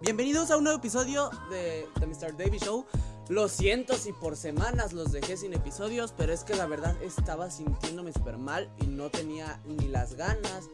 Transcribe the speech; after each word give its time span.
Bienvenidos 0.00 0.50
a 0.50 0.56
un 0.56 0.64
nuevo 0.64 0.78
episodio 0.80 1.30
de 1.50 1.88
The 2.00 2.06
Mr. 2.06 2.36
Davy 2.36 2.58
Show. 2.58 2.84
Lo 3.28 3.48
siento 3.48 3.94
si 3.94 4.12
por 4.12 4.36
semanas 4.36 4.92
los 4.92 5.12
dejé 5.12 5.36
sin 5.36 5.52
episodios, 5.54 6.12
pero 6.16 6.32
es 6.32 6.42
que 6.42 6.56
la 6.56 6.66
verdad 6.66 7.00
estaba 7.00 7.48
sintiéndome 7.48 8.12
súper 8.12 8.38
mal 8.38 8.72
y 8.80 8.88
no 8.88 9.08
tenía 9.08 9.60
ni 9.66 9.86
las 9.86 10.14
ganas 10.14 10.68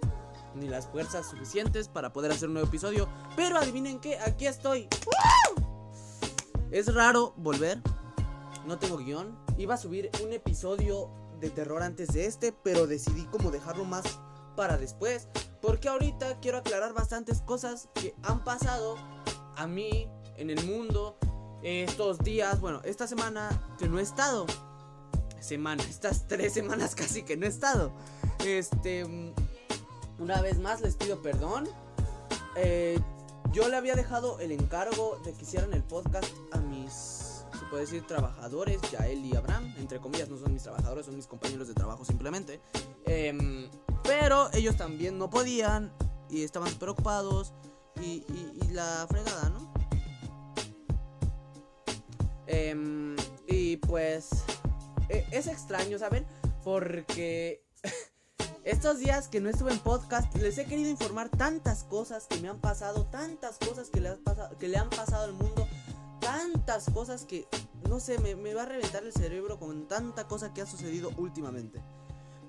ni 0.55 0.69
las 0.69 0.87
fuerzas 0.87 1.29
suficientes 1.29 1.89
para 1.89 2.15
poder 2.15 2.33
hacer 2.33 2.49
un 2.49 2.55
nuevo 2.55 2.69
episodio. 2.69 3.11
Pero 3.37 3.59
adivinen 3.59 4.01
qué, 4.01 4.19
aquí 4.19 4.47
estoy. 4.47 4.89
Es 6.71 6.95
raro 6.95 7.35
volver. 7.37 7.83
No 8.67 8.79
tengo 8.79 8.97
guion. 8.97 9.37
Iba 9.59 9.75
a 9.75 9.79
subir 9.79 10.09
un 10.25 10.33
episodio 10.33 11.11
de 11.41 11.51
terror 11.51 11.83
antes 11.83 12.09
de 12.15 12.25
este, 12.25 12.53
pero 12.53 12.87
decidí 12.87 13.27
como 13.27 13.51
dejarlo 13.51 13.85
más 13.85 14.05
para 14.57 14.79
después. 14.79 15.29
Porque 15.63 15.89
ahorita 15.89 16.41
quiero 16.41 16.59
aclarar 16.59 16.93
bastantes 16.93 17.41
cosas 17.41 17.89
que 17.95 18.15
han 18.25 18.43
pasado 18.43 18.97
a 19.57 19.67
mí 19.67 20.09
en 20.37 20.51
el 20.51 20.63
mundo 20.67 21.17
estos 21.63 22.19
días. 22.19 22.61
Bueno, 22.61 22.81
esta 22.85 23.07
semana 23.07 23.49
que 23.79 23.89
no 23.89 24.01
he 24.01 24.03
estado. 24.03 24.45
Semana, 25.41 25.83
estas 25.85 26.27
tres 26.29 26.53
semanas 26.53 26.95
casi 26.95 27.23
que 27.23 27.37
no 27.37 27.47
he 27.47 27.49
estado. 27.49 27.93
Este. 28.45 29.07
Una 30.19 30.41
vez 30.43 30.59
más 30.59 30.81
les 30.81 30.97
pido 30.97 31.23
perdón. 31.23 31.69
Eh, 32.57 32.99
yo 33.53 33.69
le 33.69 33.77
había 33.77 33.95
dejado 33.95 34.41
el 34.41 34.51
encargo 34.51 35.21
de 35.25 35.33
que 35.33 35.43
hicieran 35.43 35.73
el 35.75 35.83
podcast 35.83 36.33
a 36.53 36.59
mis, 36.59 37.45
se 37.53 37.65
puede 37.71 37.85
decir, 37.85 38.07
trabajadores, 38.07 38.81
Yael 38.91 39.25
y 39.25 39.37
Abraham. 39.37 39.75
Entre 39.79 40.01
comillas, 40.01 40.29
no 40.29 40.39
son 40.39 40.53
mis 40.53 40.63
trabajadores, 40.63 41.07
son 41.07 41.17
mis 41.17 41.27
compañeros 41.27 41.69
de 41.69 41.75
trabajo 41.75 42.05
simplemente. 42.05 42.61
Eh, 43.05 43.69
pero 44.03 44.51
ellos 44.53 44.77
también 44.77 45.19
no 45.19 45.31
podían 45.31 45.93
y 46.29 46.43
estaban 46.45 46.73
preocupados 46.75 47.53
y, 48.01 48.25
y, 48.29 48.69
la 48.73 49.07
fregada, 49.09 49.51
¿no? 49.51 49.73
Eh, 52.47 53.17
y 53.47 53.77
pues 53.77 54.31
eh, 55.09 55.27
es 55.31 55.47
extraño, 55.47 55.99
¿saben? 55.99 56.27
Porque 56.65 57.65
estos 58.65 58.99
días 58.99 59.29
que 59.29 59.41
no 59.41 59.51
estuve 59.51 59.73
en 59.73 59.79
podcast 59.79 60.35
les 60.37 60.57
he 60.59 60.65
querido 60.65 60.91
informar 60.91 61.29
tantas 61.29 61.85
cosas 61.85 62.27
que 62.27 62.41
me 62.41 62.49
han 62.49 62.61
pasado, 62.61 63.07
tantas 63.07 63.59
cosas 63.59 63.91
que 63.91 64.01
le, 64.01 64.09
han 64.09 64.19
pasado, 64.19 64.57
que 64.59 64.69
le 64.69 64.79
han 64.79 64.91
pasado 64.91 65.25
al 65.25 65.35
mundo, 65.35 65.69
tantas 66.21 66.87
cosas 66.91 67.25
que, 67.25 67.47
no 67.89 68.01
sé, 68.01 68.19
me, 68.19 68.35
me 68.37 68.55
va 68.55 68.63
a 68.63 68.67
reventar 68.67 69.05
el 69.05 69.13
cerebro 69.13 69.59
con 69.59 69.87
tanta 69.87 70.27
cosa 70.27 70.55
que 70.55 70.63
ha 70.63 70.67
sucedido 70.67 71.11
últimamente. 71.19 71.83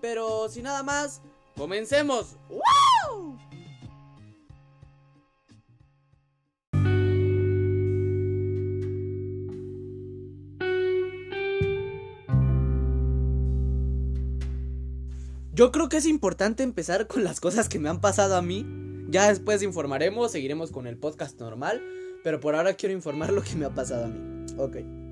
Pero 0.02 0.50
sin 0.50 0.64
nada 0.64 0.84
más, 0.84 1.22
comencemos. 1.56 2.38
¡Wow! 2.50 3.38
Yo 15.56 15.72
creo 15.72 15.88
que 15.88 15.98
es 15.98 16.08
importante 16.08 16.64
empezar 16.64 17.06
con 17.06 17.24
las 17.24 17.40
cosas 17.40 17.70
que 17.70 17.78
me 17.78 17.88
han 17.88 18.02
pasado 18.02 18.36
a 18.36 18.42
mí. 18.42 18.66
Ya 19.10 19.30
después 19.30 19.62
informaremos, 19.62 20.32
seguiremos 20.32 20.72
con 20.72 20.88
el 20.88 20.98
podcast 20.98 21.40
normal. 21.40 21.82
Pero 22.24 22.40
por 22.40 22.56
ahora 22.56 22.74
quiero 22.74 22.96
informar 22.96 23.32
lo 23.32 23.44
que 23.44 23.56
me 23.56 23.66
ha 23.66 23.70
pasado 23.70 24.06
a 24.06 24.08
mí. 24.08 24.46
Ok. 24.58 25.03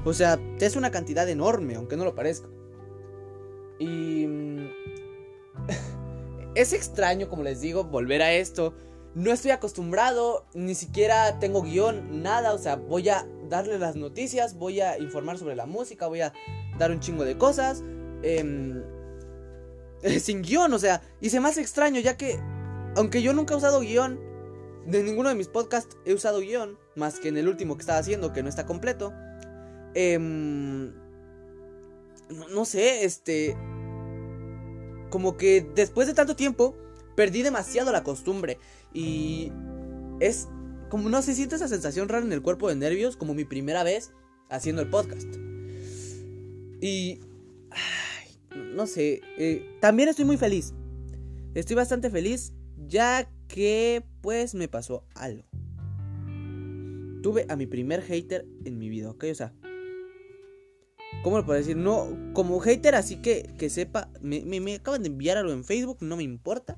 O 0.05 0.13
sea, 0.13 0.39
es 0.59 0.75
una 0.75 0.91
cantidad 0.91 1.27
enorme, 1.29 1.75
aunque 1.75 1.97
no 1.97 2.05
lo 2.05 2.15
parezca. 2.15 2.47
Y... 3.79 4.25
es 6.55 6.73
extraño, 6.73 7.29
como 7.29 7.43
les 7.43 7.61
digo, 7.61 7.85
volver 7.85 8.21
a 8.21 8.33
esto. 8.33 8.73
No 9.15 9.31
estoy 9.31 9.51
acostumbrado, 9.51 10.45
ni 10.53 10.75
siquiera 10.75 11.39
tengo 11.39 11.61
guion, 11.61 12.23
nada. 12.23 12.53
O 12.53 12.57
sea, 12.57 12.75
voy 12.75 13.09
a 13.09 13.25
darle 13.49 13.79
las 13.79 13.95
noticias, 13.95 14.57
voy 14.57 14.81
a 14.81 14.97
informar 14.97 15.37
sobre 15.37 15.55
la 15.55 15.65
música, 15.65 16.07
voy 16.07 16.21
a 16.21 16.33
dar 16.77 16.91
un 16.91 16.99
chingo 16.99 17.23
de 17.23 17.37
cosas. 17.37 17.83
Eh, 18.23 18.83
sin 20.19 20.41
guion, 20.41 20.73
o 20.73 20.79
sea, 20.79 21.01
y 21.21 21.29
se 21.29 21.39
me 21.39 21.49
hace 21.49 21.61
extraño, 21.61 21.99
ya 21.99 22.17
que, 22.17 22.39
aunque 22.95 23.21
yo 23.21 23.33
nunca 23.33 23.53
he 23.53 23.57
usado 23.57 23.81
guion, 23.81 24.19
de 24.85 25.03
ninguno 25.03 25.29
de 25.29 25.35
mis 25.35 25.47
podcasts 25.47 25.97
he 26.05 26.13
usado 26.13 26.39
guion, 26.39 26.77
más 26.95 27.19
que 27.19 27.29
en 27.29 27.37
el 27.37 27.47
último 27.47 27.75
que 27.75 27.81
estaba 27.81 27.99
haciendo, 27.99 28.33
que 28.33 28.43
no 28.43 28.49
está 28.49 28.65
completo. 28.65 29.13
Eh, 29.95 30.17
no, 32.51 32.65
sé, 32.65 33.05
este... 33.05 33.55
Como 35.09 35.37
que 35.37 35.67
después 35.75 36.07
de 36.07 36.13
tanto 36.13 36.35
tiempo, 36.35 36.75
perdí 37.15 37.43
demasiado 37.43 37.91
la 37.91 38.03
costumbre. 38.03 38.57
Y 38.93 39.51
es 40.19 40.47
como, 40.89 41.09
no 41.09 41.21
se 41.21 41.35
siente 41.35 41.55
esa 41.55 41.67
sensación 41.67 42.09
rara 42.09 42.25
en 42.25 42.33
el 42.33 42.41
cuerpo 42.41 42.69
de 42.69 42.75
nervios, 42.75 43.17
como 43.17 43.33
mi 43.33 43.45
primera 43.45 43.83
vez 43.83 44.11
haciendo 44.49 44.81
el 44.81 44.89
podcast. 44.89 45.27
Y... 46.81 47.19
No 48.73 48.87
sé, 48.87 49.21
eh, 49.37 49.77
también 49.81 50.09
estoy 50.09 50.25
muy 50.25 50.37
feliz. 50.37 50.73
Estoy 51.53 51.75
bastante 51.75 52.09
feliz, 52.09 52.53
ya 52.87 53.29
que 53.47 54.03
pues 54.21 54.55
me 54.55 54.67
pasó 54.67 55.05
algo. 55.13 55.43
Tuve 57.21 57.45
a 57.49 57.55
mi 57.55 57.67
primer 57.67 58.01
hater 58.01 58.47
en 58.65 58.79
mi 58.79 58.89
vida, 58.89 59.11
¿ok? 59.11 59.25
O 59.31 59.35
sea, 59.35 59.53
¿Cómo 61.23 61.37
lo 61.37 61.45
puedo 61.45 61.57
decir? 61.57 61.77
No, 61.77 62.09
como 62.33 62.59
hater, 62.59 62.95
así 62.95 63.15
que, 63.15 63.49
que 63.57 63.69
sepa. 63.69 64.09
Me, 64.21 64.41
me, 64.43 64.75
acaban 64.75 65.03
de 65.03 65.07
enviar 65.07 65.37
algo 65.37 65.53
en 65.53 65.63
Facebook, 65.63 65.97
no 66.01 66.17
me 66.17 66.23
importa. 66.23 66.77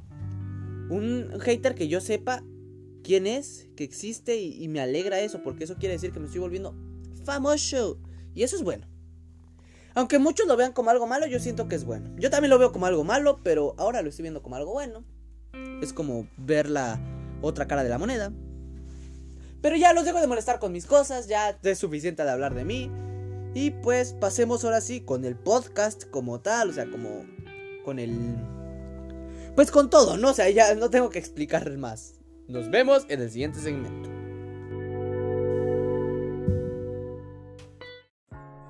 Un 0.90 1.40
hater 1.42 1.74
que 1.74 1.88
yo 1.88 2.00
sepa 2.00 2.44
quién 3.04 3.26
es, 3.26 3.68
que 3.76 3.84
existe 3.84 4.38
y, 4.38 4.64
y 4.64 4.68
me 4.68 4.80
alegra 4.80 5.20
eso, 5.20 5.42
porque 5.42 5.64
eso 5.64 5.76
quiere 5.76 5.94
decir 5.94 6.12
que 6.12 6.20
me 6.20 6.28
estoy 6.28 6.42
volviendo 6.42 6.76
famoso. 7.26 8.00
Y 8.36 8.44
eso 8.44 8.56
es 8.56 8.62
bueno. 8.62 8.88
Aunque 9.96 10.20
muchos 10.20 10.46
lo 10.48 10.56
vean 10.58 10.74
como 10.74 10.92
algo 10.92 11.08
malo, 11.08 11.26
yo 11.26 11.40
siento 11.40 11.68
que 11.68 11.76
es 11.76 11.86
bueno. 11.86 12.12
Yo 12.18 12.30
también 12.30 12.52
lo 12.52 12.60
veo 12.60 12.72
como 12.72 12.86
algo 12.86 13.04
malo, 13.04 13.40
pero 13.44 13.74
ahora 13.78 14.04
lo 14.04 14.10
estoy 14.10 14.24
viendo 14.24 14.44
como 14.44 14.58
algo 14.58 14.74
bueno. 14.74 15.04
Es 15.82 15.92
como 15.92 16.28
ver 16.38 16.70
la 16.70 17.00
otra 17.42 17.66
cara 17.66 17.84
de 17.84 17.90
la 17.90 17.98
moneda. 17.98 18.32
Pero 19.62 19.76
ya 19.76 19.94
los 19.94 20.06
dejo 20.06 20.22
de 20.22 20.28
molestar 20.28 20.60
con 20.60 20.72
mis 20.72 20.86
cosas, 20.86 21.28
ya 21.28 21.58
es 21.64 21.80
suficiente 21.80 22.24
de 22.24 22.30
hablar 22.30 22.54
de 22.54 22.66
mí. 22.66 22.92
Y 23.56 23.72
pues 23.72 24.12
pasemos 24.12 24.66
ahora 24.66 24.82
sí 24.82 25.00
con 25.00 25.24
el 25.24 25.38
podcast 25.38 26.04
como 26.10 26.42
tal, 26.42 26.72
o 26.72 26.74
sea, 26.74 26.92
como 26.92 27.26
con 27.86 28.00
el... 28.00 28.36
Pues 29.56 29.72
con 29.72 29.90
todo, 29.90 30.18
¿no? 30.18 30.32
O 30.32 30.34
sea, 30.34 30.50
ya 30.50 30.76
no 30.76 30.90
tengo 30.90 31.10
que 31.10 31.20
explicar 31.20 31.72
más. 31.78 32.16
Nos 32.50 32.70
vemos 32.70 33.06
en 33.08 33.22
el 33.22 33.32
siguiente 33.32 33.62
segmento. 33.62 34.10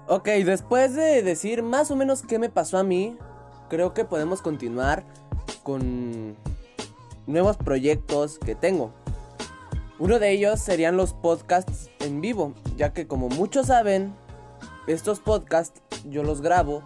Ok, 0.08 0.28
después 0.46 0.94
de 0.94 1.24
decir 1.24 1.64
más 1.64 1.90
o 1.90 1.96
menos 1.96 2.22
qué 2.22 2.38
me 2.38 2.50
pasó 2.50 2.78
a 2.78 2.84
mí, 2.84 3.18
creo 3.70 3.96
que 3.96 4.06
podemos 4.06 4.44
continuar 4.44 5.04
con 5.64 6.38
nuevos 7.26 7.58
proyectos 7.58 8.38
que 8.38 8.54
tengo. 8.54 8.94
Uno 9.98 10.20
de 10.20 10.30
ellos 10.30 10.60
serían 10.60 10.96
los 10.96 11.14
podcasts 11.14 11.90
en 12.02 12.22
vivo, 12.22 12.54
ya 12.78 12.94
que 12.94 13.08
como 13.08 13.30
muchos 13.30 13.66
saben, 13.66 14.14
estos 14.88 15.20
podcasts 15.20 15.82
yo 16.10 16.24
los 16.24 16.42
grabo, 16.42 16.84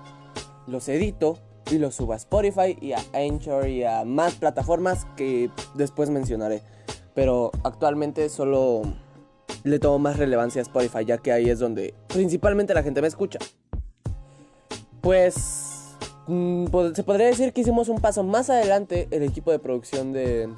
los 0.68 0.88
edito 0.90 1.38
y 1.72 1.78
los 1.78 1.96
subo 1.96 2.13
a 2.13 2.16
Spotify 2.16 2.78
y 2.81 2.94
a 2.94 3.00
Anchor 3.13 3.68
y 3.68 3.84
a 3.84 4.04
más 4.06 4.36
plataformas 4.36 5.06
que 5.16 5.50
después 5.75 6.10
mencionaré. 6.10 6.62
Pero 7.13 7.51
actualmente 7.63 8.30
solo 8.30 8.84
le 9.63 9.80
tomo 9.80 10.00
más 10.00 10.18
relevancia 10.18 10.62
a 10.62 10.63
Spotify, 10.63 11.06
ya 11.06 11.18
que 11.18 11.31
ahí 11.31 11.50
es 11.50 11.60
donde 11.60 11.94
principalmente 12.07 12.74
la 12.74 12.84
gente 12.84 13.01
me 13.01 13.07
escucha. 13.07 13.40
Pues 15.02 15.95
mm, 16.28 16.66
se 16.94 17.04
podría 17.04 17.28
decir 17.28 17.54
que 17.54 17.62
hicimos 17.62 17.90
un 17.90 18.00
paso 18.00 18.24
más 18.24 18.50
adelante 18.50 19.07
el 19.12 19.24
equipo 19.24 19.52
de 19.52 19.60
producción 19.60 20.13
de 20.13 20.50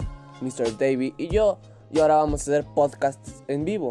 Mr. 0.42 0.78
Davy 0.78 1.14
y 1.18 1.28
yo, 1.28 1.58
y 1.92 2.00
ahora 2.00 2.18
vamos 2.18 2.42
a 2.42 2.44
hacer 2.44 2.66
podcasts 2.74 3.44
en 3.48 3.66
vivo. 3.66 3.90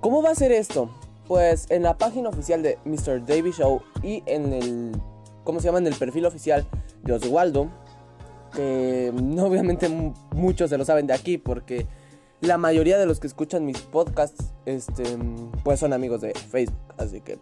¿Cómo 0.00 0.22
va 0.22 0.30
a 0.30 0.34
ser 0.34 0.52
esto? 0.52 0.90
Pues 1.26 1.66
en 1.70 1.82
la 1.82 1.96
página 1.96 2.28
oficial 2.28 2.62
de 2.62 2.78
Mr. 2.84 3.24
Davy 3.24 3.52
Show 3.52 3.82
y 4.02 4.22
en 4.26 4.52
el, 4.52 4.92
¿cómo 5.42 5.60
se 5.60 5.66
llama? 5.66 5.78
En 5.78 5.86
el 5.86 5.94
perfil 5.94 6.26
oficial 6.26 6.66
de 7.02 7.12
Oswaldo, 7.14 7.70
que 8.54 9.12
no 9.22 9.46
obviamente 9.46 9.88
muchos 10.32 10.70
se 10.70 10.78
lo 10.78 10.84
saben 10.84 11.06
de 11.06 11.14
aquí 11.14 11.38
porque 11.38 11.86
la 12.40 12.58
mayoría 12.58 12.98
de 12.98 13.06
los 13.06 13.20
que 13.20 13.26
escuchan 13.26 13.64
mis 13.64 13.80
podcasts, 13.80 14.52
este, 14.66 15.04
pues 15.62 15.80
son 15.80 15.92
amigos 15.92 16.20
de 16.20 16.34
Facebook, 16.34 16.94
así 16.98 17.20
que 17.20 17.38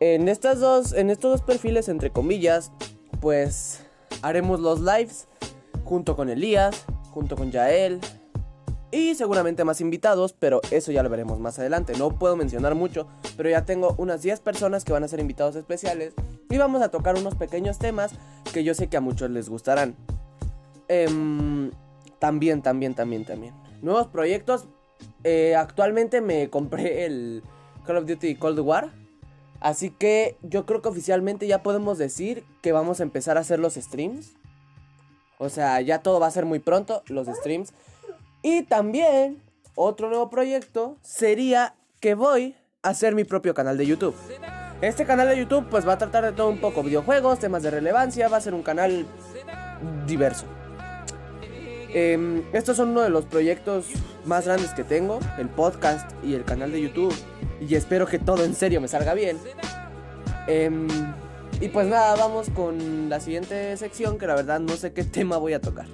en 0.00 0.28
estas 0.28 0.60
dos, 0.60 0.92
en 0.92 1.10
estos 1.10 1.32
dos 1.32 1.42
perfiles 1.42 1.88
entre 1.88 2.10
comillas, 2.10 2.72
pues 3.20 3.80
haremos 4.22 4.60
los 4.60 4.80
lives 4.80 5.26
junto 5.84 6.16
con 6.16 6.28
Elías, 6.28 6.84
junto 7.10 7.36
con 7.36 7.50
Yael 7.50 8.00
y 8.90 9.14
seguramente 9.14 9.64
más 9.64 9.80
invitados, 9.80 10.32
pero 10.32 10.60
eso 10.70 10.92
ya 10.92 11.02
lo 11.02 11.10
veremos 11.10 11.38
más 11.40 11.58
adelante. 11.58 11.92
No 11.98 12.18
puedo 12.18 12.36
mencionar 12.36 12.74
mucho, 12.74 13.06
pero 13.36 13.50
ya 13.50 13.64
tengo 13.64 13.94
unas 13.98 14.22
10 14.22 14.40
personas 14.40 14.84
que 14.84 14.92
van 14.92 15.04
a 15.04 15.08
ser 15.08 15.20
invitados 15.20 15.56
especiales 15.56 16.14
y 16.48 16.56
vamos 16.56 16.80
a 16.82 16.90
tocar 16.90 17.16
unos 17.16 17.34
pequeños 17.34 17.78
temas 17.78 18.12
que 18.52 18.64
yo 18.64 18.74
sé 18.74 18.88
que 18.88 18.96
a 18.96 19.00
muchos 19.00 19.30
les 19.30 19.48
gustarán. 19.48 19.94
Eh, 20.88 21.06
también, 22.18 22.62
también, 22.62 22.94
también, 22.94 23.24
también. 23.24 23.54
Nuevos 23.82 24.08
proyectos. 24.08 24.66
Eh, 25.22 25.54
actualmente 25.54 26.20
me 26.20 26.50
compré 26.50 27.04
el 27.04 27.42
Call 27.86 27.98
of 27.98 28.06
Duty 28.06 28.36
Cold 28.36 28.60
War. 28.60 28.90
Así 29.60 29.90
que 29.90 30.36
yo 30.42 30.66
creo 30.66 30.82
que 30.82 30.88
oficialmente 30.88 31.46
ya 31.46 31.62
podemos 31.62 31.98
decir 31.98 32.44
que 32.62 32.72
vamos 32.72 33.00
a 33.00 33.02
empezar 33.02 33.36
a 33.36 33.40
hacer 33.40 33.58
los 33.58 33.74
streams. 33.74 34.34
O 35.38 35.48
sea, 35.48 35.80
ya 35.80 36.00
todo 36.02 36.20
va 36.20 36.26
a 36.26 36.30
ser 36.30 36.46
muy 36.46 36.58
pronto, 36.58 37.02
los 37.06 37.28
streams. 37.28 37.72
Y 38.42 38.62
también, 38.62 39.42
otro 39.74 40.08
nuevo 40.08 40.30
proyecto 40.30 40.96
sería 41.02 41.74
que 42.00 42.14
voy 42.14 42.54
a 42.82 42.90
hacer 42.90 43.14
mi 43.14 43.24
propio 43.24 43.54
canal 43.54 43.76
de 43.76 43.86
YouTube. 43.86 44.14
Este 44.80 45.04
canal 45.04 45.28
de 45.28 45.38
YouTube 45.38 45.66
pues 45.68 45.86
va 45.86 45.94
a 45.94 45.98
tratar 45.98 46.24
de 46.24 46.32
todo 46.32 46.48
un 46.48 46.60
poco, 46.60 46.82
videojuegos, 46.82 47.40
temas 47.40 47.64
de 47.64 47.70
relevancia, 47.70 48.28
va 48.28 48.36
a 48.36 48.40
ser 48.40 48.54
un 48.54 48.62
canal 48.62 49.06
diverso. 50.06 50.46
Eh, 51.90 52.44
estos 52.52 52.76
son 52.76 52.90
uno 52.90 53.00
de 53.00 53.10
los 53.10 53.24
proyectos 53.24 53.86
más 54.24 54.44
grandes 54.44 54.70
que 54.72 54.84
tengo, 54.84 55.18
el 55.38 55.48
podcast 55.48 56.10
y 56.22 56.34
el 56.34 56.44
canal 56.44 56.70
de 56.70 56.82
YouTube. 56.82 57.14
Y 57.60 57.74
espero 57.74 58.06
que 58.06 58.18
todo 58.18 58.44
en 58.44 58.54
serio 58.54 58.80
me 58.80 58.86
salga 58.86 59.14
bien. 59.14 59.38
Eh, 60.46 60.70
y 61.60 61.68
pues 61.68 61.88
nada, 61.88 62.14
vamos 62.14 62.48
con 62.50 63.08
la 63.08 63.18
siguiente 63.18 63.76
sección 63.76 64.16
que 64.16 64.28
la 64.28 64.36
verdad 64.36 64.60
no 64.60 64.76
sé 64.76 64.92
qué 64.92 65.02
tema 65.04 65.38
voy 65.38 65.54
a 65.54 65.60
tocar. 65.60 65.86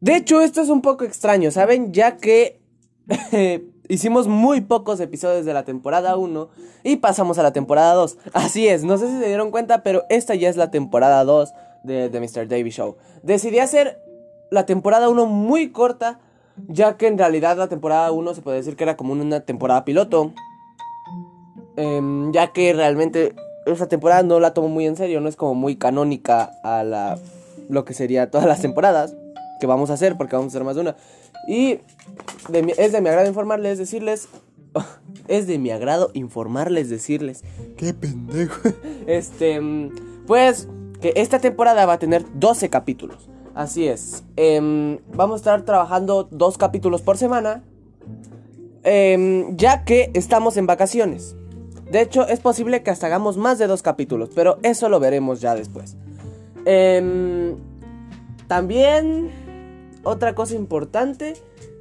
De 0.00 0.16
hecho, 0.16 0.40
esto 0.40 0.60
es 0.60 0.68
un 0.68 0.82
poco 0.82 1.04
extraño, 1.04 1.50
¿saben? 1.50 1.92
Ya 1.92 2.16
que 2.16 2.60
Hicimos 3.90 4.28
muy 4.28 4.60
pocos 4.60 5.00
episodios 5.00 5.44
de 5.44 5.52
la 5.52 5.64
temporada 5.64 6.16
1 6.16 6.48
y 6.84 6.98
pasamos 6.98 7.40
a 7.40 7.42
la 7.42 7.52
temporada 7.52 7.92
2. 7.94 8.18
Así 8.32 8.68
es, 8.68 8.84
no 8.84 8.96
sé 8.98 9.08
si 9.08 9.18
se 9.18 9.26
dieron 9.26 9.50
cuenta, 9.50 9.82
pero 9.82 10.04
esta 10.08 10.36
ya 10.36 10.48
es 10.48 10.56
la 10.56 10.70
temporada 10.70 11.24
2 11.24 11.52
de 11.82 12.08
The 12.08 12.20
Mr. 12.20 12.46
Davy 12.46 12.70
Show. 12.70 12.98
Decidí 13.24 13.58
hacer 13.58 13.98
la 14.52 14.64
temporada 14.64 15.08
1 15.08 15.26
muy 15.26 15.72
corta, 15.72 16.20
ya 16.68 16.96
que 16.96 17.08
en 17.08 17.18
realidad 17.18 17.56
la 17.56 17.68
temporada 17.68 18.12
1 18.12 18.34
se 18.34 18.42
puede 18.42 18.58
decir 18.58 18.76
que 18.76 18.84
era 18.84 18.96
como 18.96 19.12
una 19.12 19.40
temporada 19.40 19.84
piloto. 19.84 20.34
Em, 21.74 22.30
ya 22.30 22.52
que 22.52 22.72
realmente 22.72 23.34
esa 23.66 23.88
temporada 23.88 24.22
no 24.22 24.38
la 24.38 24.54
tomo 24.54 24.68
muy 24.68 24.86
en 24.86 24.94
serio, 24.94 25.20
no 25.20 25.28
es 25.28 25.34
como 25.34 25.56
muy 25.56 25.74
canónica 25.74 26.52
a 26.62 26.84
la, 26.84 27.18
lo 27.68 27.84
que 27.84 27.92
sería 27.92 28.30
todas 28.30 28.46
las 28.46 28.60
temporadas 28.60 29.16
que 29.60 29.66
vamos 29.66 29.90
a 29.90 29.94
hacer, 29.94 30.16
porque 30.16 30.34
vamos 30.34 30.52
a 30.52 30.56
hacer 30.56 30.64
más 30.64 30.74
de 30.74 30.80
una. 30.80 30.96
Y 31.46 31.78
es 32.76 32.92
de 32.92 33.00
mi 33.00 33.08
agrado 33.08 33.28
informarles, 33.28 33.78
decirles. 33.78 34.28
es 35.28 35.46
de 35.46 35.58
mi 35.58 35.70
agrado 35.70 36.10
informarles, 36.14 36.90
decirles. 36.90 37.44
Qué 37.76 37.94
pendejo. 37.94 38.60
Este. 39.06 39.60
Pues 40.26 40.68
que 41.00 41.12
esta 41.16 41.38
temporada 41.38 41.86
va 41.86 41.94
a 41.94 41.98
tener 41.98 42.24
12 42.34 42.68
capítulos. 42.68 43.28
Así 43.54 43.86
es. 43.86 44.22
Em, 44.36 44.98
vamos 45.14 45.34
a 45.34 45.36
estar 45.38 45.62
trabajando 45.62 46.24
dos 46.24 46.58
capítulos 46.58 47.02
por 47.02 47.16
semana. 47.16 47.62
Em, 48.82 49.56
ya 49.56 49.84
que 49.84 50.10
estamos 50.14 50.56
en 50.56 50.66
vacaciones. 50.66 51.36
De 51.90 52.00
hecho, 52.00 52.26
es 52.28 52.40
posible 52.40 52.82
que 52.82 52.90
hasta 52.90 53.06
hagamos 53.06 53.36
más 53.36 53.58
de 53.58 53.66
dos 53.66 53.82
capítulos. 53.82 54.30
Pero 54.34 54.58
eso 54.62 54.88
lo 54.88 55.00
veremos 55.00 55.40
ya 55.40 55.54
después. 55.54 55.96
Em, 56.64 57.56
también 58.46 59.30
otra 60.04 60.34
cosa 60.34 60.54
importante 60.54 61.34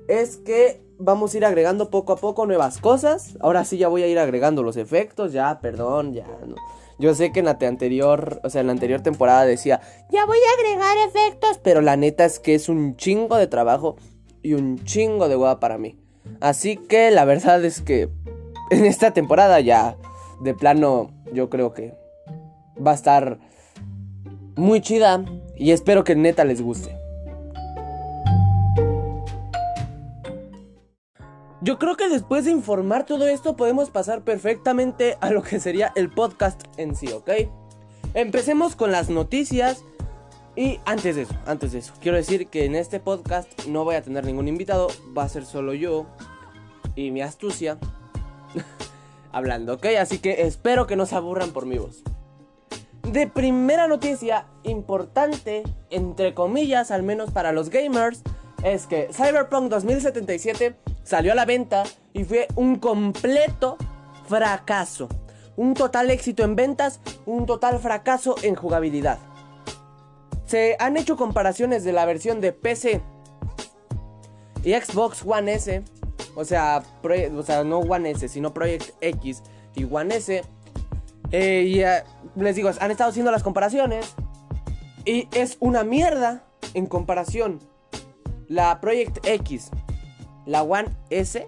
es 0.08 0.38
que 0.38 0.82
vamos 0.98 1.34
a 1.34 1.38
ir 1.38 1.46
agregando 1.46 1.90
poco 1.90 2.14
a 2.14 2.18
poco 2.18 2.46
nuevas 2.46 2.80
cosas. 2.80 3.38
Ahora 3.40 3.64
sí 3.66 3.78
ya 3.78 3.88
voy 3.88 4.04
a 4.04 4.08
ir 4.08 4.20
agregando 4.20 4.64
los 4.64 4.78
efectos, 4.78 5.34
ya, 5.34 5.60
perdón, 5.62 6.14
ya 6.14 6.28
no. 6.46 6.56
Yo 7.00 7.16
sé 7.16 7.32
que 7.32 7.40
en 7.40 7.46
la 7.46 7.58
anterior, 7.62 8.42
o 8.44 8.50
sea, 8.50 8.60
en 8.60 8.68
la 8.68 8.74
anterior 8.74 9.00
temporada 9.00 9.46
decía, 9.46 9.80
ya 10.12 10.26
voy 10.26 10.38
a 10.38 10.60
agregar 10.60 10.98
efectos, 11.08 11.58
pero 11.64 11.80
la 11.80 11.96
neta 11.96 12.26
es 12.26 12.40
que 12.40 12.56
es 12.56 12.68
un 12.68 12.98
chingo 12.98 13.38
de 13.38 13.48
trabajo 13.48 13.96
y 14.44 14.54
un 14.54 14.84
chingo 14.84 15.30
de 15.30 15.38
hueá 15.38 15.62
para 15.62 15.78
mí. 15.78 15.98
Así 16.42 16.76
que 16.76 17.10
la 17.10 17.24
verdad 17.24 17.64
es 17.64 17.82
que 17.82 18.10
en 18.70 18.86
esta 18.86 19.12
temporada 19.12 19.62
ya, 19.62 19.96
de 20.42 20.54
plano, 20.54 21.12
yo 21.32 21.50
creo 21.50 21.74
que 21.74 21.94
va 22.86 22.92
a 22.92 22.96
estar 22.96 23.40
muy 24.58 24.82
chida 24.82 25.24
y 25.56 25.72
espero 25.72 26.04
que 26.04 26.16
neta 26.16 26.44
les 26.44 26.62
guste. 26.62 26.99
Yo 31.62 31.78
creo 31.78 31.98
que 31.98 32.08
después 32.08 32.46
de 32.46 32.52
informar 32.52 33.06
todo 33.06 33.28
esto 33.28 33.58
podemos 33.58 33.90
pasar 33.90 34.22
perfectamente 34.22 35.18
a 35.20 35.30
lo 35.30 35.44
que 35.44 35.60
sería 35.60 35.92
el 35.96 36.10
podcast 36.10 36.62
en 36.78 36.96
sí, 36.96 37.12
¿ok? 37.12 37.32
Empecemos 38.14 38.78
con 38.78 38.94
las 38.94 39.10
noticias 39.10 39.84
y 40.56 40.80
antes 40.86 41.18
de 41.18 41.24
eso, 41.24 41.36
antes 41.46 41.74
de 41.74 41.80
eso, 41.80 41.94
quiero 42.00 42.16
decir 42.16 42.48
que 42.48 42.64
en 42.64 42.76
este 42.76 43.02
podcast 43.02 43.66
no 43.68 43.84
voy 43.84 43.96
a 43.96 44.02
tener 44.02 44.24
ningún 44.24 44.48
invitado, 44.48 44.88
va 45.18 45.24
a 45.24 45.30
ser 45.30 45.46
solo 45.46 45.74
yo 45.74 46.06
y 46.96 47.12
mi 47.12 47.22
astucia 47.22 47.78
hablando, 49.34 49.74
¿ok? 49.74 49.86
Así 50.00 50.20
que 50.20 50.44
espero 50.44 50.88
que 50.88 50.96
no 50.96 51.06
se 51.06 51.16
aburran 51.16 51.52
por 51.52 51.66
mi 51.66 51.78
voz. 51.78 52.04
De 53.04 53.28
primera 53.28 53.88
noticia 53.88 54.46
importante, 54.64 55.64
entre 55.90 56.34
comillas, 56.34 56.90
al 56.90 57.04
menos 57.04 57.32
para 57.32 57.52
los 57.52 57.70
gamers, 57.70 58.22
es 58.64 58.88
que 58.88 59.10
Cyberpunk 59.12 59.70
2077 59.70 60.76
salió 61.04 61.32
a 61.32 61.36
la 61.36 61.46
venta 61.46 61.84
y 62.14 62.24
fue 62.24 62.48
un 62.56 62.78
completo 62.78 63.78
fracaso. 64.28 65.10
un 65.56 65.74
total 65.74 66.10
éxito 66.10 66.44
en 66.44 66.56
ventas, 66.56 67.02
un 67.26 67.46
total 67.46 67.80
fracaso 67.80 68.36
en 68.44 68.56
jugabilidad. 68.56 69.20
Se 70.46 70.78
han 70.80 70.96
hecho 70.96 71.18
comparaciones 71.18 71.84
de 71.84 71.92
la 71.92 72.06
versión 72.06 72.40
de 72.40 72.54
PC 72.54 73.02
y 74.64 74.74
Xbox 74.74 75.24
One 75.26 75.54
S, 75.54 75.84
o 76.36 76.46
sea, 76.46 76.82
o 77.36 77.44
sea 77.44 77.64
no 77.66 77.80
One 77.80 78.12
S, 78.12 78.30
sino 78.30 78.54
Project 78.54 78.92
X 79.02 79.44
y 79.76 79.84
One 79.84 80.16
S. 80.16 80.44
Eh, 81.32 81.64
y 81.68 81.82
eh, 81.82 82.04
les 82.36 82.56
digo, 82.56 82.72
han 82.80 82.92
estado 82.92 83.10
haciendo 83.10 83.32
las 83.32 83.44
comparaciones 83.44 84.16
y 85.06 85.28
es 85.34 85.58
una 85.60 85.84
mierda 85.84 86.44
en 86.74 86.86
comparación 86.86 87.60
la 88.48 88.82
Project 88.82 89.26
X, 89.26 89.72
la 90.50 90.64
One 90.64 90.90
S 91.12 91.48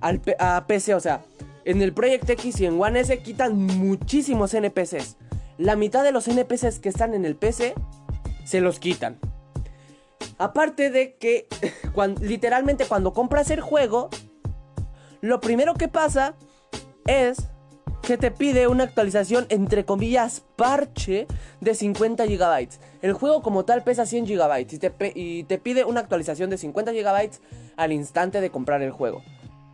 al 0.00 0.20
a 0.38 0.64
PC, 0.66 0.94
o 0.94 1.00
sea, 1.00 1.22
en 1.64 1.80
el 1.80 1.92
Project 1.92 2.28
X 2.28 2.60
y 2.60 2.66
en 2.66 2.80
One 2.80 3.00
S 3.00 3.16
quitan 3.20 3.56
muchísimos 3.56 4.52
NPCs. 4.52 5.16
La 5.58 5.76
mitad 5.76 6.02
de 6.02 6.10
los 6.10 6.26
NPCs 6.26 6.80
que 6.80 6.88
están 6.88 7.14
en 7.14 7.24
el 7.24 7.36
PC 7.36 7.74
se 8.44 8.60
los 8.60 8.80
quitan. 8.80 9.18
Aparte 10.38 10.90
de 10.90 11.14
que 11.14 11.46
literalmente 12.20 12.84
cuando 12.86 13.12
compras 13.12 13.50
el 13.50 13.60
juego, 13.60 14.10
lo 15.20 15.40
primero 15.40 15.74
que 15.74 15.86
pasa 15.86 16.34
es 17.06 17.48
que 18.02 18.18
te 18.18 18.32
pide 18.32 18.66
una 18.66 18.82
actualización 18.82 19.46
entre 19.50 19.84
comillas 19.84 20.42
parche 20.56 21.28
de 21.60 21.74
50 21.76 22.26
GB. 22.26 22.68
El 23.02 23.12
juego 23.12 23.42
como 23.42 23.64
tal 23.64 23.84
pesa 23.84 24.04
100 24.04 24.26
GB 24.26 24.58
y 24.58 24.64
te, 24.64 24.92
y 25.14 25.44
te 25.44 25.58
pide 25.58 25.84
una 25.84 26.00
actualización 26.00 26.50
de 26.50 26.58
50 26.58 26.90
GB 26.90 27.30
al 27.76 27.92
instante 27.92 28.40
de 28.40 28.50
comprar 28.50 28.82
el 28.82 28.90
juego. 28.90 29.22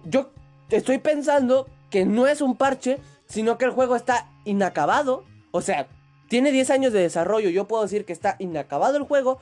Yo 0.04 0.30
estoy 0.70 0.98
pensando 0.98 1.66
que 1.90 2.04
no 2.04 2.26
es 2.26 2.40
un 2.40 2.56
parche, 2.56 2.98
sino 3.26 3.58
que 3.58 3.64
el 3.64 3.70
juego 3.70 3.96
está 3.96 4.30
inacabado. 4.44 5.24
O 5.50 5.60
sea, 5.60 5.88
tiene 6.28 6.52
10 6.52 6.70
años 6.70 6.92
de 6.92 7.00
desarrollo. 7.00 7.50
Yo 7.50 7.66
puedo 7.68 7.82
decir 7.82 8.04
que 8.04 8.12
está 8.12 8.36
inacabado 8.38 8.96
el 8.96 9.04
juego. 9.04 9.38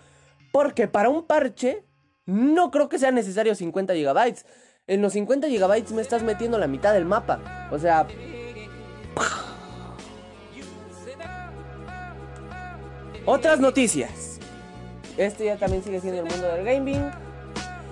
Porque 0.52 0.88
para 0.88 1.08
un 1.08 1.24
parche 1.24 1.84
no 2.24 2.70
creo 2.70 2.88
que 2.88 2.98
sea 2.98 3.10
necesario 3.10 3.54
50 3.54 3.94
GB. 3.94 4.36
En 4.86 5.02
los 5.02 5.12
50 5.12 5.48
GB 5.48 5.94
me 5.94 6.02
estás 6.02 6.22
metiendo 6.22 6.58
la 6.58 6.66
mitad 6.66 6.92
del 6.92 7.04
mapa. 7.04 7.68
O 7.72 7.78
sea... 7.78 8.06
Otras 13.24 13.58
noticias. 13.58 14.38
Este 15.16 15.46
ya 15.46 15.56
también 15.56 15.82
sigue 15.82 16.00
siendo 16.00 16.22
el 16.22 16.28
mundo 16.28 16.46
del 16.46 16.64
gaming. 16.64 17.10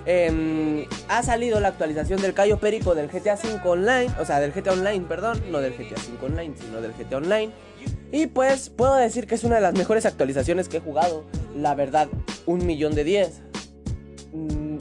Em, 0.05 0.85
ha 1.07 1.23
salido 1.23 1.59
la 1.59 1.69
actualización 1.69 2.21
del 2.21 2.35
Cayo 2.35 2.59
Perico 2.59 2.93
del 2.93 3.09
GTA 3.09 3.35
V 3.35 3.59
Online, 3.67 4.07
o 4.19 4.25
sea, 4.25 4.39
del 4.39 4.51
GTA 4.51 4.73
Online, 4.73 5.03
perdón, 5.07 5.41
no 5.51 5.59
del 5.61 5.73
GTA 5.73 5.95
V 5.95 6.25
Online, 6.25 6.53
sino 6.55 6.79
del 6.79 6.93
GTA 6.93 7.17
Online. 7.17 7.51
Y 8.11 8.27
pues 8.27 8.69
puedo 8.69 8.95
decir 8.95 9.25
que 9.25 9.35
es 9.35 9.43
una 9.43 9.55
de 9.55 9.61
las 9.61 9.73
mejores 9.73 10.05
actualizaciones 10.05 10.69
que 10.69 10.77
he 10.77 10.79
jugado, 10.79 11.25
la 11.55 11.73
verdad, 11.73 12.07
un 12.45 12.65
millón 12.65 12.93
de 12.93 13.03
10. 13.03 13.41
Mm, 14.31 14.77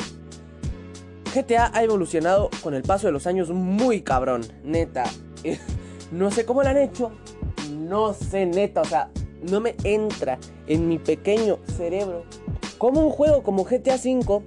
GTA 1.34 1.70
ha 1.72 1.82
evolucionado 1.82 2.50
con 2.62 2.74
el 2.74 2.82
paso 2.82 3.06
de 3.06 3.12
los 3.12 3.26
años 3.26 3.50
muy 3.50 4.02
cabrón, 4.02 4.42
neta. 4.62 5.04
no 6.12 6.30
sé 6.30 6.44
cómo 6.44 6.62
lo 6.62 6.68
han 6.68 6.76
hecho, 6.76 7.12
no 7.72 8.12
sé, 8.12 8.44
neta, 8.44 8.82
o 8.82 8.84
sea, 8.84 9.08
no 9.50 9.60
me 9.60 9.74
entra 9.84 10.38
en 10.66 10.86
mi 10.86 10.98
pequeño 10.98 11.58
cerebro 11.76 12.24
como 12.78 13.00
un 13.00 13.10
juego 13.10 13.42
como 13.42 13.64
GTA 13.64 13.96
V 13.96 14.42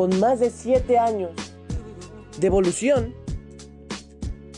con 0.00 0.18
más 0.18 0.40
de 0.40 0.48
7 0.48 0.98
años 0.98 1.30
de 2.38 2.46
evolución 2.46 3.14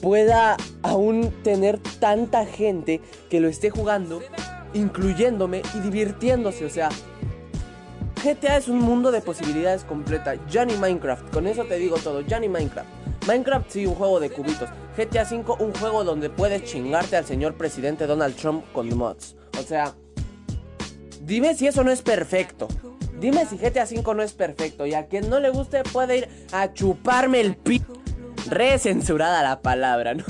pueda 0.00 0.56
aún 0.84 1.32
tener 1.42 1.80
tanta 1.99 2.46
gente 2.46 3.00
que 3.28 3.40
lo 3.40 3.49
esté 3.49 3.68
jugando, 3.68 4.20
incluyéndome 4.72 5.62
y 5.75 5.80
divirtiéndose. 5.80 6.64
O 6.64 6.70
sea, 6.70 6.90
GTA 8.22 8.56
es 8.56 8.68
un 8.68 8.78
mundo 8.78 9.11
de 9.11 9.20
posibilidades 9.20 9.82
completa. 9.82 10.37
Ya 10.49 10.64
ni 10.64 10.76
Minecraft, 10.76 11.32
con 11.32 11.49
eso 11.49 11.64
te 11.64 11.76
digo 11.76 11.96
todo, 11.96 12.20
ya 12.20 12.38
ni 12.38 12.49
Minecraft. 12.49 12.88
Minecraft 13.26 13.68
sí, 13.68 13.84
un 13.84 13.96
juego 13.96 14.20
de 14.20 14.30
cubitos. 14.30 14.68
GTA 14.96 15.25
V, 15.25 15.56
un 15.58 15.75
juego 15.75 16.04
donde 16.04 16.30
puedes 16.30 16.62
chingarte 16.62 17.16
al 17.16 17.25
señor 17.25 17.54
presidente 17.54 18.06
Donald 18.06 18.37
Trump 18.37 18.64
con 18.72 18.96
mods. 18.96 19.34
O 19.58 19.62
sea, 19.64 19.92
dime 21.20 21.56
si 21.56 21.66
eso 21.66 21.82
no 21.82 21.90
es 21.90 22.00
perfecto. 22.00 22.68
Dime 23.22 23.46
si 23.46 23.56
GTA 23.56 23.84
V 23.84 24.14
no 24.16 24.22
es 24.24 24.32
perfecto 24.32 24.84
y 24.84 24.94
a 24.94 25.06
quien 25.06 25.30
no 25.30 25.38
le 25.38 25.50
guste 25.50 25.84
puede 25.84 26.18
ir 26.18 26.28
a 26.50 26.72
chuparme 26.72 27.40
el 27.40 27.54
pi... 27.56 27.80
Re 28.50 28.76
censurada 28.80 29.44
la 29.44 29.62
palabra, 29.62 30.14
¿no? 30.14 30.24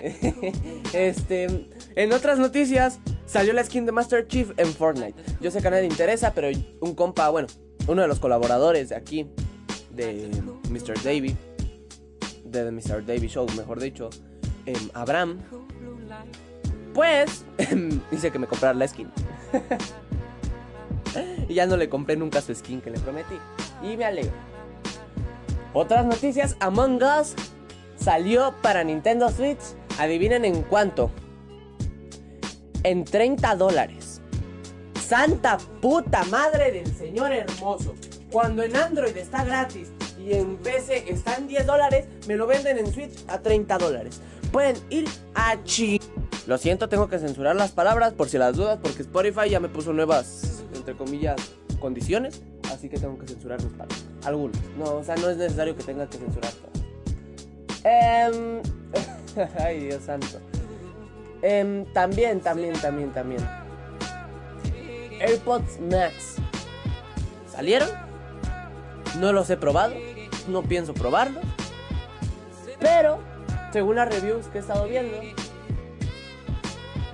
este, 0.94 1.68
en 1.94 2.12
otras 2.14 2.38
noticias, 2.38 2.98
salió 3.26 3.52
la 3.52 3.62
skin 3.62 3.84
de 3.84 3.92
Master 3.92 4.26
Chief 4.26 4.52
en 4.56 4.72
Fortnite. 4.72 5.22
Yo 5.42 5.50
sé 5.50 5.60
que 5.60 5.68
a 5.68 5.70
nadie 5.70 5.82
le 5.82 5.88
interesa, 5.90 6.32
pero 6.32 6.48
un 6.80 6.94
compa, 6.94 7.28
bueno, 7.28 7.48
uno 7.86 8.00
de 8.00 8.08
los 8.08 8.18
colaboradores 8.18 8.88
de 8.88 8.96
aquí, 8.96 9.28
de 9.90 10.30
Mr. 10.70 10.94
Davy, 11.04 11.36
de 12.42 12.70
Mr. 12.70 13.04
Davy 13.04 13.28
Show, 13.28 13.46
mejor 13.54 13.80
dicho, 13.80 14.08
em, 14.64 14.88
Abraham, 14.94 15.40
pues 16.94 17.44
dice 18.10 18.30
que 18.30 18.38
me 18.38 18.46
comprara 18.46 18.72
la 18.72 18.88
skin. 18.88 19.10
y 21.48 21.54
ya 21.54 21.66
no 21.66 21.76
le 21.76 21.88
compré 21.88 22.16
nunca 22.16 22.40
su 22.40 22.54
skin 22.54 22.80
que 22.80 22.90
le 22.90 22.98
prometí. 22.98 23.36
Y 23.82 23.96
me 23.96 24.04
alegro. 24.04 24.32
Otras 25.72 26.06
noticias, 26.06 26.56
Among 26.60 27.02
Us 27.02 27.34
salió 27.96 28.54
para 28.62 28.84
Nintendo 28.84 29.28
Switch. 29.30 29.60
Adivinen 29.98 30.44
en 30.44 30.62
cuánto. 30.62 31.10
En 32.82 33.04
30 33.04 33.56
dólares. 33.56 34.20
Santa 35.00 35.58
puta 35.80 36.24
madre 36.24 36.72
del 36.72 36.94
señor 36.94 37.32
hermoso. 37.32 37.94
Cuando 38.30 38.62
en 38.62 38.74
Android 38.74 39.16
está 39.16 39.44
gratis 39.44 39.90
y 40.18 40.32
en 40.32 40.56
PC 40.56 41.10
está 41.10 41.36
en 41.36 41.46
10 41.46 41.66
dólares, 41.66 42.06
me 42.26 42.36
lo 42.36 42.46
venden 42.46 42.78
en 42.78 42.92
Switch 42.92 43.24
a 43.28 43.38
30 43.38 43.78
dólares. 43.78 44.20
Pueden 44.54 44.76
ir 44.88 45.08
a 45.34 45.60
chi. 45.64 46.00
Lo 46.46 46.58
siento, 46.58 46.88
tengo 46.88 47.08
que 47.08 47.18
censurar 47.18 47.56
las 47.56 47.72
palabras 47.72 48.12
por 48.12 48.28
si 48.28 48.38
las 48.38 48.56
dudas, 48.56 48.78
porque 48.80 49.02
Spotify 49.02 49.50
ya 49.50 49.58
me 49.58 49.68
puso 49.68 49.92
nuevas 49.92 50.62
entre 50.72 50.94
comillas, 50.94 51.34
condiciones, 51.80 52.40
así 52.72 52.88
que 52.88 52.96
tengo 52.96 53.18
que 53.18 53.26
censurar 53.26 53.60
los 53.60 53.72
palabras. 53.72 54.04
Algunos. 54.24 54.56
No, 54.78 54.94
o 54.94 55.02
sea, 55.02 55.16
no 55.16 55.28
es 55.28 55.38
necesario 55.38 55.76
que 55.76 55.82
tenga 55.82 56.08
que 56.08 56.18
censurar 56.18 56.52
todas. 56.52 56.86
Em, 57.82 58.62
ay, 59.58 59.80
Dios 59.86 60.04
santo. 60.04 60.38
Em, 61.42 61.84
también, 61.92 62.38
también, 62.38 62.74
también, 62.74 63.10
también. 63.12 63.44
AirPods 65.20 65.80
Max. 65.80 66.36
¿Salieron? 67.50 67.88
No 69.18 69.32
los 69.32 69.50
he 69.50 69.56
probado. 69.56 69.94
No 70.46 70.62
pienso 70.62 70.94
probarlos. 70.94 71.42
Pero, 72.78 73.18
según 73.74 73.96
las 73.96 74.08
reviews 74.08 74.46
que 74.46 74.58
he 74.58 74.60
estado 74.60 74.86
viendo, 74.86 75.18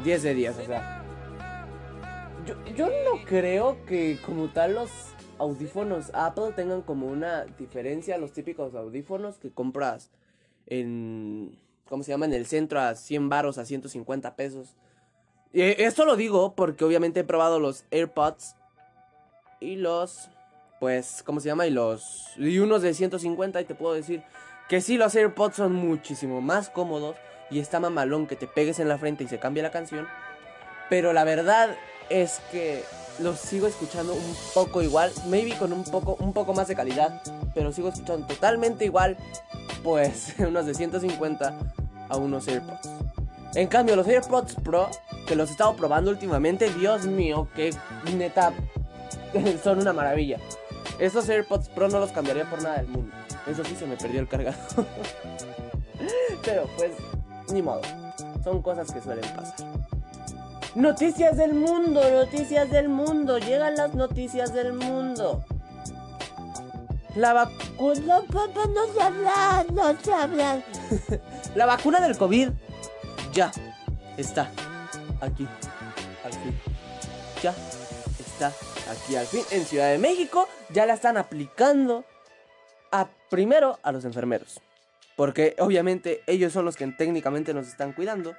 10 0.04 0.22
de 0.22 0.34
10, 0.34 0.58
o 0.58 0.64
sea, 0.66 1.02
yo, 2.76 2.86
no 2.86 3.24
creo 3.24 3.82
que 3.86 4.18
como 4.26 4.48
tal 4.48 4.74
los 4.74 4.90
audífonos 5.38 6.10
Apple 6.12 6.52
tengan 6.54 6.82
como 6.82 7.06
una 7.06 7.46
diferencia 7.46 8.16
a 8.16 8.18
los 8.18 8.34
típicos 8.34 8.74
audífonos 8.74 9.38
que 9.38 9.50
compras 9.50 10.10
en, 10.66 11.58
¿cómo 11.88 12.02
se 12.02 12.10
llama? 12.10 12.26
En 12.26 12.34
el 12.34 12.44
centro 12.44 12.78
a 12.78 12.94
100 12.94 13.30
baros, 13.30 13.56
a 13.56 13.64
150 13.64 14.36
pesos. 14.36 14.76
Y 15.54 15.62
esto 15.62 16.04
lo 16.04 16.14
digo 16.14 16.54
porque 16.54 16.84
obviamente 16.84 17.20
he 17.20 17.24
probado 17.24 17.58
los 17.58 17.86
AirPods 17.90 18.54
y 19.60 19.76
los, 19.76 20.28
pues, 20.78 21.22
¿cómo 21.24 21.40
se 21.40 21.48
llama? 21.48 21.66
Y 21.66 21.70
los, 21.70 22.34
y 22.36 22.58
unos 22.58 22.82
de 22.82 22.92
150 22.92 23.62
y 23.62 23.64
te 23.64 23.74
puedo 23.74 23.94
decir 23.94 24.22
que 24.70 24.80
sí, 24.80 24.96
los 24.96 25.16
AirPods 25.16 25.56
son 25.56 25.72
muchísimo 25.72 26.40
más 26.40 26.70
cómodos 26.70 27.16
y 27.50 27.58
está 27.58 27.80
mamalón 27.80 28.28
que 28.28 28.36
te 28.36 28.46
pegues 28.46 28.78
en 28.78 28.88
la 28.88 28.98
frente 28.98 29.24
y 29.24 29.26
se 29.26 29.40
cambie 29.40 29.64
la 29.64 29.72
canción. 29.72 30.06
Pero 30.88 31.12
la 31.12 31.24
verdad 31.24 31.76
es 32.08 32.40
que 32.52 32.84
los 33.18 33.40
sigo 33.40 33.66
escuchando 33.66 34.14
un 34.14 34.36
poco 34.54 34.80
igual, 34.80 35.10
maybe 35.26 35.58
con 35.58 35.72
un 35.72 35.82
poco, 35.82 36.16
un 36.20 36.32
poco 36.32 36.54
más 36.54 36.68
de 36.68 36.76
calidad, 36.76 37.20
pero 37.52 37.72
sigo 37.72 37.88
escuchando 37.88 38.28
totalmente 38.28 38.84
igual, 38.84 39.16
pues 39.82 40.36
unos 40.38 40.66
de 40.66 40.74
150 40.74 41.58
a 42.08 42.16
unos 42.16 42.46
AirPods. 42.46 42.90
En 43.56 43.66
cambio, 43.66 43.96
los 43.96 44.06
AirPods 44.06 44.54
Pro, 44.62 44.88
que 45.26 45.34
los 45.34 45.48
he 45.48 45.52
estado 45.52 45.74
probando 45.74 46.12
últimamente, 46.12 46.72
Dios 46.74 47.06
mío, 47.06 47.48
que 47.56 47.74
neta 48.16 48.52
son 49.64 49.80
una 49.80 49.92
maravilla. 49.92 50.38
Estos 51.00 51.26
AirPods 51.30 51.70
Pro 51.70 51.88
no 51.88 51.98
los 51.98 52.12
cambiaría 52.12 52.44
por 52.44 52.62
nada 52.62 52.76
del 52.76 52.88
mundo. 52.88 53.16
Eso 53.46 53.64
sí, 53.64 53.74
se 53.74 53.86
me 53.86 53.96
perdió 53.96 54.20
el 54.20 54.28
cargador. 54.28 54.60
pero 56.44 56.68
pues, 56.76 56.92
ni 57.52 57.62
modo. 57.62 57.80
Son 58.44 58.60
cosas 58.60 58.92
que 58.92 59.00
suelen 59.00 59.24
pasar. 59.34 59.54
Noticias 60.74 61.36
del 61.38 61.54
mundo, 61.54 62.02
noticias 62.10 62.70
del 62.70 62.90
mundo, 62.90 63.38
llegan 63.38 63.76
las 63.76 63.94
noticias 63.94 64.52
del 64.52 64.74
mundo. 64.74 65.42
La 67.16 67.32
vacuna... 67.32 68.20
no 68.68 68.92
se 68.94 69.02
habla, 69.02 69.66
no 69.72 70.00
se 70.00 70.12
habla. 70.12 70.62
La 71.54 71.66
vacuna 71.66 71.98
del 72.00 72.16
COVID 72.16 72.50
ya 73.32 73.50
está 74.16 74.50
aquí. 75.20 75.48
Fin. 76.42 76.60
Ya 77.42 77.54
está 78.20 78.52
aquí 78.90 79.16
al 79.16 79.26
fin. 79.26 79.42
En 79.50 79.64
Ciudad 79.64 79.90
de 79.90 79.98
México 79.98 80.48
ya 80.70 80.86
la 80.86 80.94
están 80.94 81.16
aplicando 81.16 82.04
a 82.90 83.08
primero 83.30 83.78
a 83.82 83.92
los 83.92 84.04
enfermeros. 84.04 84.60
Porque 85.16 85.54
obviamente 85.58 86.22
ellos 86.26 86.52
son 86.52 86.64
los 86.64 86.76
que 86.76 86.86
técnicamente 86.86 87.54
nos 87.54 87.68
están 87.68 87.92
cuidando. 87.92 88.34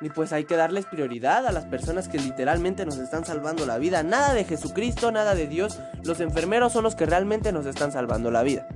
Y 0.00 0.10
pues 0.10 0.32
hay 0.32 0.44
que 0.44 0.56
darles 0.56 0.84
prioridad 0.84 1.46
a 1.46 1.52
las 1.52 1.64
personas 1.64 2.08
que 2.08 2.18
literalmente 2.18 2.84
nos 2.84 2.98
están 2.98 3.24
salvando 3.24 3.64
la 3.64 3.78
vida. 3.78 4.02
Nada 4.02 4.34
de 4.34 4.44
Jesucristo, 4.44 5.10
nada 5.10 5.34
de 5.34 5.46
Dios. 5.46 5.78
Los 6.04 6.20
enfermeros 6.20 6.72
son 6.72 6.84
los 6.84 6.94
que 6.94 7.06
realmente 7.06 7.50
nos 7.50 7.64
están 7.66 7.92
salvando 7.92 8.30
la 8.30 8.42
vida. 8.42 8.68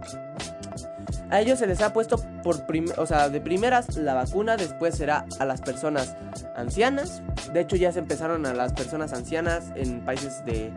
A 1.30 1.40
ellos 1.40 1.58
se 1.58 1.66
les 1.66 1.80
ha 1.80 1.92
puesto 1.92 2.16
por 2.42 2.64
o 2.96 3.06
sea, 3.06 3.28
de 3.28 3.40
primeras 3.40 3.96
la 3.96 4.14
vacuna, 4.14 4.56
después 4.56 4.96
será 4.96 5.26
a 5.38 5.44
las 5.44 5.60
personas 5.60 6.16
ancianas. 6.56 7.22
De 7.52 7.60
hecho 7.60 7.76
ya 7.76 7.92
se 7.92 8.00
empezaron 8.00 8.46
a 8.46 8.54
las 8.54 8.72
personas 8.72 9.12
ancianas 9.12 9.72
en 9.76 10.04
países 10.04 10.44
de 10.44 10.72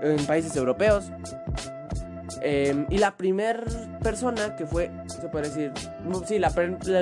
en 0.00 0.26
países 0.26 0.56
europeos. 0.56 1.12
Em, 2.40 2.86
y 2.88 2.98
la 2.98 3.16
primer 3.16 3.64
persona 4.02 4.56
que 4.56 4.66
fue, 4.66 4.90
se 5.06 5.28
puede 5.28 5.48
decir, 5.48 5.72
no, 6.04 6.26
sí, 6.26 6.38
la, 6.38 6.50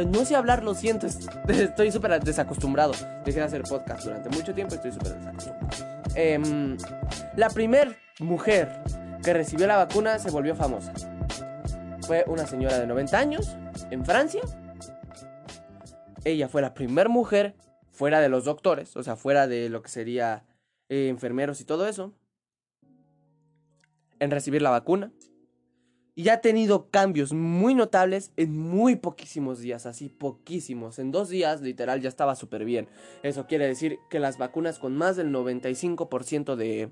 no 0.06 0.24
sé 0.24 0.36
hablar, 0.36 0.62
lo 0.62 0.74
siento, 0.74 1.06
estoy 1.48 1.92
súper 1.92 2.22
desacostumbrado. 2.22 2.92
Dejé 3.24 3.38
de 3.38 3.46
hacer 3.46 3.62
podcast 3.62 4.04
durante 4.04 4.28
mucho 4.30 4.52
tiempo, 4.52 4.74
estoy 4.74 4.92
súper 4.92 5.14
desacostumbrado. 5.14 5.68
Em, 6.14 6.76
la 7.36 7.48
primer 7.48 7.96
mujer 8.18 8.82
que 9.22 9.32
recibió 9.32 9.66
la 9.66 9.76
vacuna 9.76 10.18
se 10.18 10.30
volvió 10.30 10.54
famosa. 10.54 10.92
Fue 12.06 12.24
una 12.26 12.46
señora 12.46 12.78
de 12.78 12.86
90 12.86 13.18
años 13.18 13.56
en 13.90 14.04
Francia. 14.04 14.42
Ella 16.24 16.48
fue 16.48 16.62
la 16.62 16.74
primera 16.74 17.08
mujer 17.08 17.54
fuera 17.90 18.20
de 18.20 18.28
los 18.28 18.44
doctores, 18.44 18.96
o 18.96 19.02
sea, 19.02 19.16
fuera 19.16 19.46
de 19.46 19.68
lo 19.68 19.82
que 19.82 19.88
sería 19.88 20.44
eh, 20.88 21.08
enfermeros 21.08 21.60
y 21.60 21.64
todo 21.64 21.86
eso, 21.86 22.14
en 24.18 24.30
recibir 24.30 24.62
la 24.62 24.70
vacuna 24.70 25.12
y 26.20 26.28
ha 26.28 26.42
tenido 26.42 26.90
cambios 26.90 27.32
muy 27.32 27.74
notables 27.74 28.32
en 28.36 28.58
muy 28.58 28.96
poquísimos 28.96 29.60
días, 29.60 29.86
así 29.86 30.10
poquísimos. 30.10 30.98
En 30.98 31.12
dos 31.12 31.30
días, 31.30 31.62
literal, 31.62 32.02
ya 32.02 32.10
estaba 32.10 32.36
súper 32.36 32.66
bien. 32.66 32.88
Eso 33.22 33.46
quiere 33.46 33.66
decir 33.66 33.98
que 34.10 34.18
las 34.18 34.36
vacunas 34.36 34.78
con 34.78 34.94
más 34.94 35.16
del 35.16 35.32
95% 35.32 36.56
de, 36.56 36.90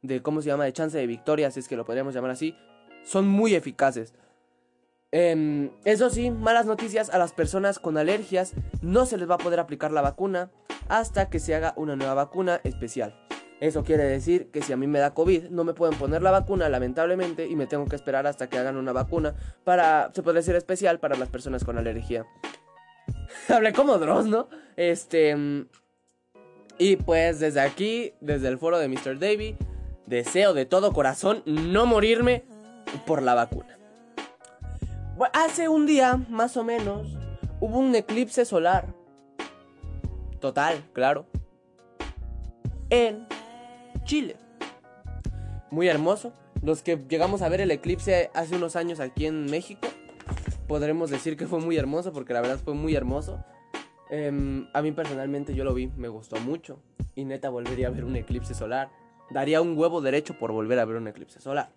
de, 0.00 0.22
¿cómo 0.22 0.40
se 0.40 0.48
llama?, 0.48 0.64
de 0.64 0.72
chance 0.72 0.96
de 0.96 1.06
victoria, 1.06 1.50
si 1.50 1.60
es 1.60 1.68
que 1.68 1.76
lo 1.76 1.84
podríamos 1.84 2.14
llamar 2.14 2.30
así, 2.30 2.56
son 3.04 3.28
muy 3.28 3.54
eficaces. 3.54 4.14
Em, 5.16 5.70
eso 5.84 6.10
sí, 6.10 6.32
malas 6.32 6.66
noticias 6.66 7.08
a 7.08 7.18
las 7.18 7.32
personas 7.32 7.78
con 7.78 7.96
alergias, 7.96 8.52
no 8.82 9.06
se 9.06 9.16
les 9.16 9.30
va 9.30 9.36
a 9.36 9.38
poder 9.38 9.60
aplicar 9.60 9.92
la 9.92 10.00
vacuna 10.00 10.50
hasta 10.88 11.30
que 11.30 11.38
se 11.38 11.54
haga 11.54 11.72
una 11.76 11.94
nueva 11.94 12.14
vacuna 12.14 12.60
especial. 12.64 13.14
Eso 13.60 13.84
quiere 13.84 14.02
decir 14.02 14.50
que 14.50 14.60
si 14.60 14.72
a 14.72 14.76
mí 14.76 14.88
me 14.88 14.98
da 14.98 15.14
COVID, 15.14 15.50
no 15.50 15.62
me 15.62 15.72
pueden 15.72 15.96
poner 16.00 16.20
la 16.20 16.32
vacuna, 16.32 16.68
lamentablemente, 16.68 17.46
y 17.46 17.54
me 17.54 17.68
tengo 17.68 17.86
que 17.86 17.94
esperar 17.94 18.26
hasta 18.26 18.48
que 18.48 18.58
hagan 18.58 18.76
una 18.76 18.90
vacuna 18.90 19.36
para, 19.62 20.10
se 20.12 20.24
puede 20.24 20.38
decir 20.38 20.56
especial 20.56 20.98
para 20.98 21.14
las 21.14 21.28
personas 21.28 21.62
con 21.62 21.78
alergia. 21.78 22.26
Hablé 23.48 23.72
como 23.72 23.98
Dross, 23.98 24.26
¿no? 24.26 24.48
Este... 24.74 25.36
Y 26.76 26.96
pues 26.96 27.38
desde 27.38 27.60
aquí, 27.60 28.14
desde 28.20 28.48
el 28.48 28.58
foro 28.58 28.80
de 28.80 28.88
Mr. 28.88 29.20
Davy, 29.20 29.56
deseo 30.06 30.54
de 30.54 30.66
todo 30.66 30.92
corazón 30.92 31.44
no 31.46 31.86
morirme 31.86 32.44
por 33.06 33.22
la 33.22 33.34
vacuna. 33.34 33.78
Hace 35.32 35.68
un 35.68 35.86
día, 35.86 36.20
más 36.28 36.56
o 36.56 36.64
menos, 36.64 37.16
hubo 37.60 37.78
un 37.78 37.94
eclipse 37.94 38.44
solar. 38.44 38.94
Total, 40.40 40.82
claro. 40.92 41.26
En 42.90 43.26
Chile. 44.04 44.36
Muy 45.70 45.88
hermoso. 45.88 46.32
Los 46.62 46.82
que 46.82 46.96
llegamos 47.08 47.42
a 47.42 47.48
ver 47.48 47.60
el 47.60 47.70
eclipse 47.70 48.30
hace 48.34 48.56
unos 48.56 48.76
años 48.76 49.00
aquí 49.00 49.26
en 49.26 49.46
México, 49.46 49.88
podremos 50.66 51.10
decir 51.10 51.36
que 51.36 51.46
fue 51.46 51.60
muy 51.60 51.76
hermoso, 51.76 52.12
porque 52.12 52.32
la 52.32 52.40
verdad 52.40 52.58
fue 52.58 52.74
muy 52.74 52.94
hermoso. 52.94 53.44
Em, 54.10 54.68
a 54.72 54.82
mí 54.82 54.92
personalmente 54.92 55.54
yo 55.54 55.64
lo 55.64 55.74
vi, 55.74 55.88
me 55.88 56.08
gustó 56.08 56.36
mucho. 56.36 56.80
Y 57.14 57.24
neta 57.24 57.50
volvería 57.50 57.88
a 57.88 57.90
ver 57.90 58.04
un 58.04 58.16
eclipse 58.16 58.54
solar. 58.54 58.90
Daría 59.30 59.60
un 59.60 59.76
huevo 59.76 60.00
derecho 60.00 60.38
por 60.38 60.52
volver 60.52 60.78
a 60.78 60.84
ver 60.84 60.96
un 60.96 61.08
eclipse 61.08 61.40
solar. 61.40 61.70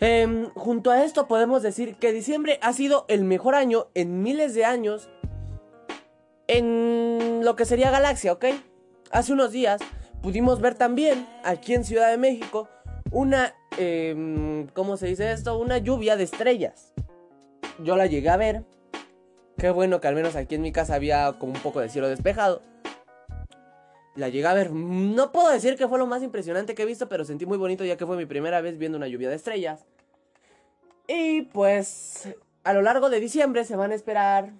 Em, 0.00 0.50
junto 0.50 0.90
a 0.90 1.04
esto 1.04 1.28
podemos 1.28 1.62
decir 1.62 1.96
que 1.96 2.12
diciembre 2.12 2.58
ha 2.62 2.72
sido 2.72 3.04
el 3.08 3.24
mejor 3.24 3.54
año 3.54 3.86
en 3.94 4.22
miles 4.22 4.54
de 4.54 4.64
años 4.64 5.08
en 6.46 7.40
lo 7.44 7.56
que 7.56 7.64
sería 7.64 7.90
galaxia, 7.90 8.32
¿ok? 8.32 8.46
Hace 9.10 9.32
unos 9.32 9.52
días 9.52 9.80
pudimos 10.22 10.60
ver 10.60 10.74
también 10.74 11.26
aquí 11.44 11.74
en 11.74 11.84
Ciudad 11.84 12.10
de 12.10 12.18
México 12.18 12.68
una, 13.10 13.54
eh, 13.78 14.66
¿cómo 14.74 14.96
se 14.96 15.06
dice 15.06 15.30
esto? 15.30 15.56
Una 15.58 15.78
lluvia 15.78 16.16
de 16.16 16.24
estrellas. 16.24 16.92
Yo 17.78 17.96
la 17.96 18.06
llegué 18.06 18.28
a 18.28 18.36
ver. 18.36 18.64
Qué 19.56 19.70
bueno 19.70 20.00
que 20.00 20.08
al 20.08 20.16
menos 20.16 20.34
aquí 20.34 20.56
en 20.56 20.62
mi 20.62 20.72
casa 20.72 20.96
había 20.96 21.32
como 21.38 21.52
un 21.52 21.60
poco 21.60 21.80
de 21.80 21.88
cielo 21.88 22.08
despejado. 22.08 22.62
La 24.16 24.28
llegué 24.28 24.46
a 24.46 24.54
ver. 24.54 24.70
No 24.72 25.32
puedo 25.32 25.50
decir 25.50 25.76
que 25.76 25.88
fue 25.88 25.98
lo 25.98 26.06
más 26.06 26.22
impresionante 26.22 26.74
que 26.74 26.82
he 26.82 26.86
visto, 26.86 27.08
pero 27.08 27.24
sentí 27.24 27.46
muy 27.46 27.58
bonito 27.58 27.84
ya 27.84 27.96
que 27.96 28.06
fue 28.06 28.16
mi 28.16 28.26
primera 28.26 28.60
vez 28.60 28.78
viendo 28.78 28.96
una 28.96 29.08
lluvia 29.08 29.28
de 29.28 29.36
estrellas. 29.36 29.84
Y 31.08 31.42
pues 31.42 32.28
a 32.62 32.72
lo 32.72 32.82
largo 32.82 33.10
de 33.10 33.20
diciembre 33.20 33.64
se 33.64 33.76
van 33.76 33.92
a 33.92 33.94
esperar 33.94 34.52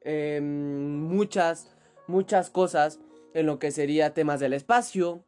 eh, 0.00 0.40
muchas, 0.42 1.70
muchas 2.06 2.50
cosas 2.50 2.98
en 3.34 3.46
lo 3.46 3.58
que 3.58 3.70
sería 3.70 4.14
temas 4.14 4.40
del 4.40 4.52
espacio 4.52 5.22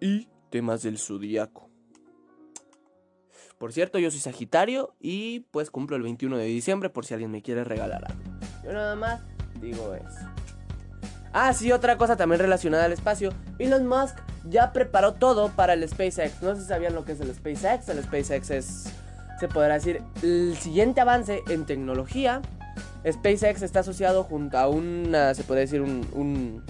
y 0.00 0.28
temas 0.50 0.82
del 0.82 0.98
zodiaco. 0.98 1.68
Por 3.58 3.72
cierto, 3.72 4.00
yo 4.00 4.10
soy 4.10 4.18
Sagitario 4.18 4.96
y 4.98 5.40
pues 5.52 5.70
cumplo 5.70 5.94
el 5.94 6.02
21 6.02 6.36
de 6.36 6.46
diciembre 6.46 6.90
por 6.90 7.06
si 7.06 7.14
alguien 7.14 7.30
me 7.30 7.42
quiere 7.42 7.62
regalar 7.62 8.04
algo. 8.04 8.22
Yo 8.64 8.72
nada 8.72 8.96
más 8.96 9.20
digo 9.60 9.94
eso. 9.94 10.26
Ah, 11.32 11.52
sí, 11.52 11.72
otra 11.72 11.96
cosa 11.96 12.16
también 12.16 12.40
relacionada 12.40 12.84
al 12.84 12.92
espacio. 12.92 13.30
Elon 13.58 13.86
Musk 13.86 14.18
ya 14.44 14.72
preparó 14.72 15.14
todo 15.14 15.48
para 15.50 15.72
el 15.72 15.88
SpaceX. 15.88 16.42
No 16.42 16.54
sé 16.54 16.62
si 16.62 16.68
sabían 16.68 16.94
lo 16.94 17.04
que 17.04 17.12
es 17.12 17.20
el 17.20 17.34
SpaceX. 17.34 17.88
El 17.88 18.02
SpaceX 18.02 18.50
es, 18.50 18.92
se 19.40 19.48
podrá 19.48 19.74
decir, 19.74 20.02
el 20.22 20.56
siguiente 20.58 21.00
avance 21.00 21.42
en 21.48 21.64
tecnología. 21.64 22.42
SpaceX 23.08 23.62
está 23.62 23.80
asociado 23.80 24.24
junto 24.24 24.58
a 24.58 24.68
una, 24.68 25.34
se 25.34 25.44
puede 25.44 25.60
decir, 25.62 25.80
un 25.80 26.62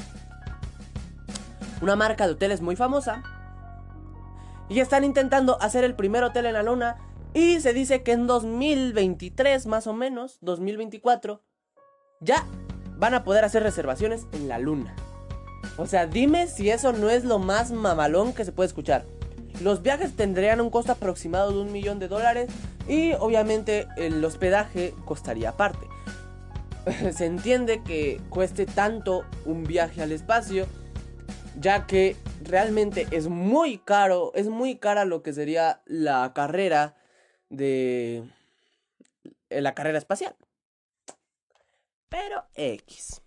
una 1.83 1.97
marca 1.97 2.27
de 2.27 2.33
hoteles 2.35 2.63
muy 2.63 2.77
famosa. 2.77 3.23
Y 4.69 4.81
están 4.81 5.05
intentando 5.05 5.61
hacer 5.61 5.85
el 5.85 5.95
primer 5.95 6.23
hotel 6.25 6.47
en 6.47 6.55
la 6.55 6.63
luna. 6.63 6.97
Y 7.35 7.61
se 7.61 7.75
dice 7.75 8.03
que 8.03 8.13
en 8.13 8.27
2023 8.27 9.67
más 9.67 9.87
o 9.87 9.93
menos, 9.93 10.39
2024, 10.41 11.43
ya 12.21 12.47
van 13.03 13.15
a 13.15 13.25
poder 13.25 13.45
hacer 13.45 13.65
reservaciones 13.65 14.29
en 14.31 14.47
la 14.47 14.61
luna. 14.61 14.95
O 15.77 15.87
sea, 15.87 16.07
dime 16.07 16.47
si 16.47 16.71
eso 16.71 16.93
no 16.93 17.11
es 17.11 17.25
lo 17.25 17.41
más 17.41 17.73
mamalón 17.73 18.33
que 18.33 18.45
se 18.45 18.53
puede 18.53 18.69
escuchar. 18.69 19.05
Los 19.61 19.83
viajes 19.83 20.15
tendrían 20.15 20.61
un 20.61 20.71
costo 20.71 20.93
aproximado 20.93 21.51
de 21.51 21.59
un 21.63 21.73
millón 21.73 21.99
de 21.99 22.07
dólares 22.07 22.49
y 22.87 23.15
obviamente 23.15 23.89
el 23.97 24.25
hospedaje 24.25 24.95
costaría 25.05 25.49
aparte. 25.49 25.85
se 27.13 27.27
entiende 27.27 27.83
que 27.83 28.21
cueste 28.31 28.67
tanto 28.67 29.25
un 29.47 29.65
viaje 29.65 30.01
al 30.01 30.13
espacio 30.13 30.69
ya 31.59 31.89
que 31.89 32.15
realmente 32.45 33.09
es 33.11 33.27
muy 33.27 33.79
caro, 33.79 34.31
es 34.37 34.47
muy 34.47 34.77
cara 34.77 35.05
lo 35.05 35.25
que 35.25 35.33
sería 35.33 35.83
la 35.87 36.33
carrera 36.37 36.95
de 37.51 38.23
la 39.51 39.75
carrera 39.75 39.99
espacial. 39.99 40.37
Pero 42.13 42.45
X. 42.55 43.23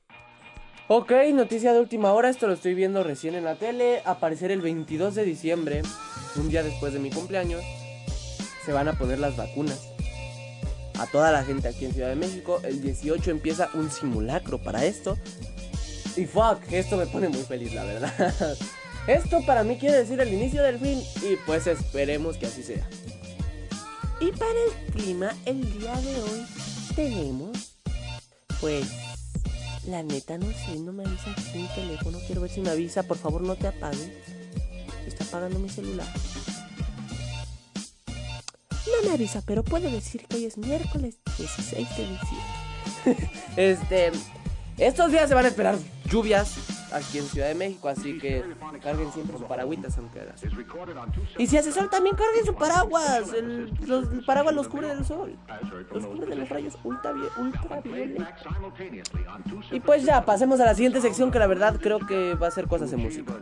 Ok, 0.87 1.11
noticia 1.33 1.73
de 1.73 1.79
última 1.79 2.13
hora, 2.13 2.29
esto 2.29 2.45
lo 2.45 2.53
estoy 2.53 2.75
viendo 2.75 3.03
recién 3.03 3.33
en 3.33 3.43
la 3.43 3.55
tele, 3.55 4.03
aparecer 4.05 4.51
el 4.51 4.61
22 4.61 5.15
de 5.15 5.25
diciembre, 5.25 5.81
un 6.35 6.49
día 6.49 6.61
después 6.61 6.93
de 6.93 6.99
mi 6.99 7.09
cumpleaños, 7.09 7.63
se 8.63 8.71
van 8.71 8.87
a 8.87 8.93
poner 8.93 9.17
las 9.17 9.35
vacunas. 9.35 9.89
A 10.99 11.07
toda 11.07 11.31
la 11.31 11.43
gente 11.43 11.67
aquí 11.67 11.85
en 11.85 11.93
Ciudad 11.93 12.09
de 12.09 12.15
México, 12.15 12.61
el 12.63 12.83
18 12.83 13.31
empieza 13.31 13.71
un 13.73 13.89
simulacro 13.89 14.59
para 14.59 14.85
esto 14.85 15.17
y 16.15 16.25
fuck, 16.25 16.59
esto 16.71 16.95
me 16.95 17.07
pone 17.07 17.27
muy 17.27 17.41
feliz, 17.41 17.73
la 17.73 17.83
verdad. 17.83 18.55
Esto 19.07 19.45
para 19.45 19.63
mí 19.63 19.77
quiere 19.77 19.97
decir 19.97 20.19
el 20.19 20.33
inicio 20.33 20.63
del 20.63 20.79
fin 20.79 20.99
y 21.21 21.35
pues 21.45 21.67
esperemos 21.67 22.37
que 22.37 22.47
así 22.47 22.63
sea. 22.63 22.89
Y 24.19 24.31
para 24.31 24.51
el 24.51 24.91
clima, 24.93 25.31
el 25.45 25.61
día 25.77 25.93
de 25.97 26.21
hoy 26.23 26.45
tenemos, 26.95 27.74
pues, 28.65 28.87
la 29.85 30.01
neta 30.01 30.39
no 30.39 30.47
sé, 30.47 30.79
no 30.79 30.91
me 30.91 31.05
avisa 31.05 31.29
aquí 31.29 31.69
teléfono. 31.75 32.17
Quiero 32.25 32.41
ver 32.41 32.49
si 32.49 32.61
me 32.61 32.71
avisa, 32.71 33.03
por 33.03 33.15
favor 33.15 33.43
no 33.43 33.55
te 33.55 33.67
apagues. 33.67 34.09
Está 35.05 35.23
apagando 35.23 35.59
mi 35.59 35.69
celular. 35.69 36.07
no 38.87 39.07
me 39.07 39.13
avisa, 39.13 39.43
pero 39.45 39.63
puedo 39.63 39.87
decir 39.91 40.25
que 40.25 40.37
hoy 40.37 40.45
es 40.45 40.57
miércoles 40.57 41.19
16 41.37 41.87
de 41.89 42.07
diciembre. 42.07 43.29
Este, 43.55 44.11
estos 44.79 45.11
días 45.11 45.29
se 45.29 45.35
van 45.35 45.45
a 45.45 45.49
esperar 45.49 45.77
lluvias 46.09 46.55
aquí 46.95 47.17
en 47.17 47.25
Ciudad 47.25 47.47
de 47.49 47.55
México, 47.55 47.89
así 47.89 48.17
que 48.17 48.43
carguen 48.81 49.11
siempre 49.11 49.37
su 49.37 49.43
paragüitas 49.45 49.97
aunque 49.97 50.21
haga 50.21 50.37
sol. 50.37 50.65
Y 51.37 51.47
si 51.47 51.57
hace 51.57 51.71
sol 51.71 51.89
también 51.89 52.15
carguen 52.15 52.45
su 52.45 52.55
paraguas, 52.55 53.33
el, 53.33 53.73
los, 53.85 54.11
el 54.11 54.25
paraguas 54.25 54.55
los 54.55 54.67
cubre 54.67 54.87
del 54.87 55.05
sol, 55.05 55.37
los 55.91 56.05
cubre 56.05 56.27
de 56.27 56.35
los 56.35 56.49
rayos 56.49 56.77
ultravi- 56.83 57.29
ultravioleta. 57.37 58.35
Y 59.71 59.79
pues 59.79 60.03
ya, 60.03 60.25
pasemos 60.25 60.59
a 60.59 60.65
la 60.65 60.73
siguiente 60.75 61.01
sección 61.01 61.31
que 61.31 61.39
la 61.39 61.47
verdad 61.47 61.79
creo 61.81 61.99
que 61.99 62.35
va 62.35 62.47
a 62.47 62.51
ser 62.51 62.67
cosas 62.67 62.91
en 62.93 63.01
música. 63.01 63.33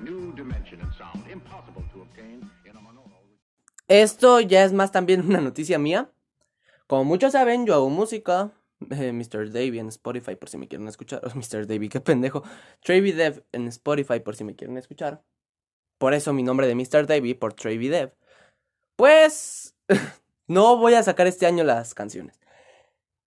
Esto 3.87 4.39
ya 4.39 4.63
es 4.63 4.73
más 4.73 4.91
también 4.91 5.25
una 5.27 5.41
noticia 5.41 5.77
mía. 5.77 6.09
Como 6.87 7.03
muchos 7.03 7.33
saben, 7.33 7.65
yo 7.65 7.73
hago 7.75 7.89
música. 7.89 8.51
Eh, 8.91 9.11
Mr. 9.11 9.51
Davey 9.51 9.79
en 9.79 9.87
Spotify 9.87 10.35
por 10.35 10.49
si 10.49 10.57
me 10.57 10.67
quieren 10.67 10.87
escuchar. 10.87 11.21
Oh, 11.25 11.35
Mr. 11.35 11.67
Davey, 11.67 11.89
qué 11.89 11.99
pendejo. 11.99 12.43
Travy 12.81 13.11
Dev 13.11 13.43
en 13.51 13.67
Spotify 13.67 14.19
por 14.19 14.35
si 14.35 14.43
me 14.43 14.55
quieren 14.55 14.77
escuchar. 14.77 15.23
Por 15.97 16.13
eso 16.13 16.33
mi 16.33 16.43
nombre 16.43 16.67
de 16.67 16.75
Mr. 16.75 17.07
Davey 17.07 17.33
por 17.33 17.53
Travy 17.53 17.87
Dev. 17.87 18.13
Pues 18.95 19.75
no 20.47 20.77
voy 20.77 20.95
a 20.95 21.03
sacar 21.03 21.27
este 21.27 21.45
año 21.45 21.63
las 21.63 21.93
canciones. 21.93 22.39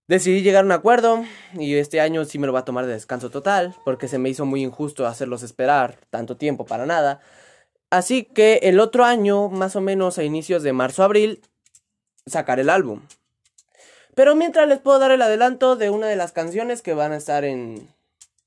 Decidí 0.09 0.43
llegar 0.43 0.63
a 0.63 0.67
un 0.67 0.73
acuerdo 0.73 1.25
y 1.55 1.75
este 1.75 2.01
año 2.01 2.25
sí 2.25 2.39
me 2.39 2.47
lo 2.47 2.53
va 2.53 2.61
a 2.61 2.65
tomar 2.65 2.87
de 2.87 2.93
descanso 2.93 3.31
total 3.31 3.75
porque 3.85 4.07
se 4.07 4.19
me 4.19 4.29
hizo 4.29 4.47
muy 4.47 4.63
injusto 4.63 5.05
hacerlos 5.05 5.43
esperar 5.43 5.99
tanto 6.11 6.37
tiempo 6.37 6.65
para 6.65 6.87
nada. 6.87 7.21
Así 7.91 8.25
que 8.25 8.61
el 8.63 8.79
otro 8.79 9.05
año, 9.05 9.49
más 9.49 9.75
o 9.75 9.81
menos 9.81 10.19
a 10.19 10.25
inicios 10.25 10.63
de 10.63 10.73
marzo-abril, 10.73 11.41
sacaré 12.27 12.63
el 12.63 12.71
álbum. 12.71 13.03
Pero 14.17 14.35
mientras 14.35 14.67
les 14.67 14.79
puedo 14.79 14.99
dar 14.99 15.11
el 15.11 15.21
adelanto 15.21 15.77
de 15.77 15.91
una 15.91 16.07
de 16.07 16.17
las 16.17 16.33
canciones 16.33 16.81
que 16.81 16.95
van 16.95 17.13
a 17.13 17.19
estar 17.19 17.45
en, 17.45 17.87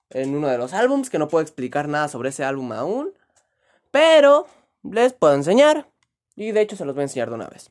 en 0.09 0.35
uno 0.35 0.47
de 0.47 0.57
los 0.57 0.73
álbums, 0.73 1.11
que 1.11 1.19
no 1.19 1.27
puedo 1.27 1.43
explicar 1.43 1.87
nada 1.87 2.07
sobre 2.07 2.29
ese 2.29 2.43
álbum 2.43 2.71
aún. 2.71 3.13
Pero 3.91 4.47
les 4.81 5.13
puedo 5.13 5.35
enseñar. 5.35 5.87
Y 6.35 6.53
de 6.53 6.61
hecho 6.61 6.75
se 6.75 6.85
los 6.85 6.95
voy 6.95 7.01
a 7.01 7.03
enseñar 7.03 7.29
de 7.29 7.35
una 7.35 7.47
vez. 7.49 7.69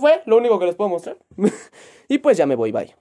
Fue 0.00 0.22
lo 0.26 0.36
único 0.36 0.58
que 0.58 0.66
les 0.66 0.74
puedo 0.74 0.90
mostrar. 0.90 1.16
y 2.08 2.18
pues 2.18 2.36
ya 2.36 2.46
me 2.46 2.56
voy, 2.56 2.72
bye. 2.72 2.94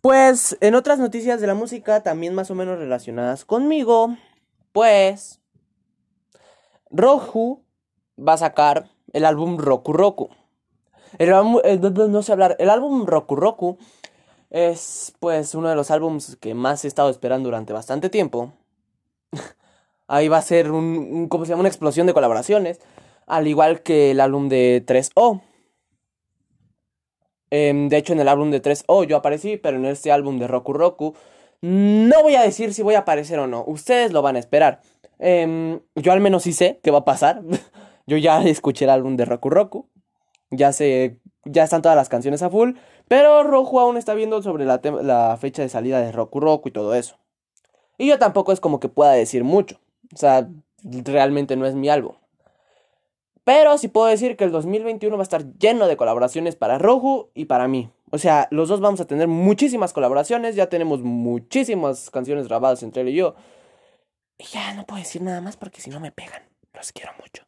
Pues 0.00 0.56
en 0.60 0.74
otras 0.74 0.98
noticias 0.98 1.40
de 1.40 1.46
la 1.46 1.54
música, 1.54 2.02
también 2.02 2.34
más 2.34 2.50
o 2.50 2.54
menos 2.54 2.78
relacionadas 2.78 3.44
conmigo, 3.44 4.16
pues 4.72 5.40
Roku 6.90 7.64
va 8.16 8.34
a 8.34 8.38
sacar 8.38 8.88
el 9.12 9.24
álbum 9.24 9.58
Roku 9.58 9.92
Roku. 9.92 10.30
El 11.18 11.30
eh, 11.64 11.78
no, 11.78 12.22
sé 12.22 12.32
hablar, 12.32 12.56
el 12.58 12.70
álbum 12.70 13.06
Roku 13.06 13.36
Roku 13.36 13.78
es 14.50 15.14
pues 15.18 15.54
uno 15.54 15.68
de 15.68 15.74
los 15.74 15.90
álbums 15.90 16.36
que 16.36 16.54
más 16.54 16.84
he 16.84 16.88
estado 16.88 17.10
esperando 17.10 17.48
durante 17.48 17.72
bastante 17.72 18.10
tiempo. 18.10 18.52
Ahí 20.08 20.28
va 20.28 20.38
a 20.38 20.42
ser 20.42 20.70
un. 20.70 21.28
Una 21.30 21.68
explosión 21.68 22.06
de 22.06 22.14
colaboraciones. 22.14 22.80
Al 23.26 23.48
igual 23.48 23.82
que 23.82 24.12
el 24.12 24.20
álbum 24.20 24.48
de 24.48 24.84
3O. 24.86 25.42
Em, 27.58 27.88
de 27.88 27.96
hecho, 27.96 28.12
en 28.12 28.20
el 28.20 28.28
álbum 28.28 28.50
de 28.50 28.60
3O 28.60 29.04
yo 29.04 29.16
aparecí, 29.16 29.56
pero 29.56 29.78
en 29.78 29.86
este 29.86 30.12
álbum 30.12 30.38
de 30.38 30.46
Roku 30.46 30.74
Roku 30.74 31.14
no 31.62 32.22
voy 32.22 32.34
a 32.34 32.42
decir 32.42 32.74
si 32.74 32.82
voy 32.82 32.96
a 32.96 33.00
aparecer 33.00 33.38
o 33.38 33.46
no. 33.46 33.64
Ustedes 33.66 34.12
lo 34.12 34.20
van 34.20 34.36
a 34.36 34.38
esperar. 34.38 34.82
Em, 35.18 35.80
yo 35.94 36.12
al 36.12 36.20
menos 36.20 36.42
sí 36.42 36.52
sé 36.52 36.80
qué 36.82 36.90
va 36.90 36.98
a 36.98 37.04
pasar. 37.06 37.42
yo 38.06 38.18
ya 38.18 38.42
escuché 38.42 38.84
el 38.84 38.90
álbum 38.90 39.16
de 39.16 39.24
Roku 39.24 39.48
Roku. 39.48 39.88
Ya 40.50 40.72
sé, 40.72 41.18
ya 41.44 41.64
están 41.64 41.80
todas 41.80 41.96
las 41.96 42.10
canciones 42.10 42.42
a 42.42 42.50
full. 42.50 42.72
Pero 43.08 43.42
Rojo 43.42 43.80
aún 43.80 43.96
está 43.96 44.12
viendo 44.12 44.42
sobre 44.42 44.66
la, 44.66 44.80
la 45.02 45.38
fecha 45.40 45.62
de 45.62 45.70
salida 45.70 46.00
de 46.00 46.12
Roku 46.12 46.40
Roku 46.40 46.68
y 46.68 46.72
todo 46.72 46.94
eso. 46.94 47.16
Y 47.96 48.08
yo 48.08 48.18
tampoco 48.18 48.52
es 48.52 48.60
como 48.60 48.80
que 48.80 48.90
pueda 48.90 49.12
decir 49.12 49.44
mucho. 49.44 49.80
O 50.12 50.18
sea, 50.18 50.46
realmente 50.84 51.56
no 51.56 51.64
es 51.64 51.74
mi 51.74 51.88
álbum. 51.88 52.16
Pero 53.46 53.78
sí 53.78 53.86
puedo 53.86 54.08
decir 54.08 54.36
que 54.36 54.42
el 54.42 54.50
2021 54.50 55.16
va 55.16 55.22
a 55.22 55.22
estar 55.22 55.44
lleno 55.60 55.86
de 55.86 55.96
colaboraciones 55.96 56.56
para 56.56 56.78
Roju 56.78 57.30
y 57.32 57.44
para 57.44 57.68
mí. 57.68 57.92
O 58.10 58.18
sea, 58.18 58.48
los 58.50 58.68
dos 58.68 58.80
vamos 58.80 59.00
a 59.00 59.04
tener 59.06 59.28
muchísimas 59.28 59.92
colaboraciones. 59.92 60.56
Ya 60.56 60.68
tenemos 60.68 61.02
muchísimas 61.02 62.10
canciones 62.10 62.48
grabadas 62.48 62.82
entre 62.82 63.02
él 63.02 63.10
y 63.10 63.14
yo. 63.14 63.36
Y 64.36 64.46
ya 64.46 64.74
no 64.74 64.84
puedo 64.84 65.00
decir 65.00 65.22
nada 65.22 65.40
más 65.40 65.56
porque 65.56 65.80
si 65.80 65.90
no 65.90 66.00
me 66.00 66.10
pegan. 66.10 66.42
Los 66.74 66.90
quiero 66.90 67.12
mucho. 67.20 67.44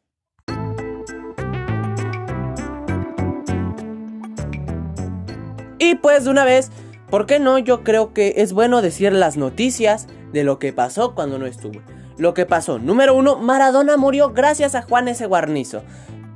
Y 5.79 5.95
pues 5.95 6.23
de 6.23 6.29
una 6.29 6.45
vez, 6.45 6.71
¿por 7.09 7.25
qué 7.25 7.39
no? 7.39 7.59
Yo 7.59 7.83
creo 7.83 8.13
que 8.13 8.35
es 8.37 8.53
bueno 8.53 8.81
decir 8.81 9.11
las 9.11 9.35
noticias 9.35 10.07
de 10.31 10.45
lo 10.45 10.59
que 10.59 10.71
pasó 10.71 11.13
cuando 11.13 11.37
no 11.39 11.45
estuve. 11.45 11.81
Lo 12.19 12.33
que 12.33 12.45
pasó, 12.45 12.79
número 12.79 13.15
uno, 13.15 13.37
Maradona 13.37 13.95
murió 13.95 14.33
gracias 14.33 14.75
a 14.75 14.81
Juan 14.81 15.07
S. 15.07 15.25
Guarnizo. 15.25 15.83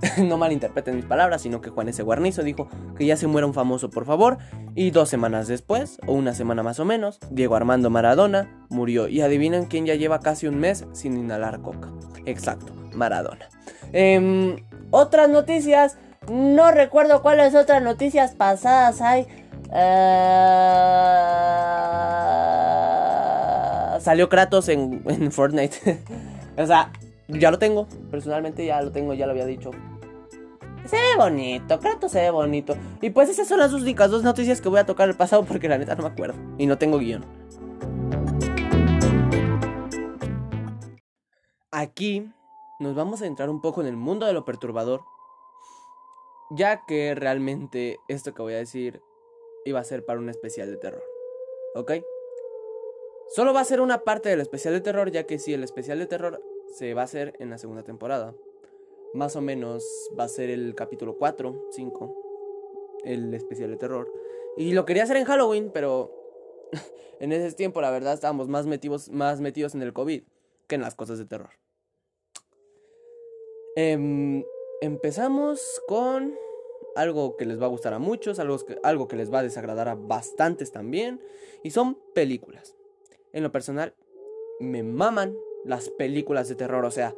no 0.17 0.37
malinterpreten 0.37 0.95
mis 0.95 1.03
palabras, 1.03 1.41
sino 1.41 1.59
que 1.59 1.69
Juan 1.71 1.89
S. 1.89 2.01
Guarnizo 2.01 2.41
dijo 2.41 2.69
que 2.97 3.05
ya 3.05 3.17
se 3.17 3.27
muera 3.27 3.45
un 3.47 3.53
famoso, 3.53 3.89
por 3.89 4.05
favor. 4.05 4.37
Y 4.75 4.91
dos 4.91 5.09
semanas 5.09 5.49
después, 5.49 5.99
o 6.07 6.13
una 6.13 6.33
semana 6.33 6.63
más 6.63 6.79
o 6.79 6.85
menos, 6.85 7.19
Diego 7.29 7.57
Armando 7.57 7.89
Maradona 7.89 8.65
murió. 8.69 9.09
Y 9.09 9.19
adivinen 9.19 9.65
quién 9.65 9.85
ya 9.85 9.95
lleva 9.95 10.21
casi 10.21 10.47
un 10.47 10.57
mes 10.57 10.85
sin 10.93 11.17
inhalar 11.17 11.61
coca. 11.61 11.91
Exacto, 12.25 12.73
Maradona. 12.93 13.49
Em, 13.91 14.55
otras 14.89 15.27
noticias, 15.27 15.97
no 16.31 16.71
recuerdo 16.71 17.21
cuáles 17.21 17.55
otras 17.55 17.83
noticias 17.83 18.35
pasadas 18.35 19.01
hay. 19.01 19.27
Eh, 19.73 20.13
Salió 23.99 24.29
Kratos 24.29 24.69
en, 24.69 25.03
en 25.08 25.32
Fortnite. 25.32 26.03
o 26.58 26.65
sea, 26.65 26.91
ya 27.27 27.51
lo 27.51 27.60
tengo. 27.60 27.88
Personalmente 28.12 28.65
ya 28.65 28.82
lo 28.82 28.91
tengo, 28.91 29.13
ya 29.13 29.25
lo 29.25 29.32
había 29.32 29.45
dicho. 29.45 29.71
Se 30.86 30.97
ve 30.97 31.15
bonito, 31.17 31.79
Kratos 31.79 32.12
se 32.12 32.21
ve 32.21 32.29
bonito. 32.29 32.75
Y 33.01 33.10
pues 33.12 33.29
esas 33.29 33.47
son 33.47 33.60
las 33.60 33.71
únicas 33.71 34.12
dos 34.12 34.23
noticias 34.23 34.60
que 34.60 34.67
voy 34.67 34.79
a 34.79 34.86
tocar 34.86 35.08
el 35.08 35.15
pasado 35.15 35.45
porque 35.45 35.69
la 35.69 35.77
neta 35.77 35.95
no 35.95 36.03
me 36.03 36.10
acuerdo. 36.10 36.36
Y 36.58 36.65
no 36.65 36.77
tengo 36.77 36.99
guion. 36.99 37.23
Aquí 41.71 42.29
nos 42.79 42.95
vamos 42.95 43.21
a 43.21 43.25
entrar 43.25 43.49
un 43.49 43.62
poco 43.62 43.82
en 43.82 43.88
el 43.88 43.95
mundo 43.95 44.25
de 44.25 44.34
lo 44.34 44.43
perturbador. 44.43 45.01
Ya 46.51 46.86
que 46.86 47.15
realmente 47.15 47.99
esto 48.10 48.34
que 48.34 48.41
voy 48.41 48.53
a 48.53 48.58
decir 48.58 49.01
iba 49.65 49.79
a 49.79 49.84
ser 49.84 50.06
para 50.06 50.19
un 50.19 50.29
especial 50.29 50.69
de 50.69 50.77
terror. 50.77 51.03
¿Ok? 51.75 51.93
Solo 53.29 53.53
va 53.53 53.62
a 53.62 53.65
ser 53.65 53.81
una 53.81 54.03
parte 54.03 54.29
del 54.29 54.41
especial 54.41 54.73
de 54.73 54.81
terror, 54.81 55.12
ya 55.12 55.23
que 55.23 55.39
si 55.39 55.53
el 55.53 55.63
especial 55.63 55.99
de 55.99 56.05
terror 56.05 56.41
se 56.73 56.93
va 56.93 57.01
a 57.01 57.05
hacer 57.05 57.36
en 57.39 57.49
la 57.49 57.57
segunda 57.57 57.83
temporada. 57.83 58.36
Más 59.13 59.36
o 59.36 59.41
menos 59.41 59.86
va 60.17 60.23
a 60.23 60.29
ser 60.29 60.49
el 60.49 60.73
capítulo 60.75 61.17
4, 61.17 61.69
5, 61.71 63.01
el 63.05 63.33
especial 63.33 63.69
de 63.69 63.77
terror. 63.77 64.12
Y 64.57 64.73
lo 64.73 64.86
quería 64.86 65.03
hacer 65.03 65.17
en 65.17 65.25
Halloween, 65.25 65.71
pero 65.73 66.12
en 67.19 67.31
ese 67.31 67.55
tiempo 67.55 67.81
la 67.81 67.91
verdad 67.91 68.13
estábamos 68.13 68.47
más 68.47 68.65
metidos, 68.65 69.09
más 69.09 69.39
metidos 69.39 69.75
en 69.75 69.81
el 69.81 69.93
COVID. 69.93 70.23
que 70.67 70.75
en 70.75 70.81
las 70.81 70.95
cosas 70.95 71.19
de 71.19 71.25
terror. 71.25 71.49
Em, 73.75 74.43
empezamos 74.81 75.81
con 75.88 76.36
algo 76.95 77.36
que 77.38 77.45
les 77.45 77.62
va 77.62 77.65
a 77.65 77.69
gustar 77.69 77.93
a 77.93 77.99
muchos, 77.99 78.39
algo 78.39 78.57
que, 78.59 78.77
algo 78.83 79.07
que 79.07 79.15
les 79.15 79.31
va 79.33 79.39
a 79.39 79.43
desagradar 79.43 79.89
a 79.89 79.95
bastantes 79.95 80.71
también, 80.71 81.19
y 81.63 81.71
son 81.71 81.95
películas. 82.13 82.75
En 83.33 83.43
lo 83.43 83.51
personal, 83.51 83.93
me 84.59 84.83
maman 84.83 85.35
las 85.65 85.89
películas 85.89 86.47
de 86.47 86.55
terror, 86.55 86.85
o 86.85 86.91
sea, 86.91 87.15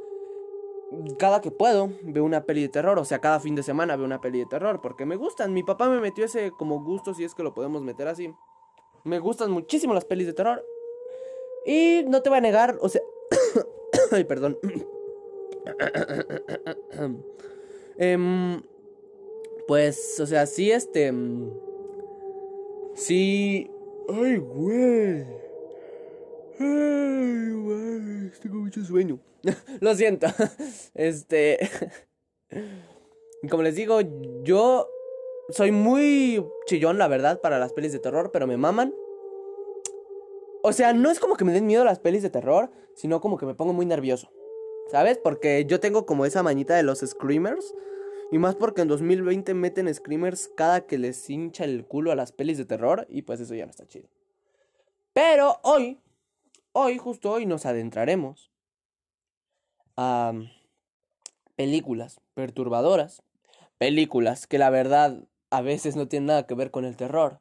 cada 1.18 1.42
que 1.42 1.52
puedo 1.52 1.92
veo 2.04 2.24
una 2.24 2.46
peli 2.46 2.62
de 2.62 2.70
terror, 2.70 2.98
o 3.00 3.06
sea, 3.06 3.20
cada 3.20 3.40
fin 3.40 3.56
de 3.56 3.64
semana 3.64 3.96
veo 3.96 4.06
una 4.06 4.22
peli 4.22 4.40
de 4.40 4.46
terror, 4.46 4.82
porque 4.82 5.06
me 5.06 5.16
gustan. 5.16 5.54
Mi 5.54 5.64
papá 5.64 5.90
me 5.90 6.00
metió 6.00 6.26
ese 6.26 6.52
como 6.52 6.84
gusto, 6.84 7.14
si 7.14 7.24
es 7.24 7.36
que 7.36 7.44
lo 7.44 7.54
podemos 7.54 7.82
meter 7.82 8.08
así. 8.08 8.34
Me 9.04 9.20
gustan 9.20 9.52
muchísimo 9.52 9.94
las 9.94 10.06
pelis 10.06 10.28
de 10.28 10.34
terror. 10.34 10.66
Y 11.66 12.04
no 12.08 12.22
te 12.22 12.30
voy 12.30 12.38
a 12.38 12.42
negar, 12.42 12.78
o 12.82 12.90
sea... 12.90 13.02
Ay, 14.12 14.24
perdón. 14.24 14.58
Em, 17.98 18.62
pues, 19.68 20.20
o 20.20 20.26
sea, 20.26 20.46
sí, 20.46 20.70
este... 20.70 21.12
mm, 21.12 21.50
Sí... 22.94 23.72
Ay, 24.10 24.38
güey. 24.38 25.26
Tengo 26.58 28.56
mucho 28.56 28.84
sueño. 28.84 29.20
Lo 29.82 29.96
siento. 29.96 30.28
Este... 30.94 31.60
Como 33.50 33.64
les 33.64 33.76
digo, 33.76 34.00
yo 34.44 34.88
soy 35.50 35.72
muy 35.72 36.44
chillón, 36.66 36.98
la 36.98 37.08
verdad, 37.08 37.42
para 37.42 37.60
las 37.60 37.74
pelis 37.74 37.92
de 37.92 38.00
terror, 38.00 38.32
pero 38.32 38.48
me 38.48 38.58
maman. 38.58 38.94
O 40.64 40.74
sea, 40.74 40.94
no 40.94 41.12
es 41.12 41.20
como 41.20 41.36
que 41.36 41.46
me 41.46 41.54
den 41.54 41.68
miedo 41.68 41.84
las 41.84 42.00
pelis 42.00 42.24
de 42.24 42.32
terror, 42.32 42.72
sino 42.96 43.22
como 43.22 43.38
que 43.38 43.46
me 43.46 43.54
pongo 43.54 43.74
muy 43.74 43.86
nervioso. 43.86 44.32
¿Sabes? 44.90 45.20
Porque 45.20 45.66
yo 45.66 45.80
tengo 45.80 46.06
como 46.08 46.26
esa 46.26 46.42
mañita 46.42 46.76
de 46.76 46.84
los 46.84 47.00
screamers. 47.00 47.76
Y 48.32 48.40
más 48.40 48.56
porque 48.56 48.82
en 48.82 48.88
2020 48.88 49.54
meten 49.54 49.94
screamers 49.94 50.48
cada 50.48 50.88
que 50.88 50.98
les 50.98 51.30
hincha 51.30 51.66
el 51.66 51.86
culo 51.86 52.12
a 52.12 52.16
las 52.16 52.32
pelis 52.32 52.58
de 52.58 52.66
terror. 52.66 53.06
Y 53.10 53.22
pues 53.22 53.40
eso 53.40 53.54
ya 53.54 53.66
no 53.66 53.72
está 53.72 53.86
chido. 53.86 54.08
Pero 55.14 55.60
hoy, 55.62 56.00
hoy, 56.76 56.98
justo 56.98 57.32
hoy, 57.32 57.46
nos 57.46 57.66
adentraremos 57.66 58.52
a 59.96 60.34
películas 61.56 62.20
perturbadoras. 62.34 63.24
Películas 63.78 64.46
que 64.46 64.58
la 64.58 64.70
verdad 64.70 65.24
a 65.50 65.62
veces 65.62 65.96
no 65.96 66.08
tienen 66.08 66.28
nada 66.28 66.46
que 66.46 66.54
ver 66.54 66.72
con 66.72 66.84
el 66.84 66.98
terror. 66.98 67.40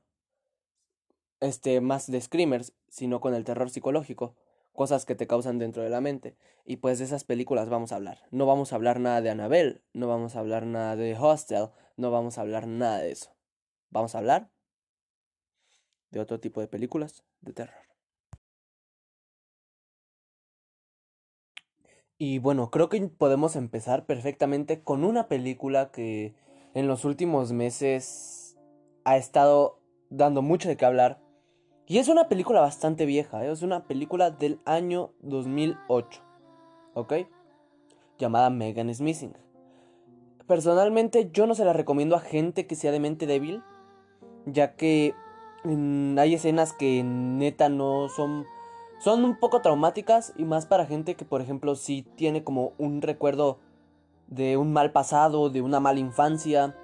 Este, 1.41 1.81
más 1.81 2.11
de 2.11 2.21
screamers, 2.21 2.75
sino 2.89 3.21
con 3.21 3.35
el 3.35 3.45
terror 3.45 3.71
psicológico. 3.71 4.37
Cosas 4.73 5.05
que 5.05 5.17
te 5.17 5.27
causan 5.27 5.59
dentro 5.59 5.83
de 5.83 5.91
la 5.91 6.01
mente. 6.01 6.37
Y 6.65 6.77
pues 6.77 7.01
de 7.01 7.05
esas 7.05 7.25
películas 7.25 7.69
vamos 7.69 7.91
a 7.91 7.97
hablar. 7.97 8.23
No 8.31 8.47
vamos 8.47 8.73
a 8.73 8.77
hablar 8.77 9.01
nada 9.01 9.21
de 9.21 9.31
Annabelle, 9.31 9.83
no 9.93 10.07
vamos 10.07 10.37
a 10.37 10.41
hablar 10.41 10.65
nada 10.65 10.95
de 10.95 11.17
Hostel, 11.19 11.71
no 11.97 12.13
vamos 12.13 12.39
a 12.39 12.43
hablar 12.43 12.69
nada 12.69 12.99
de 12.99 13.11
eso. 13.11 13.35
Vamos 13.91 14.15
a 14.15 14.19
hablar 14.19 14.49
de 16.11 16.21
otro 16.21 16.39
tipo 16.39 16.61
de 16.61 16.69
películas 16.69 17.25
de 17.41 17.53
terror. 17.53 17.84
Y 22.17 22.39
bueno, 22.39 22.71
creo 22.71 22.89
que 22.89 23.01
podemos 23.09 23.57
empezar 23.57 24.07
perfectamente 24.07 24.83
con 24.83 25.05
una 25.05 25.27
película 25.27 25.91
que 25.91 26.35
en 26.75 26.87
los 26.87 27.05
últimos 27.05 27.53
meses 27.53 28.57
ha 29.05 29.17
estado 29.17 29.81
dando 30.11 30.41
mucho 30.41 30.69
de 30.69 30.77
qué 30.77 30.85
hablar. 30.85 31.21
Y 31.87 31.99
es 31.99 32.09
una 32.09 32.29
película 32.29 32.61
bastante 32.61 33.05
vieja, 33.05 33.45
¿eh? 33.45 33.51
es 33.51 33.63
una 33.63 33.85
película 33.87 34.31
del 34.31 34.61
año 34.65 35.13
2008, 35.21 36.23
¿ok? 36.95 37.13
Llamada 38.19 38.49
Megan 38.49 38.89
is 38.89 39.01
Missing. 39.01 39.37
Personalmente 40.47 41.31
yo 41.33 41.47
no 41.47 41.55
se 41.55 41.65
la 41.65 41.73
recomiendo 41.73 42.17
a 42.17 42.21
gente 42.21 42.67
que 42.67 42.75
sea 42.75 42.93
de 42.93 43.01
mente 43.01 43.27
débil, 43.27 43.63
ya 44.47 44.77
que 44.77 45.15
mm, 45.65 46.19
hay 46.19 46.35
escenas 46.35 46.73
que 46.73 47.03
neta 47.05 47.69
no 47.69 48.09
son 48.09 48.47
son 49.05 49.23
un 49.23 49.37
poco 49.37 49.61
traumáticas 49.61 50.33
y 50.39 50.45
más 50.45 50.65
para 50.65 50.87
gente 50.87 51.15
que 51.15 51.27
por 51.27 51.43
ejemplo 51.43 51.75
sí 51.75 52.07
tiene 52.17 52.43
como 52.43 52.73
un 52.79 53.03
recuerdo 53.03 53.59
de 54.29 54.57
un 54.57 54.73
mal 54.73 54.93
pasado, 54.93 55.51
de 55.51 55.61
una 55.61 55.79
mala 55.79 56.01
infancia. 56.01 56.75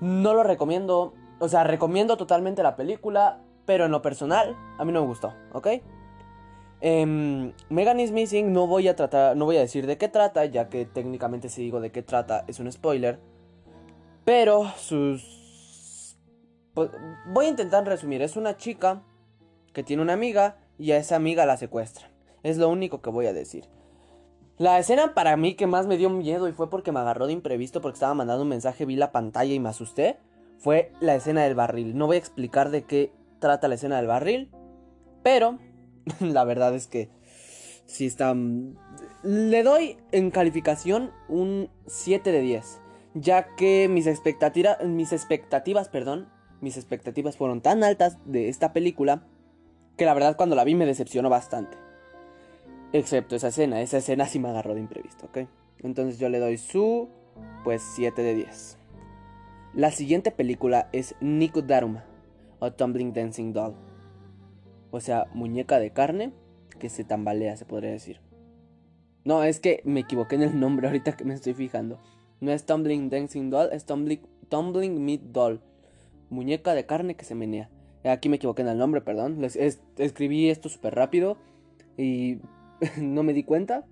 No 0.00 0.32
lo 0.32 0.44
recomiendo, 0.44 1.12
o 1.40 1.48
sea, 1.48 1.64
recomiendo 1.64 2.16
totalmente 2.16 2.62
la 2.62 2.76
película, 2.76 3.40
pero 3.66 3.86
en 3.86 3.90
lo 3.90 4.00
personal 4.00 4.54
a 4.78 4.84
mí 4.84 4.92
no 4.92 5.00
me 5.00 5.08
gustó, 5.08 5.34
¿ok? 5.52 5.68
Megan 6.80 7.98
is 7.98 8.12
Missing 8.12 8.52
no 8.52 8.68
voy 8.68 8.86
a 8.86 8.94
tratar, 8.94 9.36
no 9.36 9.44
voy 9.44 9.56
a 9.56 9.60
decir 9.60 9.88
de 9.88 9.98
qué 9.98 10.08
trata, 10.08 10.44
ya 10.44 10.68
que 10.68 10.84
técnicamente 10.84 11.48
si 11.48 11.62
digo 11.62 11.80
de 11.80 11.90
qué 11.90 12.04
trata 12.04 12.44
es 12.46 12.60
un 12.60 12.70
spoiler. 12.70 13.18
Pero 14.24 14.70
sus... 14.76 16.16
voy 16.76 17.46
a 17.46 17.48
intentar 17.48 17.84
resumir, 17.84 18.22
es 18.22 18.36
una 18.36 18.56
chica 18.56 19.02
que 19.72 19.82
tiene 19.82 20.00
una 20.00 20.12
amiga 20.12 20.58
y 20.78 20.92
a 20.92 20.96
esa 20.96 21.16
amiga 21.16 21.46
la 21.46 21.56
secuestran. 21.56 22.10
Es 22.42 22.58
lo 22.58 22.68
único 22.68 23.00
que 23.00 23.10
voy 23.10 23.26
a 23.26 23.32
decir. 23.32 23.64
La 24.56 24.78
escena 24.78 25.14
para 25.14 25.36
mí 25.36 25.54
que 25.54 25.66
más 25.66 25.86
me 25.86 25.96
dio 25.96 26.10
miedo 26.10 26.48
y 26.48 26.52
fue 26.52 26.70
porque 26.70 26.92
me 26.92 27.00
agarró 27.00 27.26
de 27.26 27.32
imprevisto 27.32 27.80
porque 27.80 27.96
estaba 27.96 28.14
mandando 28.14 28.42
un 28.42 28.48
mensaje, 28.48 28.84
vi 28.84 28.94
la 28.96 29.10
pantalla 29.10 29.52
y 29.52 29.58
me 29.58 29.68
asusté, 29.68 30.18
fue 30.58 30.92
la 31.00 31.16
escena 31.16 31.42
del 31.42 31.56
barril. 31.56 31.96
No 31.96 32.06
voy 32.06 32.16
a 32.16 32.20
explicar 32.20 32.70
de 32.70 32.84
qué 32.84 33.12
trata 33.40 33.66
la 33.66 33.74
escena 33.74 33.96
del 33.96 34.06
barril, 34.06 34.50
pero 35.22 35.58
la 36.20 36.44
verdad 36.44 36.74
es 36.74 36.86
que 36.86 37.10
sí 37.86 38.06
está... 38.06 38.34
Le 39.22 39.62
doy 39.62 39.96
en 40.12 40.30
calificación 40.30 41.10
un 41.28 41.70
7 41.86 42.30
de 42.30 42.40
10, 42.40 42.80
ya 43.14 43.56
que 43.56 43.88
mis, 43.88 44.06
expectativa- 44.06 44.78
mis 44.84 45.12
expectativas, 45.12 45.88
perdón, 45.88 46.28
mis 46.60 46.76
expectativas 46.76 47.36
fueron 47.36 47.60
tan 47.60 47.82
altas 47.82 48.18
de 48.24 48.48
esta 48.48 48.72
película 48.72 49.26
que 49.96 50.04
la 50.04 50.14
verdad 50.14 50.36
cuando 50.36 50.56
la 50.56 50.64
vi 50.64 50.74
me 50.74 50.86
decepcionó 50.86 51.30
bastante. 51.30 51.76
Excepto 52.92 53.36
esa 53.36 53.48
escena, 53.48 53.80
esa 53.80 53.98
escena 53.98 54.26
sí 54.26 54.38
me 54.38 54.48
agarró 54.48 54.74
de 54.74 54.80
imprevisto, 54.80 55.26
¿ok? 55.26 55.38
Entonces 55.82 56.18
yo 56.18 56.28
le 56.28 56.38
doy 56.38 56.58
su, 56.58 57.08
pues 57.64 57.82
7 57.94 58.22
de 58.22 58.34
10. 58.34 58.78
La 59.74 59.90
siguiente 59.90 60.30
película 60.30 60.88
es 60.92 61.16
Daruma, 61.66 62.04
o 62.60 62.72
Tumbling 62.72 63.12
Dancing 63.12 63.52
Doll. 63.52 63.74
O 64.92 65.00
sea, 65.00 65.26
muñeca 65.34 65.80
de 65.80 65.90
carne 65.90 66.32
que 66.78 66.88
se 66.88 67.02
tambalea, 67.02 67.56
se 67.56 67.64
podría 67.64 67.90
decir. 67.90 68.20
No, 69.24 69.42
es 69.42 69.58
que 69.58 69.80
me 69.84 70.00
equivoqué 70.00 70.36
en 70.36 70.42
el 70.42 70.60
nombre 70.60 70.86
ahorita 70.86 71.16
que 71.16 71.24
me 71.24 71.34
estoy 71.34 71.54
fijando. 71.54 71.98
No 72.40 72.52
es 72.52 72.66
Tumbling 72.66 73.10
Dancing 73.10 73.50
Doll, 73.50 73.70
es 73.72 73.86
Tumbling, 73.86 74.20
tumbling 74.48 75.04
Meat 75.04 75.22
Doll. 75.32 75.60
Muñeca 76.30 76.74
de 76.74 76.86
carne 76.86 77.16
que 77.16 77.24
se 77.24 77.34
menea. 77.34 77.70
Aquí 78.04 78.28
me 78.28 78.36
equivoqué 78.36 78.62
en 78.62 78.68
el 78.68 78.78
nombre, 78.78 79.00
perdón. 79.00 79.42
Escribí 79.44 80.50
esto 80.50 80.68
súper 80.68 80.94
rápido 80.94 81.38
y 81.96 82.38
no 82.98 83.22
me 83.22 83.32
di 83.32 83.44
cuenta. 83.44 83.84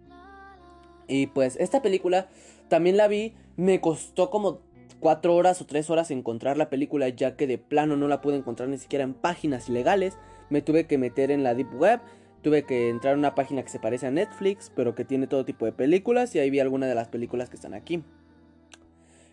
Y 1.08 1.28
pues 1.28 1.56
esta 1.56 1.82
película 1.82 2.28
también 2.68 2.96
la 2.96 3.08
vi. 3.08 3.34
Me 3.56 3.80
costó 3.80 4.30
como 4.30 4.60
4 5.00 5.34
horas 5.34 5.60
o 5.60 5.66
3 5.66 5.90
horas 5.90 6.10
encontrar 6.10 6.56
la 6.56 6.70
película 6.70 7.08
ya 7.08 7.36
que 7.36 7.46
de 7.46 7.58
plano 7.58 7.96
no 7.96 8.08
la 8.08 8.20
pude 8.20 8.36
encontrar 8.36 8.68
ni 8.68 8.78
siquiera 8.78 9.04
en 9.04 9.14
páginas 9.14 9.68
ilegales. 9.68 10.16
Me 10.50 10.62
tuve 10.62 10.86
que 10.86 10.98
meter 10.98 11.30
en 11.30 11.42
la 11.42 11.54
Deep 11.54 11.74
Web. 11.74 12.00
Tuve 12.42 12.64
que 12.64 12.88
entrar 12.88 13.14
a 13.14 13.18
una 13.18 13.34
página 13.34 13.62
que 13.62 13.68
se 13.68 13.78
parece 13.78 14.06
a 14.06 14.10
Netflix, 14.10 14.72
pero 14.74 14.94
que 14.94 15.04
tiene 15.04 15.26
todo 15.26 15.44
tipo 15.44 15.64
de 15.64 15.72
películas 15.72 16.34
y 16.34 16.40
ahí 16.40 16.50
vi 16.50 16.60
algunas 16.60 16.88
de 16.88 16.94
las 16.94 17.08
películas 17.08 17.48
que 17.48 17.56
están 17.56 17.72
aquí. 17.72 18.02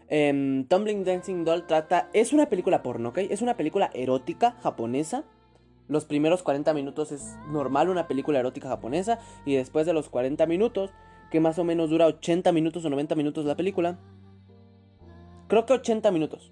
Em, 0.09 0.65
Tumbling 0.65 1.03
Dancing 1.03 1.43
Doll 1.45 1.67
trata. 1.67 2.09
Es 2.13 2.33
una 2.33 2.47
película 2.49 2.81
porno, 2.81 3.09
¿ok? 3.09 3.19
Es 3.29 3.41
una 3.41 3.55
película 3.55 3.91
erótica 3.93 4.57
japonesa. 4.63 5.23
Los 5.87 6.05
primeros 6.05 6.43
40 6.43 6.73
minutos 6.73 7.11
es 7.11 7.35
normal 7.51 7.89
una 7.89 8.07
película 8.07 8.39
erótica 8.39 8.69
japonesa. 8.69 9.19
Y 9.45 9.55
después 9.55 9.85
de 9.85 9.93
los 9.93 10.09
40 10.09 10.45
minutos, 10.47 10.91
que 11.31 11.39
más 11.39 11.59
o 11.59 11.63
menos 11.63 11.89
dura 11.89 12.07
80 12.07 12.51
minutos 12.51 12.83
o 12.85 12.89
90 12.89 13.15
minutos 13.15 13.45
la 13.45 13.55
película. 13.55 13.99
Creo 15.47 15.65
que 15.65 15.73
80 15.73 16.11
minutos. 16.11 16.51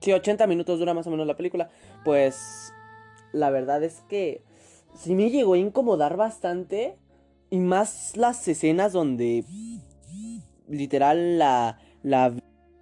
Sí, 0.00 0.12
80 0.12 0.46
minutos 0.46 0.78
dura 0.78 0.94
más 0.94 1.06
o 1.06 1.10
menos 1.10 1.26
la 1.26 1.36
película. 1.36 1.70
Pues 2.04 2.72
la 3.32 3.50
verdad 3.50 3.82
es 3.84 4.02
que 4.08 4.42
sí 4.94 5.14
me 5.14 5.30
llegó 5.30 5.54
a 5.54 5.58
incomodar 5.58 6.16
bastante. 6.16 6.96
Y 7.50 7.60
más 7.60 8.16
las 8.16 8.46
escenas 8.48 8.92
donde 8.92 9.44
literal 10.68 11.38
la, 11.38 11.78
la 12.06 12.32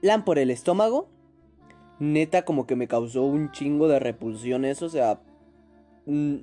violan 0.03 0.25
por 0.25 0.39
el 0.39 0.51
estómago. 0.51 1.09
Neta 1.99 2.45
como 2.45 2.67
que 2.67 2.77
me 2.77 2.89
causó 2.89 3.23
un 3.25 3.51
chingo 3.53 3.89
de 3.89 3.99
repulsión 3.99 4.65
eso, 4.67 4.87
o 4.87 4.91
sea... 4.91 5.21
mm, 6.07 6.37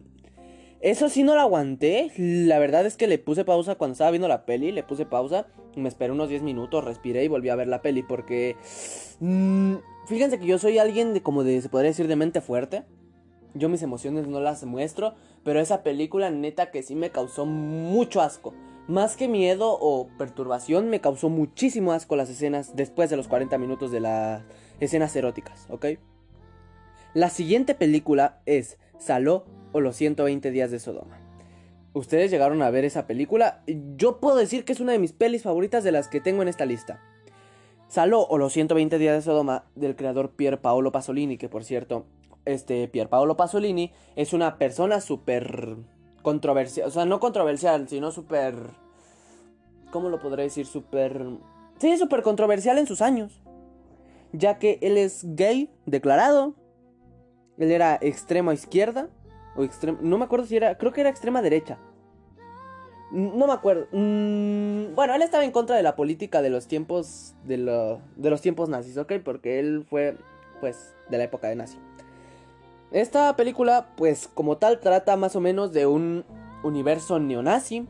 Eso 0.79 1.09
sí 1.09 1.21
no 1.21 1.35
lo 1.35 1.41
aguanté. 1.41 2.11
La 2.17 2.57
verdad 2.57 2.85
es 2.87 2.97
que 2.97 3.05
le 3.07 3.19
puse 3.19 3.45
pausa 3.45 3.75
cuando 3.75 3.91
estaba 3.93 4.09
viendo 4.09 4.27
la 4.27 4.45
peli. 4.45 4.71
Le 4.71 4.81
puse 4.81 5.05
pausa. 5.05 5.45
Me 5.75 5.87
esperé 5.89 6.11
unos 6.11 6.29
10 6.29 6.41
minutos, 6.41 6.83
respiré 6.83 7.23
y 7.23 7.27
volví 7.27 7.49
a 7.49 7.55
ver 7.55 7.67
la 7.67 7.83
peli. 7.83 8.01
Porque... 8.01 8.55
mm, 9.19 9.75
fíjense 10.07 10.39
que 10.39 10.47
yo 10.47 10.57
soy 10.57 10.79
alguien 10.79 11.13
de 11.13 11.21
como 11.21 11.43
de... 11.43 11.61
Se 11.61 11.69
podría 11.69 11.91
decir 11.91 12.07
de 12.07 12.15
mente 12.15 12.41
fuerte. 12.41 12.83
yo 13.53 13.69
mis 13.69 13.83
emociones 13.83 14.27
no 14.27 14.39
las 14.39 14.63
muestro, 14.63 15.13
pero 15.43 15.59
esa 15.59 15.83
película 15.83 16.31
neta 16.31 16.71
que 16.71 16.81
sí 16.81 16.95
me 16.95 17.11
causó 17.11 17.45
mucho 17.45 18.21
asco. 18.21 18.53
Más 18.91 19.15
que 19.15 19.29
miedo 19.29 19.77
o 19.79 20.09
perturbación, 20.17 20.89
me 20.89 20.99
causó 20.99 21.29
muchísimo 21.29 21.93
asco 21.93 22.17
las 22.17 22.29
escenas 22.29 22.75
después 22.75 23.09
de 23.09 23.15
los 23.15 23.29
40 23.29 23.57
minutos 23.57 23.89
de 23.89 24.01
las 24.01 24.43
escenas 24.81 25.15
eróticas, 25.15 25.65
¿ok? 25.69 25.85
La 27.13 27.29
siguiente 27.29 27.73
película 27.73 28.41
es 28.45 28.77
Saló 28.99 29.45
o 29.71 29.79
los 29.79 29.95
120 29.95 30.51
días 30.51 30.71
de 30.71 30.79
Sodoma. 30.79 31.21
Ustedes 31.93 32.31
llegaron 32.31 32.61
a 32.61 32.69
ver 32.69 32.83
esa 32.83 33.07
película. 33.07 33.63
Yo 33.95 34.19
puedo 34.19 34.35
decir 34.35 34.65
que 34.65 34.73
es 34.73 34.81
una 34.81 34.91
de 34.91 34.99
mis 34.99 35.13
pelis 35.13 35.43
favoritas 35.43 35.85
de 35.85 35.93
las 35.93 36.09
que 36.09 36.19
tengo 36.19 36.41
en 36.41 36.49
esta 36.49 36.65
lista. 36.65 36.99
Saló 37.87 38.27
o 38.27 38.37
los 38.37 38.51
120 38.51 38.97
días 38.97 39.15
de 39.15 39.21
Sodoma 39.21 39.63
del 39.73 39.95
creador 39.95 40.31
Pier 40.31 40.59
Paolo 40.59 40.91
Pasolini, 40.91 41.37
que 41.37 41.47
por 41.47 41.63
cierto, 41.63 42.07
este 42.43 42.89
Pier 42.89 43.07
Paolo 43.07 43.37
Pasolini 43.37 43.93
es 44.17 44.33
una 44.33 44.57
persona 44.57 44.99
súper 44.99 45.77
controversial, 46.23 46.89
o 46.89 46.91
sea, 46.91 47.05
no 47.05 47.21
controversial, 47.21 47.87
sino 47.87 48.11
súper 48.11 48.80
¿cómo 49.91 50.09
lo 50.09 50.19
podré 50.19 50.43
decir? 50.43 50.65
Súper 50.65 51.25
Sí, 51.79 51.97
súper 51.97 52.21
controversial 52.21 52.77
en 52.77 52.85
sus 52.87 53.01
años, 53.01 53.41
ya 54.33 54.59
que 54.59 54.77
él 54.81 54.97
es 54.97 55.25
gay 55.35 55.69
declarado. 55.85 56.55
Él 57.57 57.71
era 57.71 57.97
extrema 58.01 58.53
izquierda 58.53 59.09
o 59.55 59.63
extrema, 59.63 59.97
no 60.01 60.17
me 60.17 60.25
acuerdo 60.25 60.45
si 60.45 60.55
era, 60.55 60.77
creo 60.77 60.93
que 60.93 61.01
era 61.01 61.09
extrema 61.09 61.41
derecha. 61.41 61.77
No 63.11 63.45
me 63.45 63.51
acuerdo. 63.53 63.87
Mm, 63.91 64.95
bueno, 64.95 65.13
él 65.15 65.21
estaba 65.21 65.43
en 65.43 65.51
contra 65.51 65.75
de 65.75 65.83
la 65.83 65.95
política 65.97 66.41
de 66.41 66.49
los 66.49 66.67
tiempos 66.67 67.35
de, 67.43 67.57
lo- 67.57 67.99
de 68.15 68.29
los 68.29 68.41
tiempos 68.41 68.69
nazis, 68.69 68.97
¿ok? 68.97 69.13
Porque 69.23 69.59
él 69.59 69.85
fue, 69.89 70.17
pues, 70.61 70.95
de 71.09 71.17
la 71.17 71.25
época 71.25 71.49
de 71.49 71.55
nazi. 71.57 71.77
Esta 72.91 73.35
película, 73.35 73.87
pues, 73.97 74.27
como 74.33 74.57
tal, 74.57 74.79
trata 74.79 75.17
más 75.17 75.35
o 75.35 75.41
menos 75.41 75.73
de 75.73 75.87
un 75.87 76.23
universo 76.63 77.19
neonazi, 77.19 77.85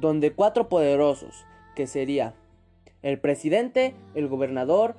donde 0.00 0.32
cuatro 0.32 0.68
poderosos, 0.68 1.44
que 1.74 1.86
sería 1.86 2.34
el 3.02 3.18
presidente, 3.20 3.94
el 4.14 4.28
gobernador, 4.28 4.96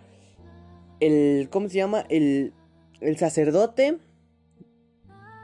el, 1.00 1.50
¿cómo 1.50 1.70
se 1.70 1.76
llama? 1.78 2.06
El, 2.10 2.54
el 3.02 3.18
sacerdote 3.18 3.98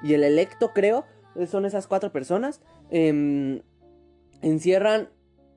y 0.04 0.14
el 0.14 0.24
electo, 0.24 0.72
creo, 0.74 1.06
son 1.48 1.66
esas 1.66 1.88
cuatro 1.88 2.12
personas. 2.12 2.62
em, 2.92 3.62
encierran 4.42 5.10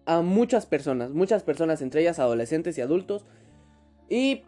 a 0.06 0.22
muchas 0.22 0.64
personas, 0.64 1.11
muchas 1.11 1.42
personas, 1.42 1.82
entre 1.82 2.00
ellas 2.00 2.18
adolescentes 2.18 2.78
y 2.78 2.80
adultos. 2.80 3.26
Y 4.08 4.42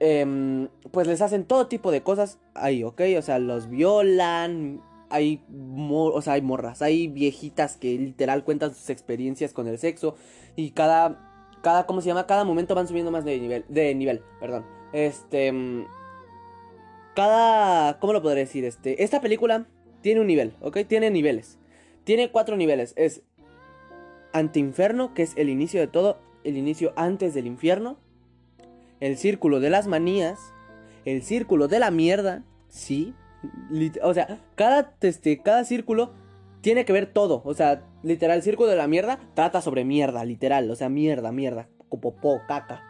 em, 0.00 0.68
pues 0.90 1.06
les 1.06 1.22
hacen 1.22 1.44
todo 1.44 1.66
tipo 1.66 1.90
de 1.90 2.02
cosas 2.02 2.38
ahí, 2.54 2.84
¿ok? 2.84 3.00
O 3.18 3.22
sea, 3.22 3.38
los 3.38 3.70
violan. 3.70 4.82
Hay, 5.10 5.42
mo- 5.48 6.06
o 6.12 6.20
sea, 6.22 6.34
hay 6.34 6.42
morras, 6.42 6.82
hay 6.82 7.08
viejitas 7.08 7.76
que 7.76 7.96
literal 7.98 8.44
cuentan 8.44 8.74
sus 8.74 8.90
experiencias 8.90 9.52
con 9.52 9.66
el 9.66 9.78
sexo. 9.78 10.16
Y 10.56 10.72
cada, 10.72 11.48
cada, 11.62 11.86
¿cómo 11.86 12.00
se 12.00 12.08
llama? 12.08 12.26
Cada 12.26 12.44
momento 12.44 12.74
van 12.74 12.88
subiendo 12.88 13.10
más 13.10 13.24
de 13.24 13.38
nivel, 13.38 13.64
de 13.68 13.94
nivel, 13.94 14.22
perdón. 14.40 14.66
Este, 14.92 15.50
mm, 15.52 15.86
cada, 17.14 17.98
¿cómo 17.98 18.12
lo 18.12 18.22
podré 18.22 18.40
decir? 18.40 18.64
Este, 18.64 19.02
esta 19.02 19.20
película 19.20 19.66
tiene 20.02 20.20
un 20.20 20.26
nivel, 20.26 20.54
¿ok? 20.60 20.78
Tiene 20.86 21.10
niveles. 21.10 21.58
Tiene 22.04 22.30
cuatro 22.30 22.56
niveles. 22.56 22.94
Es 22.96 23.22
Antiinferno, 24.32 25.14
que 25.14 25.22
es 25.22 25.32
el 25.36 25.48
inicio 25.48 25.80
de 25.80 25.88
todo, 25.88 26.18
el 26.44 26.56
inicio 26.56 26.92
antes 26.96 27.34
del 27.34 27.46
infierno. 27.46 27.98
El 29.00 29.16
círculo 29.16 29.60
de 29.60 29.70
las 29.70 29.86
manías. 29.86 30.38
El 31.04 31.22
círculo 31.22 31.66
de 31.68 31.78
la 31.80 31.90
mierda. 31.90 32.44
Sí. 32.68 33.14
O 34.02 34.14
sea, 34.14 34.40
cada, 34.54 34.94
este, 35.00 35.40
cada 35.42 35.64
círculo 35.64 36.12
tiene 36.60 36.84
que 36.84 36.92
ver 36.92 37.12
todo. 37.12 37.42
O 37.44 37.54
sea, 37.54 37.84
literal, 38.02 38.38
el 38.38 38.42
círculo 38.42 38.68
de 38.68 38.76
la 38.76 38.88
mierda 38.88 39.20
trata 39.34 39.60
sobre 39.60 39.84
mierda, 39.84 40.24
literal. 40.24 40.70
O 40.70 40.76
sea, 40.76 40.88
mierda, 40.88 41.32
mierda. 41.32 41.68
Popó, 41.88 42.42
caca. 42.46 42.82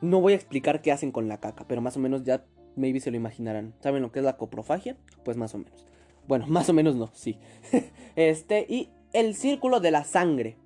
No 0.00 0.20
voy 0.20 0.32
a 0.32 0.36
explicar 0.36 0.82
qué 0.82 0.92
hacen 0.92 1.12
con 1.12 1.28
la 1.28 1.38
caca, 1.38 1.64
pero 1.68 1.80
más 1.80 1.96
o 1.96 2.00
menos 2.00 2.24
ya 2.24 2.44
maybe 2.76 3.00
se 3.00 3.10
lo 3.10 3.16
imaginarán. 3.16 3.74
¿Saben 3.80 4.02
lo 4.02 4.12
que 4.12 4.18
es 4.18 4.24
la 4.24 4.36
coprofagia? 4.36 4.96
Pues 5.24 5.36
más 5.36 5.54
o 5.54 5.58
menos. 5.58 5.86
Bueno, 6.26 6.46
más 6.48 6.68
o 6.68 6.72
menos 6.72 6.96
no, 6.96 7.10
sí. 7.14 7.38
este, 8.16 8.66
y 8.68 8.90
el 9.12 9.34
círculo 9.34 9.80
de 9.80 9.90
la 9.90 10.04
sangre. 10.04 10.56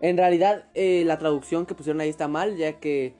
En 0.00 0.16
realidad, 0.16 0.64
eh, 0.74 1.04
la 1.06 1.18
traducción 1.18 1.64
que 1.64 1.76
pusieron 1.76 2.00
ahí 2.00 2.08
está 2.08 2.26
mal, 2.26 2.56
ya 2.56 2.80
que 2.80 3.14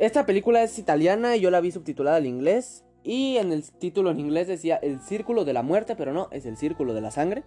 esta 0.00 0.26
película 0.26 0.62
es 0.62 0.78
italiana 0.78 1.36
y 1.36 1.40
yo 1.40 1.50
la 1.50 1.60
vi 1.60 1.70
subtitulada 1.70 2.16
al 2.16 2.26
inglés. 2.26 2.84
Y 3.02 3.38
en 3.38 3.52
el 3.52 3.64
título 3.64 4.10
en 4.10 4.20
inglés 4.20 4.48
decía 4.48 4.76
el 4.76 5.00
círculo 5.00 5.44
de 5.44 5.52
la 5.52 5.62
muerte, 5.62 5.96
pero 5.96 6.12
no, 6.12 6.28
es 6.32 6.44
el 6.46 6.56
círculo 6.56 6.92
de 6.92 7.00
la 7.00 7.10
sangre. 7.10 7.44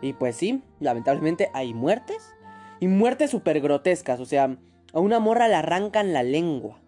Y 0.00 0.12
pues 0.14 0.36
sí, 0.36 0.62
lamentablemente 0.80 1.50
hay 1.54 1.72
muertes. 1.72 2.34
Y 2.80 2.88
muertes 2.88 3.30
súper 3.30 3.60
grotescas, 3.60 4.20
o 4.20 4.26
sea, 4.26 4.58
a 4.92 5.00
una 5.00 5.20
morra 5.20 5.48
le 5.48 5.54
arrancan 5.54 6.12
la 6.12 6.22
lengua. 6.22 6.80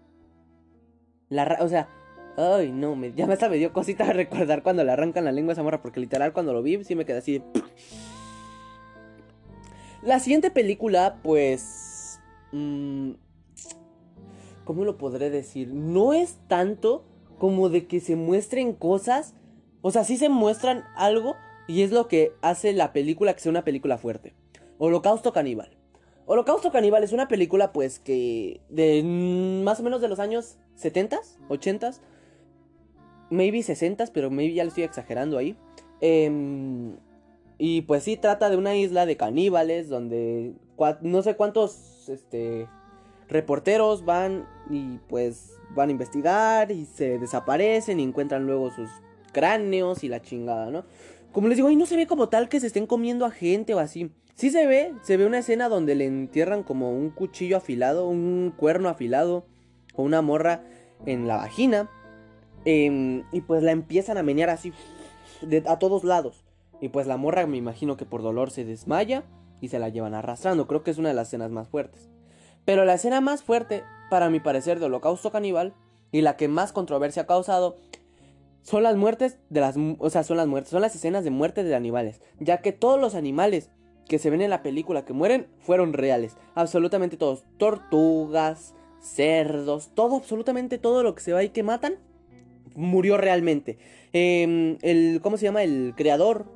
La 1.28 1.58
o 1.60 1.68
sea, 1.68 1.88
ay 2.36 2.72
no, 2.72 2.94
ya 3.16 3.26
me 3.26 3.32
hasta 3.32 3.48
me 3.48 3.56
dio 3.56 3.72
cosita 3.72 4.04
de 4.04 4.12
recordar 4.24 4.62
cuando 4.62 4.84
le 4.84 4.92
arrancan 4.92 5.24
la 5.24 5.32
lengua 5.32 5.52
a 5.52 5.54
esa 5.54 5.62
morra, 5.62 5.80
porque 5.80 6.00
literal 6.00 6.32
cuando 6.32 6.52
lo 6.52 6.62
vi 6.62 6.82
sí 6.84 6.94
me 6.94 7.04
quedé 7.04 7.18
así. 7.18 7.42
La 10.02 10.20
siguiente 10.20 10.50
película, 10.50 11.18
pues... 11.22 12.20
mm, 12.52 13.12
¿Cómo 14.64 14.84
lo 14.84 14.98
podré 14.98 15.30
decir? 15.30 15.68
No 15.72 16.12
es 16.12 16.38
tanto 16.48 17.04
como 17.38 17.68
de 17.68 17.86
que 17.86 18.00
se 18.00 18.16
muestren 18.16 18.72
cosas. 18.72 19.34
O 19.82 19.90
sea, 19.90 20.04
sí 20.04 20.16
se 20.16 20.28
muestran 20.28 20.84
algo 20.96 21.36
y 21.68 21.82
es 21.82 21.90
lo 21.90 22.08
que 22.08 22.32
hace 22.42 22.72
la 22.72 22.92
película 22.92 23.34
que 23.34 23.40
sea 23.40 23.50
una 23.50 23.64
película 23.64 23.98
fuerte. 23.98 24.34
Holocausto 24.78 25.32
Caníbal. 25.32 25.76
Holocausto 26.26 26.72
Caníbal 26.72 27.04
es 27.04 27.12
una 27.12 27.28
película 27.28 27.72
pues 27.72 27.98
que 27.98 28.60
de 28.68 29.02
más 29.64 29.80
o 29.80 29.82
menos 29.82 30.00
de 30.00 30.08
los 30.08 30.18
años 30.18 30.58
70s, 30.76 31.38
80s, 31.48 32.00
maybe 33.30 33.58
60s, 33.58 34.10
pero 34.12 34.30
maybe 34.30 34.54
ya 34.54 34.64
lo 34.64 34.68
estoy 34.68 34.84
exagerando 34.84 35.38
ahí. 35.38 35.56
Em, 36.00 36.96
y 37.58 37.82
pues 37.82 38.02
sí 38.02 38.16
trata 38.16 38.50
de 38.50 38.56
una 38.56 38.76
isla 38.76 39.06
de 39.06 39.16
caníbales 39.16 39.88
donde 39.88 40.52
no 41.00 41.22
sé 41.22 41.36
cuántos 41.36 42.08
este 42.08 42.68
reporteros 43.28 44.04
van 44.04 44.46
y 44.70 44.98
pues 45.08 45.58
van 45.74 45.88
a 45.88 45.92
investigar 45.92 46.70
y 46.72 46.84
se 46.86 47.18
desaparecen 47.18 48.00
y 48.00 48.02
encuentran 48.02 48.46
luego 48.46 48.70
sus 48.70 48.90
cráneos 49.32 50.02
y 50.04 50.08
la 50.08 50.22
chingada, 50.22 50.70
¿no? 50.70 50.84
Como 51.32 51.48
les 51.48 51.56
digo, 51.56 51.68
ahí 51.68 51.76
no 51.76 51.86
se 51.86 51.96
ve 51.96 52.06
como 52.06 52.28
tal 52.28 52.48
que 52.48 52.60
se 52.60 52.66
estén 52.68 52.86
comiendo 52.86 53.26
a 53.26 53.30
gente 53.30 53.74
o 53.74 53.78
así. 53.78 54.10
Sí 54.34 54.50
se 54.50 54.66
ve, 54.66 54.92
se 55.02 55.16
ve 55.16 55.26
una 55.26 55.38
escena 55.38 55.68
donde 55.68 55.94
le 55.94 56.06
entierran 56.06 56.62
como 56.62 56.90
un 56.92 57.10
cuchillo 57.10 57.56
afilado, 57.56 58.08
un 58.08 58.52
cuerno 58.56 58.88
afilado 58.88 59.46
o 59.94 60.02
una 60.02 60.22
morra 60.22 60.62
en 61.04 61.26
la 61.26 61.36
vagina. 61.36 61.90
em, 62.68 63.22
y 63.30 63.42
pues 63.42 63.62
la 63.62 63.70
empiezan 63.70 64.18
a 64.18 64.24
menear 64.24 64.50
así 64.50 64.72
de- 65.40 65.62
a 65.68 65.78
todos 65.78 66.02
lados. 66.02 66.44
Y 66.80 66.88
pues 66.88 67.06
la 67.06 67.16
morra 67.16 67.46
me 67.46 67.56
imagino 67.56 67.96
que 67.96 68.04
por 68.04 68.22
dolor 68.22 68.50
se 68.50 68.64
desmaya 68.64 69.22
y 69.60 69.68
se 69.68 69.78
la 69.78 69.88
llevan 69.88 70.14
arrastrando. 70.14 70.66
Creo 70.66 70.82
que 70.82 70.90
es 70.90 70.98
una 70.98 71.10
de 71.10 71.14
las 71.14 71.28
escenas 71.28 71.52
más 71.52 71.68
fuertes. 71.68 72.10
Pero 72.66 72.84
la 72.84 72.94
escena 72.94 73.22
más 73.22 73.42
fuerte, 73.42 73.84
para 74.10 74.28
mi 74.28 74.40
parecer, 74.40 74.78
de 74.78 74.86
Holocausto 74.86 75.30
Caníbal 75.30 75.72
y 76.12 76.20
la 76.20 76.36
que 76.36 76.48
más 76.48 76.72
controversia 76.72 77.22
ha 77.22 77.26
causado 77.26 77.76
son 78.62 78.82
las 78.82 78.96
muertes 78.96 79.38
de 79.48 79.60
las, 79.60 79.76
o 79.98 80.10
sea, 80.10 80.24
son 80.24 80.36
las 80.36 80.48
muertes, 80.48 80.70
son 80.70 80.82
las 80.82 80.94
escenas 80.94 81.22
de 81.22 81.30
muerte 81.30 81.62
de 81.62 81.74
animales, 81.76 82.20
ya 82.40 82.60
que 82.60 82.72
todos 82.72 83.00
los 83.00 83.14
animales 83.14 83.70
que 84.08 84.18
se 84.18 84.28
ven 84.28 84.40
en 84.40 84.50
la 84.50 84.64
película 84.64 85.04
que 85.04 85.12
mueren 85.12 85.46
fueron 85.60 85.92
reales, 85.92 86.36
absolutamente 86.56 87.16
todos, 87.16 87.44
tortugas, 87.58 88.74
cerdos, 89.00 89.90
todo, 89.94 90.16
absolutamente 90.16 90.78
todo 90.78 91.04
lo 91.04 91.14
que 91.14 91.22
se 91.22 91.32
ve 91.32 91.38
ahí 91.38 91.48
que 91.50 91.62
matan 91.62 91.94
murió 92.74 93.16
realmente. 93.16 93.78
Em, 94.12 94.78
el, 94.82 95.20
¿cómo 95.22 95.36
se 95.36 95.44
llama? 95.44 95.62
El 95.62 95.94
creador 95.96 96.46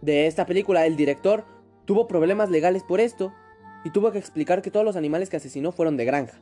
de 0.00 0.26
esta 0.26 0.46
película, 0.46 0.86
el 0.86 0.96
director, 0.96 1.44
tuvo 1.84 2.08
problemas 2.08 2.48
legales 2.48 2.82
por 2.82 3.00
esto 3.00 3.32
y 3.86 3.90
tuvo 3.90 4.10
que 4.10 4.18
explicar 4.18 4.62
que 4.62 4.72
todos 4.72 4.84
los 4.84 4.96
animales 4.96 5.30
que 5.30 5.36
asesinó 5.36 5.70
fueron 5.70 5.96
de 5.96 6.04
granja. 6.04 6.40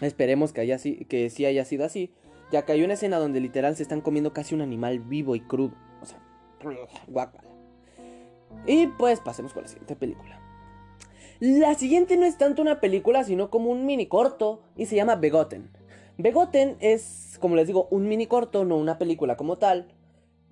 Esperemos 0.00 0.52
que, 0.52 0.60
haya, 0.60 0.78
que 0.78 1.30
sí 1.30 1.44
haya 1.44 1.64
sido 1.64 1.84
así, 1.84 2.12
ya 2.52 2.64
que 2.64 2.70
hay 2.70 2.84
una 2.84 2.94
escena 2.94 3.18
donde 3.18 3.40
literal 3.40 3.74
se 3.74 3.82
están 3.82 4.00
comiendo 4.00 4.32
casi 4.32 4.54
un 4.54 4.60
animal 4.60 5.00
vivo 5.00 5.34
y 5.34 5.40
crudo. 5.40 5.74
O 6.00 6.06
sea, 6.06 6.20
guácala. 7.08 7.48
Y 8.68 8.86
pues 8.86 9.18
pasemos 9.18 9.52
con 9.52 9.64
la 9.64 9.68
siguiente 9.68 9.96
película. 9.96 10.40
La 11.40 11.74
siguiente 11.74 12.16
no 12.16 12.24
es 12.24 12.38
tanto 12.38 12.62
una 12.62 12.78
película, 12.78 13.24
sino 13.24 13.50
como 13.50 13.70
un 13.70 13.84
mini 13.84 14.06
corto 14.06 14.62
y 14.76 14.86
se 14.86 14.94
llama 14.94 15.16
Begotten. 15.16 15.68
Begotten 16.18 16.76
es, 16.78 17.36
como 17.40 17.56
les 17.56 17.66
digo, 17.66 17.88
un 17.90 18.06
mini 18.06 18.28
corto, 18.28 18.64
no 18.64 18.76
una 18.76 18.96
película 18.96 19.36
como 19.36 19.56
tal, 19.56 19.88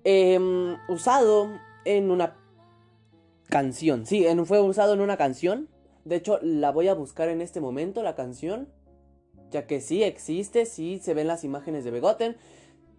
em, 0.03 0.75
usado 0.89 1.49
en 1.85 2.11
una 2.11 2.35
canción. 3.47 4.05
Sí, 4.05 4.25
fue 4.43 4.59
usado 4.59 4.93
en 4.93 4.99
una 4.99 5.15
canción. 5.15 5.69
De 6.07 6.15
hecho, 6.15 6.39
la 6.41 6.71
voy 6.71 6.87
a 6.87 6.93
buscar 6.93 7.27
en 7.27 7.41
este 7.41 7.59
momento, 7.59 8.01
la 8.01 8.15
canción. 8.15 8.69
Ya 9.51 9.67
que 9.67 9.81
sí 9.81 10.03
existe, 10.03 10.65
sí 10.65 10.99
se 11.03 11.13
ven 11.13 11.27
las 11.27 11.43
imágenes 11.43 11.83
de 11.83 11.91
Begotten. 11.91 12.37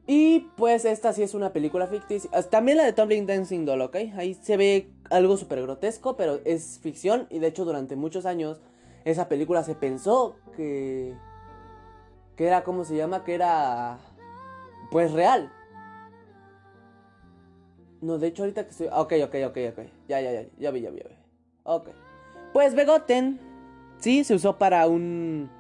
Y 0.06 0.40
pues 0.56 0.84
esta 0.84 1.12
sí 1.14 1.22
es 1.22 1.32
una 1.32 1.52
película 1.52 1.86
ficticia. 1.86 2.28
Ah, 2.34 2.42
También 2.42 2.76
la 2.76 2.84
de 2.84 2.92
Tumbling 2.92 3.26
Dancing 3.26 3.64
Doll, 3.64 3.80
¿ok? 3.80 3.96
Ahí 4.16 4.34
se 4.34 4.58
ve 4.58 4.90
algo 5.10 5.38
súper 5.38 5.62
grotesco, 5.62 6.16
pero 6.16 6.40
es 6.44 6.78
ficción. 6.82 7.26
Y 7.30 7.38
de 7.38 7.46
hecho 7.46 7.64
durante 7.64 7.96
muchos 7.96 8.26
años 8.26 8.60
esa 9.04 9.28
película 9.28 9.64
se 9.64 9.74
pensó 9.74 10.36
que... 10.54 11.14
Que 12.36 12.46
era, 12.46 12.62
¿cómo 12.62 12.84
se 12.84 12.94
llama? 12.96 13.24
Que 13.24 13.34
era... 13.34 13.98
Pues 14.90 15.12
real. 15.12 15.50
No, 18.02 18.18
de 18.18 18.26
hecho 18.28 18.42
ahorita 18.42 18.64
que 18.64 18.70
estoy... 18.70 18.86
Ok, 18.88 19.14
ok, 19.24 19.34
ok, 19.46 19.58
ok. 19.72 19.86
Ya, 20.08 20.20
ya, 20.20 20.32
ya, 20.32 20.46
ya 20.58 20.70
vi, 20.70 20.82
ya 20.82 20.90
vi, 20.90 20.98
ya 20.98 21.08
vi. 21.08 21.16
Ok. 21.64 21.88
Pues 22.52 22.74
Begotten, 22.74 23.40
sí, 23.98 24.24
se 24.24 24.34
usó 24.34 24.58
para 24.58 24.86
un... 24.86 25.50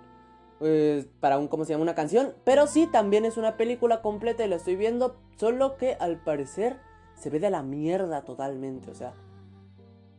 eh, 0.60 1.06
para 1.20 1.38
un, 1.38 1.48
¿cómo 1.48 1.64
se 1.64 1.72
llama? 1.72 1.82
Una 1.82 1.94
canción. 1.94 2.34
Pero 2.44 2.66
sí, 2.66 2.86
también 2.86 3.24
es 3.24 3.36
una 3.36 3.56
película 3.56 4.02
completa 4.02 4.44
y 4.44 4.48
la 4.48 4.56
estoy 4.56 4.76
viendo. 4.76 5.20
Solo 5.36 5.76
que 5.76 5.96
al 6.00 6.22
parecer 6.22 6.80
se 7.14 7.30
ve 7.30 7.40
de 7.40 7.50
la 7.50 7.62
mierda 7.62 8.22
totalmente. 8.24 8.90
O 8.90 8.94
sea, 8.94 9.14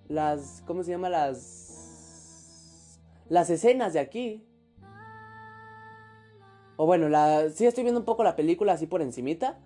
las, 0.07 0.63
¿cómo 0.65 0.84
se 0.84 0.91
llama? 0.91 1.09
Las... 1.09 2.99
Las 3.28 3.49
escenas 3.49 3.93
de 3.93 3.99
aquí. 3.99 4.45
O 6.78 6.86
bueno, 6.86 7.09
la, 7.09 7.49
sí 7.49 7.65
estoy 7.65 7.84
viendo 7.84 7.99
un 7.99 8.05
poco 8.05 8.24
la 8.24 8.36
película 8.36 8.74
así 8.74 8.88
por 8.88 9.01
encimita. 9.01 9.59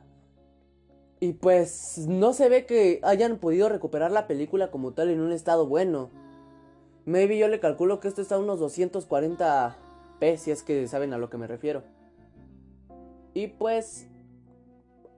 Y 1.20 1.34
pues 1.34 2.06
no 2.10 2.34
se 2.34 2.50
ve 2.50 2.66
que 2.66 3.00
hayan 3.04 3.38
podido 3.38 3.70
recuperar 3.70 4.12
la 4.12 4.28
película 4.28 4.72
como 4.72 4.94
tal 4.94 5.10
en 5.10 5.22
un 5.22 5.32
estado 5.32 5.68
bueno. 5.68 6.10
Maybe 7.06 7.38
yo 7.38 7.48
le 7.48 7.60
calculo 7.60 8.00
que 8.00 8.08
esto 8.08 8.22
está 8.22 8.36
a 8.36 8.40
unos 8.40 8.60
240p, 8.60 10.38
si 10.38 10.52
es 10.52 10.64
que 10.64 10.88
saben 10.88 11.14
a 11.14 11.18
lo 11.18 11.30
que 11.30 11.38
me 11.38 11.48
refiero. 11.48 11.84
Y 13.34 13.48
pues... 13.48 14.08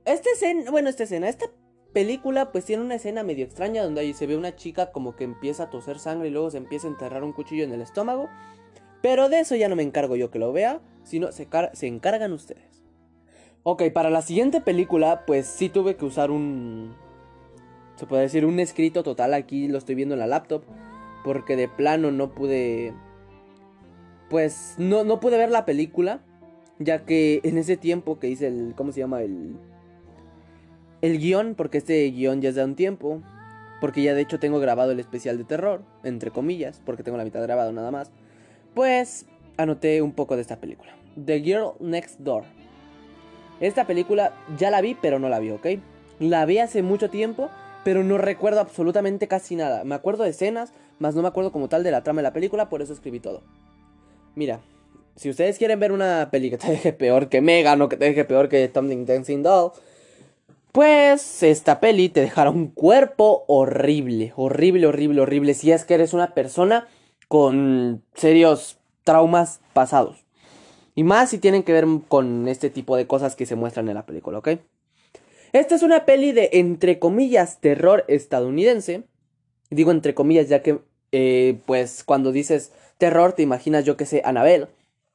Esta 0.05 0.29
escena, 0.31 0.69
bueno, 0.69 0.89
esta 0.89 1.03
escena, 1.03 1.27
esta 1.27 1.47
película 1.93 2.51
pues 2.51 2.65
tiene 2.65 2.83
una 2.83 2.95
escena 2.95 3.23
medio 3.23 3.45
extraña 3.45 3.83
donde 3.83 4.01
ahí 4.01 4.13
se 4.13 4.27
ve 4.27 4.37
una 4.37 4.55
chica 4.55 4.91
como 4.91 5.15
que 5.15 5.23
empieza 5.23 5.63
a 5.63 5.69
toser 5.69 5.97
sangre 5.97 6.27
y 6.27 6.31
luego 6.31 6.51
se 6.51 6.57
empieza 6.57 6.87
a 6.87 6.91
enterrar 6.91 7.23
un 7.23 7.33
cuchillo 7.33 7.63
en 7.63 7.71
el 7.71 7.81
estómago. 7.81 8.29
Pero 9.01 9.29
de 9.29 9.39
eso 9.39 9.55
ya 9.55 9.69
no 9.69 9.75
me 9.75 9.83
encargo 9.83 10.15
yo 10.15 10.29
que 10.29 10.39
lo 10.39 10.51
vea, 10.51 10.81
sino 11.03 11.31
se, 11.31 11.47
se 11.73 11.87
encargan 11.87 12.33
ustedes. 12.33 12.83
Ok, 13.63 13.83
para 13.93 14.09
la 14.09 14.21
siguiente 14.21 14.61
película, 14.61 15.25
pues 15.25 15.47
sí 15.47 15.69
tuve 15.69 15.95
que 15.95 16.05
usar 16.05 16.29
un. 16.29 16.95
Se 17.95 18.05
puede 18.05 18.23
decir 18.23 18.45
un 18.45 18.59
escrito 18.59 19.01
total. 19.01 19.33
Aquí 19.33 19.67
lo 19.67 19.77
estoy 19.77 19.95
viendo 19.95 20.13
en 20.13 20.19
la 20.19 20.27
laptop. 20.27 20.63
Porque 21.25 21.55
de 21.55 21.67
plano 21.67 22.11
no 22.11 22.35
pude. 22.35 22.93
Pues 24.29 24.75
no, 24.77 25.03
no 25.03 25.19
pude 25.19 25.39
ver 25.39 25.49
la 25.49 25.65
película. 25.65 26.21
Ya 26.77 27.03
que 27.03 27.41
en 27.43 27.57
ese 27.57 27.77
tiempo 27.77 28.19
que 28.19 28.29
hice 28.29 28.45
el. 28.47 28.73
¿Cómo 28.77 28.91
se 28.91 28.99
llama? 28.99 29.23
El. 29.23 29.55
El 31.01 31.17
guion. 31.17 31.55
Porque 31.55 31.79
este 31.79 32.05
guion 32.11 32.41
ya 32.41 32.49
es 32.49 32.55
de 32.55 32.63
un 32.63 32.75
tiempo. 32.75 33.23
Porque 33.81 34.03
ya 34.03 34.13
de 34.13 34.21
hecho 34.21 34.39
tengo 34.39 34.59
grabado 34.59 34.91
el 34.91 34.99
especial 34.99 35.39
de 35.39 35.45
terror. 35.45 35.81
Entre 36.03 36.29
comillas. 36.29 36.79
Porque 36.85 37.01
tengo 37.01 37.17
la 37.17 37.23
mitad 37.23 37.41
grabado 37.41 37.71
nada 37.71 37.89
más. 37.89 38.11
Pues 38.75 39.25
anoté 39.57 40.03
un 40.03 40.11
poco 40.11 40.35
de 40.35 40.43
esta 40.43 40.59
película. 40.59 40.95
The 41.25 41.39
Girl 41.41 41.71
Next 41.79 42.19
Door. 42.19 42.43
Esta 43.59 43.87
película 43.87 44.33
ya 44.57 44.69
la 44.69 44.81
vi, 44.81 44.95
pero 44.95 45.17
no 45.17 45.29
la 45.29 45.39
vi, 45.39 45.49
¿ok? 45.49 45.65
La 46.19 46.45
vi 46.45 46.59
hace 46.59 46.83
mucho 46.83 47.09
tiempo, 47.09 47.49
pero 47.83 48.03
no 48.03 48.17
recuerdo 48.17 48.59
absolutamente 48.59 49.27
casi 49.27 49.55
nada. 49.55 49.83
Me 49.85 49.95
acuerdo 49.95 50.23
de 50.23 50.31
escenas, 50.31 50.73
más 50.99 51.15
no 51.15 51.21
me 51.21 51.27
acuerdo 51.27 51.51
como 51.51 51.69
tal 51.69 51.83
de 51.83 51.91
la 51.91 52.03
trama 52.03 52.19
de 52.19 52.23
la 52.23 52.33
película, 52.33 52.69
por 52.69 52.81
eso 52.81 52.93
escribí 52.93 53.19
todo. 53.19 53.43
Mira, 54.35 54.61
si 55.15 55.29
ustedes 55.29 55.57
quieren 55.57 55.79
ver 55.79 55.91
una 55.91 56.29
peli 56.31 56.49
que 56.49 56.57
te 56.57 56.71
deje 56.71 56.93
peor 56.93 57.29
que 57.29 57.41
Megan 57.41 57.81
o 57.81 57.89
que 57.89 57.97
te 57.97 58.05
deje 58.05 58.25
peor 58.25 58.49
que 58.49 58.67
Tumbling 58.67 59.05
Dancing 59.05 59.43
Doll, 59.43 59.71
pues 60.71 61.41
esta 61.41 61.79
peli 61.79 62.09
te 62.09 62.19
dejará 62.19 62.49
un 62.49 62.67
cuerpo 62.67 63.45
horrible, 63.47 64.33
horrible, 64.35 64.87
horrible, 64.87 65.21
horrible. 65.21 65.53
Si 65.53 65.71
es 65.71 65.85
que 65.85 65.93
eres 65.93 66.13
una 66.13 66.33
persona 66.33 66.87
con 67.29 68.03
serios 68.13 68.77
traumas 69.05 69.61
pasados. 69.71 70.25
Y 70.95 71.03
más 71.03 71.29
si 71.29 71.37
tienen 71.37 71.63
que 71.63 71.73
ver 71.73 71.85
con 72.07 72.47
este 72.49 72.69
tipo 72.69 72.97
de 72.97 73.07
cosas 73.07 73.35
que 73.35 73.45
se 73.45 73.55
muestran 73.55 73.87
en 73.87 73.95
la 73.95 74.05
película, 74.05 74.39
¿ok? 74.39 74.49
Esta 75.53 75.75
es 75.75 75.83
una 75.83 76.05
peli 76.05 76.33
de, 76.33 76.49
entre 76.53 76.99
comillas, 76.99 77.61
terror 77.61 78.03
estadounidense. 78.09 79.03
Digo 79.69 79.91
entre 79.91 80.13
comillas 80.13 80.49
ya 80.49 80.61
que, 80.61 80.79
eh, 81.11 81.59
pues, 81.65 82.03
cuando 82.03 82.31
dices 82.31 82.71
terror 82.97 83.33
te 83.33 83.43
imaginas, 83.43 83.85
yo 83.85 83.97
que 83.97 84.05
sé, 84.05 84.21
Annabelle. 84.25 84.67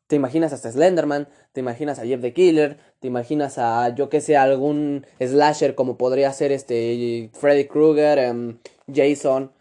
Te 0.06 0.16
imaginas 0.16 0.52
hasta 0.52 0.72
Slenderman, 0.72 1.28
te 1.52 1.60
imaginas 1.60 2.00
a 2.00 2.04
Jeff 2.04 2.20
the 2.20 2.32
Killer, 2.32 2.78
te 2.98 3.06
imaginas 3.06 3.58
a, 3.58 3.94
yo 3.94 4.08
que 4.08 4.20
sé, 4.20 4.36
algún 4.36 5.06
slasher 5.20 5.76
como 5.76 5.96
podría 5.96 6.32
ser 6.32 6.50
este 6.50 7.30
Freddy 7.32 7.66
Krueger, 7.66 8.18
em, 8.18 8.58
Jason. 8.92 9.52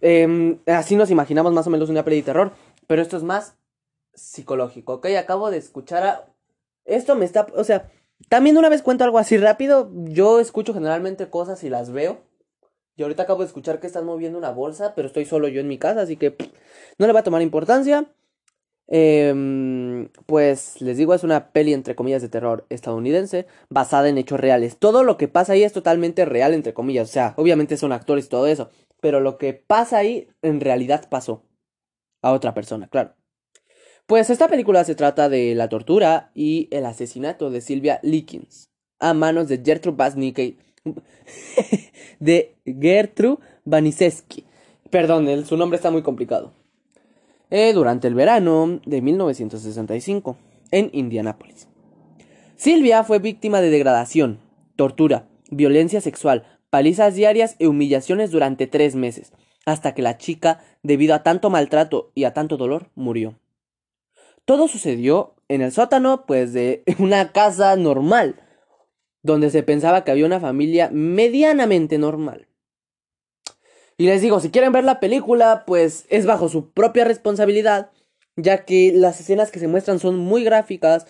Em, 0.00 0.58
así 0.66 0.96
nos 0.96 1.10
imaginamos 1.10 1.52
más 1.52 1.66
o 1.66 1.70
menos 1.70 1.90
una 1.90 2.04
peli 2.04 2.16
de 2.16 2.22
terror, 2.24 2.52
pero 2.88 3.02
esto 3.02 3.16
es 3.16 3.22
más 3.22 3.54
psicológico, 4.14 4.94
¿ok? 4.94 5.06
Acabo 5.18 5.50
de 5.50 5.58
escuchar 5.58 6.02
a... 6.04 6.26
Esto 6.84 7.14
me 7.14 7.24
está... 7.24 7.46
O 7.54 7.64
sea, 7.64 7.90
también 8.28 8.58
una 8.58 8.68
vez 8.68 8.82
cuento 8.82 9.04
algo 9.04 9.18
así 9.18 9.36
rápido, 9.36 9.90
yo 9.92 10.40
escucho 10.40 10.74
generalmente 10.74 11.30
cosas 11.30 11.62
y 11.62 11.70
las 11.70 11.90
veo. 11.90 12.20
Y 12.98 13.04
ahorita 13.04 13.22
acabo 13.22 13.42
de 13.42 13.46
escuchar 13.46 13.78
que 13.78 13.86
están 13.86 14.04
moviendo 14.04 14.38
una 14.38 14.50
bolsa, 14.50 14.92
pero 14.96 15.06
estoy 15.06 15.24
solo 15.24 15.46
yo 15.46 15.60
en 15.60 15.68
mi 15.68 15.78
casa, 15.78 16.02
así 16.02 16.16
que 16.16 16.34
no 16.98 17.06
le 17.06 17.12
va 17.12 17.20
a 17.20 17.22
tomar 17.22 17.42
importancia. 17.42 18.12
Em, 18.88 20.08
pues 20.26 20.80
les 20.80 20.96
digo, 20.96 21.14
es 21.14 21.22
una 21.22 21.52
peli 21.52 21.74
entre 21.74 21.94
comillas 21.94 22.22
de 22.22 22.28
terror 22.28 22.66
estadounidense 22.70 23.46
basada 23.70 24.08
en 24.08 24.18
hechos 24.18 24.40
reales. 24.40 24.78
Todo 24.78 25.04
lo 25.04 25.16
que 25.16 25.28
pasa 25.28 25.52
ahí 25.52 25.62
es 25.62 25.72
totalmente 25.72 26.24
real 26.24 26.54
entre 26.54 26.74
comillas. 26.74 27.08
O 27.08 27.12
sea, 27.12 27.34
obviamente 27.36 27.76
son 27.76 27.92
actores 27.92 28.26
y 28.26 28.30
todo 28.30 28.48
eso. 28.48 28.70
Pero 29.00 29.20
lo 29.20 29.38
que 29.38 29.54
pasa 29.54 29.98
ahí 29.98 30.28
en 30.42 30.60
realidad 30.60 31.08
pasó. 31.08 31.44
A 32.20 32.32
otra 32.32 32.52
persona, 32.52 32.88
claro. 32.88 33.14
Pues 34.06 34.28
esta 34.28 34.48
película 34.48 34.82
se 34.82 34.96
trata 34.96 35.28
de 35.28 35.54
la 35.54 35.68
tortura 35.68 36.32
y 36.34 36.66
el 36.72 36.84
asesinato 36.84 37.50
de 37.50 37.60
Sylvia 37.60 38.00
Likens 38.02 38.70
a 38.98 39.14
manos 39.14 39.48
de 39.48 39.62
Gertrude 39.64 39.96
Basnicki. 39.96 40.58
de 42.20 42.56
Gertrude 42.64 43.38
Baniszewski. 43.64 44.44
Perdón, 44.90 45.44
su 45.44 45.56
nombre 45.56 45.76
está 45.76 45.90
muy 45.90 46.02
complicado. 46.02 46.52
Eh, 47.50 47.72
durante 47.72 48.08
el 48.08 48.14
verano 48.14 48.80
de 48.84 49.00
1965, 49.00 50.36
en 50.70 50.90
Indianápolis. 50.92 51.68
Silvia 52.56 53.04
fue 53.04 53.20
víctima 53.20 53.60
de 53.60 53.70
degradación, 53.70 54.40
tortura, 54.76 55.28
violencia 55.50 56.00
sexual, 56.00 56.44
palizas 56.70 57.14
diarias 57.14 57.56
e 57.58 57.68
humillaciones 57.68 58.30
durante 58.30 58.66
tres 58.66 58.94
meses, 58.94 59.32
hasta 59.64 59.94
que 59.94 60.02
la 60.02 60.18
chica, 60.18 60.60
debido 60.82 61.14
a 61.14 61.22
tanto 61.22 61.50
maltrato 61.50 62.10
y 62.14 62.24
a 62.24 62.34
tanto 62.34 62.56
dolor, 62.56 62.90
murió. 62.94 63.38
Todo 64.44 64.68
sucedió 64.68 65.34
en 65.48 65.62
el 65.62 65.72
sótano, 65.72 66.26
pues, 66.26 66.52
de 66.52 66.82
una 66.98 67.32
casa 67.32 67.76
normal, 67.76 68.36
donde 69.28 69.50
se 69.50 69.62
pensaba 69.62 70.04
que 70.04 70.10
había 70.10 70.24
una 70.24 70.40
familia 70.40 70.88
medianamente 70.90 71.98
normal. 71.98 72.48
Y 73.98 74.06
les 74.06 74.22
digo, 74.22 74.40
si 74.40 74.50
quieren 74.50 74.72
ver 74.72 74.84
la 74.84 75.00
película, 75.00 75.64
pues 75.66 76.06
es 76.08 76.24
bajo 76.24 76.48
su 76.48 76.70
propia 76.70 77.04
responsabilidad, 77.04 77.90
ya 78.36 78.64
que 78.64 78.90
las 78.94 79.20
escenas 79.20 79.50
que 79.50 79.58
se 79.58 79.68
muestran 79.68 79.98
son 79.98 80.18
muy 80.18 80.44
gráficas. 80.44 81.06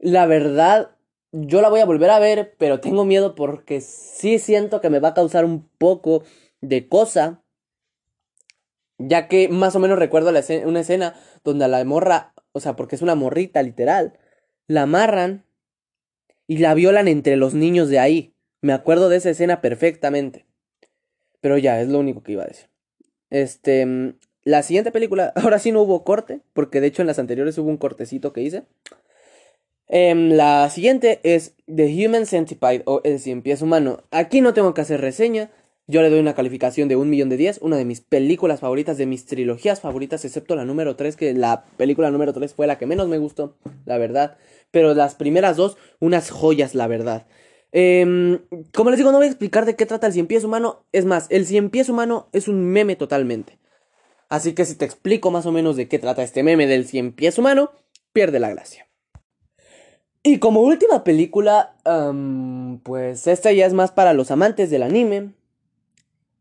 La 0.00 0.26
verdad, 0.26 0.96
yo 1.30 1.60
la 1.62 1.68
voy 1.68 1.78
a 1.78 1.86
volver 1.86 2.10
a 2.10 2.18
ver, 2.18 2.56
pero 2.58 2.80
tengo 2.80 3.04
miedo 3.04 3.36
porque 3.36 3.80
sí 3.80 4.40
siento 4.40 4.80
que 4.80 4.90
me 4.90 4.98
va 4.98 5.08
a 5.08 5.14
causar 5.14 5.44
un 5.44 5.68
poco 5.78 6.24
de 6.60 6.88
cosa. 6.88 7.44
Ya 8.98 9.28
que 9.28 9.48
más 9.48 9.76
o 9.76 9.78
menos 9.78 10.00
recuerdo 10.00 10.30
una 10.64 10.80
escena 10.80 11.14
donde 11.44 11.64
a 11.66 11.68
la 11.68 11.84
morra, 11.84 12.34
o 12.50 12.58
sea, 12.58 12.74
porque 12.74 12.96
es 12.96 13.02
una 13.02 13.14
morrita 13.14 13.62
literal, 13.62 14.18
la 14.66 14.82
amarran 14.82 15.44
y 16.46 16.58
la 16.58 16.74
violan 16.74 17.08
entre 17.08 17.36
los 17.36 17.54
niños 17.54 17.88
de 17.88 17.98
ahí. 17.98 18.34
Me 18.60 18.72
acuerdo 18.72 19.08
de 19.08 19.16
esa 19.16 19.30
escena 19.30 19.60
perfectamente. 19.60 20.46
Pero 21.40 21.58
ya, 21.58 21.80
es 21.80 21.88
lo 21.88 21.98
único 21.98 22.22
que 22.22 22.32
iba 22.32 22.44
a 22.44 22.46
decir. 22.46 22.68
Este, 23.30 23.84
mm, 23.86 24.14
la 24.44 24.62
siguiente 24.62 24.92
película, 24.92 25.32
ahora 25.36 25.58
sí 25.58 25.72
no 25.72 25.82
hubo 25.82 26.04
corte, 26.04 26.40
porque 26.52 26.80
de 26.80 26.88
hecho 26.88 27.02
en 27.02 27.08
las 27.08 27.18
anteriores 27.18 27.58
hubo 27.58 27.68
un 27.68 27.76
cortecito 27.76 28.32
que 28.32 28.42
hice. 28.42 28.64
Em, 29.88 30.30
la 30.30 30.70
siguiente 30.70 31.20
es 31.22 31.54
The 31.66 32.06
Human 32.06 32.26
Centipede 32.26 32.82
o 32.86 33.02
El 33.04 33.18
Cien 33.20 33.42
Pies 33.42 33.60
Humano. 33.62 34.04
Aquí 34.10 34.40
no 34.40 34.54
tengo 34.54 34.72
que 34.74 34.80
hacer 34.80 35.00
reseña. 35.00 35.50
Yo 35.88 36.00
le 36.00 36.10
doy 36.10 36.20
una 36.20 36.34
calificación 36.34 36.88
de 36.88 36.96
un 36.96 37.10
millón 37.10 37.28
de 37.28 37.36
10. 37.36 37.58
Una 37.62 37.76
de 37.76 37.84
mis 37.84 38.00
películas 38.00 38.60
favoritas, 38.60 38.98
de 38.98 39.06
mis 39.06 39.26
trilogías 39.26 39.80
favoritas, 39.80 40.24
excepto 40.24 40.54
la 40.54 40.64
número 40.64 40.96
3, 40.96 41.16
que 41.16 41.34
la 41.34 41.64
película 41.76 42.10
número 42.10 42.32
3 42.32 42.54
fue 42.54 42.66
la 42.66 42.78
que 42.78 42.86
menos 42.86 43.08
me 43.08 43.18
gustó, 43.18 43.56
la 43.84 43.98
verdad. 43.98 44.36
Pero 44.70 44.94
las 44.94 45.16
primeras 45.16 45.56
dos, 45.56 45.76
unas 45.98 46.30
joyas, 46.30 46.74
la 46.74 46.86
verdad. 46.86 47.26
Em, 47.72 48.40
como 48.74 48.90
les 48.90 48.98
digo, 48.98 49.10
no 49.10 49.18
voy 49.18 49.26
a 49.26 49.30
explicar 49.30 49.64
de 49.64 49.76
qué 49.76 49.86
trata 49.86 50.06
el 50.06 50.12
cien 50.12 50.26
pies 50.26 50.44
humano. 50.44 50.84
Es 50.92 51.04
más, 51.04 51.26
el 51.30 51.46
cien 51.46 51.70
pies 51.70 51.88
humano 51.88 52.28
es 52.32 52.46
un 52.46 52.64
meme 52.64 52.96
totalmente. 52.96 53.58
Así 54.28 54.54
que 54.54 54.64
si 54.64 54.76
te 54.76 54.84
explico 54.84 55.30
más 55.30 55.46
o 55.46 55.52
menos 55.52 55.76
de 55.76 55.88
qué 55.88 55.98
trata 55.98 56.22
este 56.22 56.42
meme 56.42 56.66
del 56.66 56.86
cien 56.86 57.12
pies 57.12 57.38
humano, 57.38 57.72
pierde 58.12 58.40
la 58.40 58.50
gracia. 58.50 58.88
Y 60.22 60.38
como 60.38 60.60
última 60.60 61.02
película, 61.02 61.74
am, 61.84 62.80
pues 62.84 63.26
esta 63.26 63.50
ya 63.52 63.66
es 63.66 63.72
más 63.72 63.90
para 63.90 64.12
los 64.12 64.30
amantes 64.30 64.70
del 64.70 64.84
anime. 64.84 65.32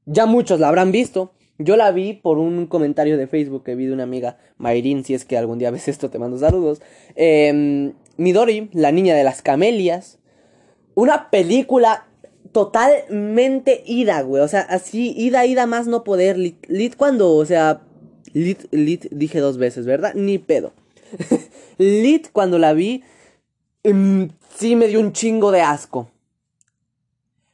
Ya 0.05 0.25
muchos 0.25 0.59
la 0.59 0.67
habrán 0.67 0.91
visto. 0.91 1.31
Yo 1.57 1.75
la 1.75 1.91
vi 1.91 2.13
por 2.13 2.39
un 2.39 2.65
comentario 2.65 3.17
de 3.17 3.27
Facebook 3.27 3.63
que 3.63 3.75
vi 3.75 3.85
de 3.85 3.93
una 3.93 4.03
amiga, 4.03 4.37
Mayrin, 4.57 5.03
si 5.03 5.13
es 5.13 5.25
que 5.25 5.37
algún 5.37 5.59
día 5.59 5.71
ves 5.71 5.87
esto, 5.87 6.09
te 6.09 6.19
mando 6.19 6.37
saludos. 6.37 6.81
Em, 7.15 7.93
Midori, 8.17 8.69
la 8.73 8.91
niña 8.91 9.15
de 9.15 9.23
las 9.23 9.41
camelias. 9.41 10.19
Una 10.95 11.29
película 11.29 12.07
totalmente 12.51 13.83
ida, 13.85 14.21
güey. 14.21 14.43
O 14.43 14.47
sea, 14.47 14.61
así, 14.61 15.13
ida, 15.15 15.45
ida 15.45 15.65
más 15.65 15.87
no 15.87 16.03
poder. 16.03 16.37
Lit, 16.37 16.65
lit 16.67 16.95
cuando, 16.95 17.35
o 17.35 17.45
sea, 17.45 17.81
lit, 18.33 18.65
lit 18.71 19.05
dije 19.11 19.39
dos 19.39 19.57
veces, 19.57 19.85
¿verdad? 19.85 20.13
Ni 20.15 20.37
pedo. 20.37 20.73
lit 21.77 22.27
cuando 22.31 22.59
la 22.59 22.73
vi, 22.73 23.03
em, 23.83 24.29
sí 24.55 24.75
me 24.75 24.87
dio 24.87 24.99
un 24.99 25.13
chingo 25.13 25.51
de 25.51 25.61
asco. 25.61 26.10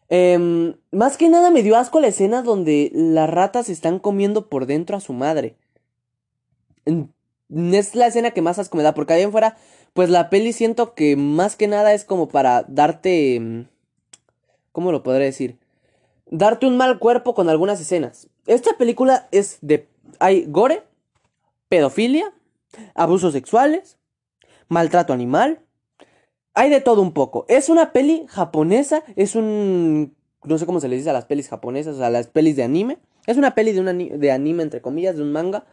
Em, 0.10 0.76
más 0.92 1.18
que 1.18 1.30
nada 1.30 1.52
me 1.52 1.64
dio 1.64 1.76
asco 1.76 2.00
la 2.00 2.08
escena 2.08 2.42
donde 2.42 2.92
las 2.94 3.30
ratas 3.30 3.70
están 3.70 4.00
comiendo 4.00 4.48
por 4.48 4.66
dentro 4.66 4.96
a 4.96 5.02
su 5.02 5.14
madre. 5.14 5.58
Es 6.86 7.96
la 7.96 8.08
escena 8.08 8.32
que 8.32 8.42
más 8.42 8.60
asco 8.60 8.78
me 8.78 8.84
da, 8.84 8.94
porque 8.94 9.14
ahí 9.14 9.22
en 9.22 9.32
fuera, 9.32 9.58
pues 9.94 10.10
la 10.10 10.30
peli 10.30 10.54
siento 10.54 10.94
que 10.94 11.16
más 11.16 11.56
que 11.56 11.68
nada 11.68 11.94
es 11.94 12.06
como 12.06 12.30
para 12.30 12.64
darte... 12.64 13.36
em, 13.36 13.68
¿Cómo 14.72 14.92
lo 14.92 15.04
podré 15.04 15.26
decir? 15.26 15.58
Darte 16.28 16.68
un 16.68 16.78
mal 16.78 17.00
cuerpo 17.00 17.34
con 17.34 17.50
algunas 17.50 17.82
escenas. 17.82 18.28
Esta 18.46 18.78
película 18.78 19.28
es 19.32 19.58
de... 19.62 19.88
Hay 20.20 20.46
gore, 20.48 20.84
pedofilia, 21.68 22.32
abusos 22.96 23.34
sexuales, 23.34 23.98
maltrato 24.68 25.14
animal, 25.14 25.60
hay 26.58 26.72
de 26.72 26.82
todo 26.82 27.04
un 27.04 27.14
poco. 27.14 27.46
Es 27.50 27.70
una 27.70 27.94
peli 27.94 28.26
japonesa, 28.28 29.04
es 29.16 29.36
un... 29.36 30.16
No 30.44 30.58
sé 30.58 30.66
cómo 30.66 30.80
se 30.80 30.88
le 30.88 30.96
dice 30.96 31.12
a 31.12 31.14
las 31.14 31.26
pelis 31.26 31.50
japonesas, 31.50 31.96
o 31.96 31.98
sea, 32.00 32.10
las 32.10 32.28
pelis 32.28 32.56
de 32.56 32.64
anime. 32.64 32.98
Es 33.28 33.38
una 33.38 33.54
peli 33.54 33.74
de, 33.74 33.82
un 33.82 34.20
de 34.20 34.32
anime, 34.32 34.64
entre 34.64 34.82
comillas, 34.82 35.16
de 35.16 35.22
un 35.22 35.32
manga. 35.32 35.66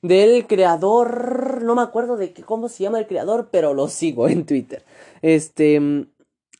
Del 0.00 0.46
creador... 0.46 1.62
No 1.64 1.74
me 1.74 1.82
acuerdo 1.82 2.16
de 2.16 2.32
qué, 2.32 2.44
cómo 2.44 2.68
se 2.68 2.84
llama 2.84 3.00
el 3.00 3.08
creador, 3.08 3.48
pero 3.50 3.74
lo 3.74 3.88
sigo 3.88 4.28
en 4.28 4.46
Twitter. 4.46 4.84
Este... 5.22 6.06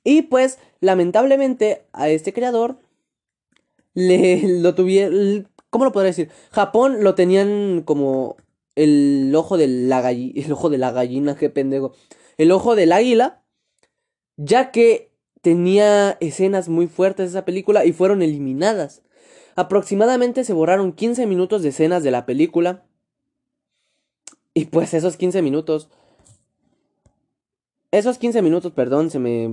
Y 0.03 0.23
pues, 0.23 0.59
lamentablemente, 0.81 1.85
a 1.93 2.09
este 2.09 2.33
creador... 2.33 2.79
Le 3.95 4.61
lo 4.61 4.75
tuvieron... 4.75 5.49
¿Cómo 5.71 5.85
lo 5.85 5.93
podría 5.93 6.11
decir? 6.11 6.31
Japón 6.51 7.05
lo 7.05 7.15
tenían 7.15 7.83
como 7.85 8.37
el 8.75 9.33
ojo 9.37 9.57
de 9.57 9.69
la 9.69 10.01
gallina... 10.01 10.33
El 10.45 10.51
ojo 10.51 10.69
de 10.69 10.79
la 10.79 10.91
gallina, 10.91 11.37
qué 11.37 11.49
pendejo. 11.49 11.93
El 12.39 12.51
ojo 12.51 12.75
del 12.75 12.91
águila 12.91 13.42
ya 14.37 14.71
que 14.71 15.13
tenía 15.41 16.17
escenas 16.21 16.69
muy 16.69 16.87
fuertes 16.87 17.31
esa 17.31 17.45
película 17.45 17.85
y 17.85 17.93
fueron 17.93 18.23
eliminadas. 18.23 19.03
Aproximadamente 19.57 20.45
se 20.45 20.53
borraron 20.53 20.93
15 20.93 21.27
minutos 21.27 21.63
de 21.63 21.71
escenas 21.71 22.03
de 22.03 22.11
la 22.11 22.25
película. 22.25 22.85
Y 24.55 24.67
pues 24.67 24.95
esos 24.95 25.17
15 25.17 25.43
minutos... 25.43 25.89
Esos 27.91 28.17
15 28.17 28.41
minutos, 28.41 28.73
perdón, 28.73 29.11
se 29.11 29.19
me... 29.19 29.51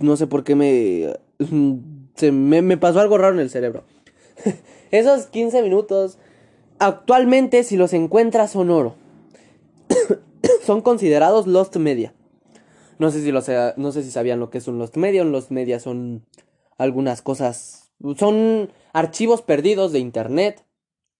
No 0.00 0.16
sé 0.16 0.26
por 0.26 0.44
qué 0.44 0.54
me... 0.54 1.12
Se 2.14 2.32
me, 2.32 2.62
me 2.62 2.78
pasó 2.78 3.00
algo 3.00 3.18
raro 3.18 3.34
en 3.34 3.40
el 3.40 3.50
cerebro. 3.50 3.84
esos 4.90 5.26
15 5.26 5.62
minutos, 5.62 6.18
actualmente 6.78 7.62
si 7.62 7.76
los 7.76 7.92
encuentras 7.92 8.52
son 8.52 8.70
oro. 8.70 8.94
son 10.64 10.80
considerados 10.80 11.46
Lost 11.46 11.76
Media. 11.76 12.14
No 12.98 13.10
sé 13.10 13.22
si 13.22 13.32
no 13.32 13.92
sé 13.92 14.02
si 14.02 14.10
sabían 14.10 14.40
lo 14.40 14.50
que 14.50 14.58
es 14.58 14.68
un 14.68 14.78
Lost 14.78 14.96
Media. 14.96 15.22
Un 15.22 15.32
Lost 15.32 15.50
Media 15.50 15.80
son 15.80 16.24
algunas 16.78 17.22
cosas. 17.22 17.92
Son 18.16 18.70
archivos 18.92 19.42
perdidos 19.42 19.92
de 19.92 19.98
internet 19.98 20.64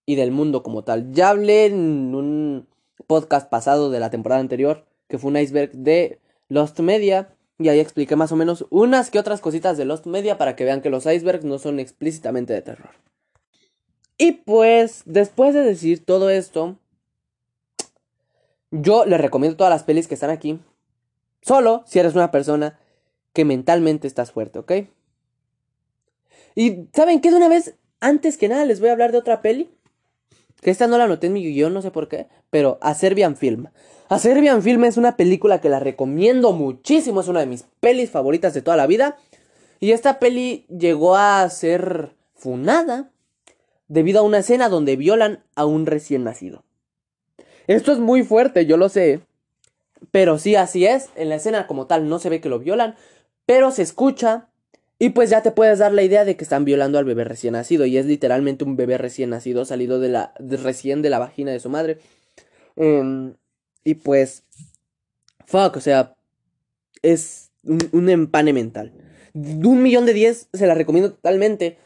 y 0.05 0.15
del 0.15 0.31
mundo 0.31 0.63
como 0.63 0.83
tal. 0.83 1.11
Ya 1.11 1.29
hablé 1.29 1.65
en 1.65 2.15
un 2.15 2.67
podcast 3.05 3.49
pasado 3.49 3.89
de 3.91 3.99
la 3.99 4.09
temporada 4.09 4.41
anterior, 4.41 4.85
que 5.07 5.17
fue 5.17 5.29
un 5.29 5.37
iceberg 5.37 5.71
de 5.73 6.19
Lost 6.49 6.79
Media. 6.79 7.35
Y 7.59 7.69
ahí 7.69 7.79
expliqué 7.79 8.15
más 8.15 8.31
o 8.31 8.35
menos 8.35 8.65
unas 8.69 9.09
que 9.09 9.19
otras 9.19 9.41
cositas 9.41 9.77
de 9.77 9.85
Lost 9.85 10.05
Media 10.05 10.37
para 10.37 10.55
que 10.55 10.63
vean 10.63 10.81
que 10.81 10.89
los 10.89 11.05
icebergs 11.05 11.43
no 11.43 11.59
son 11.59 11.79
explícitamente 11.79 12.53
de 12.53 12.61
terror. 12.61 12.91
Y 14.17 14.31
pues, 14.31 15.03
después 15.05 15.53
de 15.53 15.61
decir 15.61 16.03
todo 16.03 16.29
esto, 16.29 16.77
yo 18.71 19.05
les 19.05 19.21
recomiendo 19.21 19.57
todas 19.57 19.71
las 19.71 19.83
pelis 19.83 20.07
que 20.07 20.15
están 20.15 20.29
aquí. 20.29 20.59
Solo 21.47 21.83
si 21.85 21.99
eres 21.99 22.13
una 22.13 22.29
persona 22.29 22.77
que 23.31 23.45
mentalmente 23.45 24.05
estás 24.05 24.31
fuerte, 24.33 24.59
¿ok? 24.59 24.71
Y 26.55 26.89
¿saben 26.93 27.21
qué? 27.21 27.31
De 27.31 27.37
una 27.37 27.47
vez, 27.47 27.75
antes 28.01 28.35
que 28.35 28.49
nada, 28.49 28.65
les 28.65 28.81
voy 28.81 28.89
a 28.89 28.91
hablar 28.91 29.13
de 29.13 29.19
otra 29.19 29.41
peli. 29.41 29.69
Que 30.61 30.71
esta 30.71 30.87
no 30.87 30.97
la 30.97 31.05
anoté 31.05 31.27
en 31.27 31.33
mi 31.33 31.43
guion, 31.45 31.73
no 31.73 31.81
sé 31.81 31.89
por 31.89 32.09
qué. 32.09 32.27
Pero 32.49 32.79
A 32.81 32.93
Serbian 32.95 33.37
Film. 33.37 33.67
A 34.09 34.19
Serbian 34.19 34.61
Film 34.61 34.83
es 34.83 34.97
una 34.97 35.15
película 35.15 35.61
que 35.61 35.69
la 35.69 35.79
recomiendo 35.79 36.51
muchísimo. 36.51 37.21
Es 37.21 37.29
una 37.29 37.39
de 37.39 37.45
mis 37.45 37.63
pelis 37.79 38.09
favoritas 38.09 38.53
de 38.53 38.61
toda 38.61 38.75
la 38.75 38.87
vida. 38.87 39.15
Y 39.79 39.91
esta 39.91 40.19
peli 40.19 40.65
llegó 40.67 41.15
a 41.15 41.49
ser 41.49 42.13
funada 42.35 43.11
debido 43.87 44.19
a 44.19 44.23
una 44.23 44.39
escena 44.39 44.67
donde 44.67 44.97
violan 44.97 45.45
a 45.55 45.65
un 45.65 45.85
recién 45.85 46.25
nacido. 46.25 46.65
Esto 47.67 47.93
es 47.93 47.99
muy 47.99 48.23
fuerte, 48.23 48.65
yo 48.65 48.75
lo 48.75 48.89
sé. 48.89 49.21
Pero 50.11 50.37
sí, 50.37 50.55
así 50.55 50.85
es. 50.85 51.09
En 51.15 51.29
la 51.29 51.35
escena 51.35 51.67
como 51.67 51.87
tal 51.87 52.09
no 52.09 52.19
se 52.19 52.29
ve 52.29 52.41
que 52.41 52.49
lo 52.49 52.59
violan, 52.59 52.95
pero 53.45 53.71
se 53.71 53.81
escucha. 53.81 54.49
Y 54.99 55.09
pues 55.09 55.29
ya 55.29 55.43
te 55.43 55.51
puedes 55.51 55.79
dar 55.79 55.93
la 55.93 56.01
idea 56.01 56.25
de 56.25 56.35
que 56.35 56.43
están 56.43 56.65
violando 56.65 56.97
al 56.97 57.05
bebé 57.05 57.23
recién 57.23 57.53
nacido. 57.53 57.85
Y 57.85 57.97
es 57.97 58.05
literalmente 58.05 58.63
un 58.63 58.75
bebé 58.75 58.97
recién 58.97 59.29
nacido, 59.29 59.65
salido 59.65 59.99
de 59.99 60.09
la. 60.09 60.33
recién 60.39 61.01
de 61.01 61.09
la 61.09 61.19
vagina 61.19 61.51
de 61.51 61.59
su 61.59 61.69
madre. 61.69 61.99
Em, 62.75 63.35
y 63.83 63.95
pues. 63.95 64.43
Fuck, 65.45 65.77
o 65.77 65.81
sea. 65.81 66.15
Es 67.03 67.51
un, 67.63 67.79
un 67.91 68.09
empane 68.09 68.53
mental. 68.53 68.93
De 69.33 69.67
un 69.67 69.83
millón 69.83 70.05
de 70.07 70.13
diez 70.13 70.49
se 70.51 70.65
la 70.65 70.73
recomiendo 70.73 71.11
totalmente. 71.13 71.77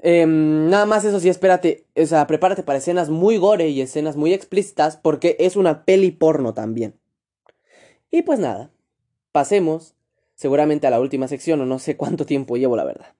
Em, 0.00 0.68
nada 0.68 0.86
más 0.86 1.04
eso 1.04 1.20
sí, 1.20 1.28
espérate. 1.28 1.86
O 1.96 2.06
sea, 2.06 2.26
prepárate 2.26 2.62
para 2.62 2.78
escenas 2.78 3.10
muy 3.10 3.36
gore 3.36 3.68
y 3.68 3.80
escenas 3.80 4.16
muy 4.16 4.32
explícitas. 4.32 4.96
Porque 4.96 5.36
es 5.38 5.56
una 5.56 5.84
peli 5.84 6.10
porno 6.10 6.52
también. 6.54 6.94
Y 8.10 8.22
pues 8.22 8.38
nada. 8.38 8.70
Pasemos 9.32 9.94
seguramente 10.34 10.86
a 10.86 10.90
la 10.90 11.00
última 11.00 11.28
sección 11.28 11.60
o 11.60 11.66
no 11.66 11.78
sé 11.78 11.96
cuánto 11.96 12.24
tiempo 12.24 12.56
llevo, 12.56 12.76
la 12.76 12.84
verdad. 12.84 13.14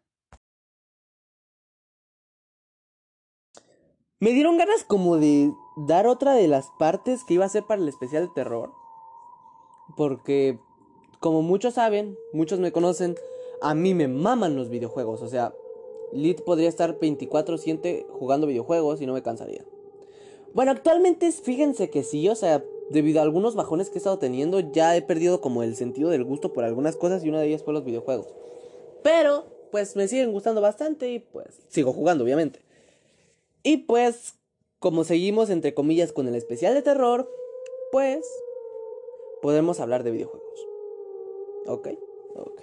Me 4.21 4.31
dieron 4.31 4.59
ganas 4.59 4.83
como 4.85 5.17
de 5.17 5.53
dar 5.77 6.07
otra 6.07 6.33
de 6.33 6.49
las 6.49 6.71
partes 6.79 7.23
que 7.25 7.35
iba 7.35 7.45
a 7.45 7.49
ser 7.49 7.65
para 7.65 7.81
el 7.81 7.89
especial 7.89 8.27
de 8.27 8.33
terror. 8.35 8.73
Porque, 9.97 10.59
como 11.21 11.43
muchos 11.43 11.75
saben, 11.75 12.17
muchos 12.33 12.59
me 12.59 12.73
conocen, 12.73 13.17
a 13.63 13.75
mí 13.75 13.95
me 13.95 14.09
maman 14.09 14.57
los 14.57 14.71
videojuegos. 14.71 15.23
O 15.23 15.29
sea, 15.29 15.55
Lit 16.13 16.43
podría 16.43 16.69
estar 16.69 16.99
24/7 16.99 18.07
jugando 18.11 18.47
videojuegos 18.47 19.01
y 19.01 19.07
no 19.07 19.13
me 19.13 19.23
cansaría. 19.23 19.65
Bueno, 20.53 20.73
actualmente 20.73 21.31
fíjense 21.31 21.91
que 21.91 22.03
sí, 22.03 22.29
o 22.29 22.35
sea, 22.35 22.65
debido 22.91 23.21
a 23.21 23.23
algunos 23.23 23.55
bajones 23.55 23.91
que 23.91 23.97
he 23.97 23.99
estado 23.99 24.19
teniendo, 24.19 24.61
ya 24.61 24.97
he 24.97 25.03
perdido 25.03 25.41
como 25.41 25.63
el 25.63 25.77
sentido 25.77 26.11
del 26.11 26.25
gusto 26.25 26.53
por 26.53 26.65
algunas 26.65 26.97
cosas 26.97 27.25
y 27.25 27.29
una 27.29 27.41
de 27.41 27.49
ellas 27.49 27.63
fue 27.63 27.73
los 27.73 27.85
videojuegos. 27.85 28.29
Pero, 29.03 29.45
pues 29.71 29.97
me 29.97 30.09
siguen 30.09 30.33
gustando 30.33 30.61
bastante 30.61 31.11
y 31.11 31.19
pues 31.19 31.61
sigo 31.69 31.93
jugando, 31.93 32.25
obviamente. 32.25 32.61
Y 33.63 33.79
pues, 33.79 34.35
como 34.79 35.05
seguimos 35.05 35.51
entre 35.51 35.75
comillas 35.75 36.13
con 36.13 36.29
el 36.29 36.35
especial 36.35 36.75
de 36.75 36.83
terror, 36.83 37.31
pues 37.93 38.27
podemos 39.43 39.81
hablar 39.81 40.05
de 40.05 40.11
videojuegos. 40.11 40.67
¿Ok? 41.67 41.89
Ok. 42.37 42.63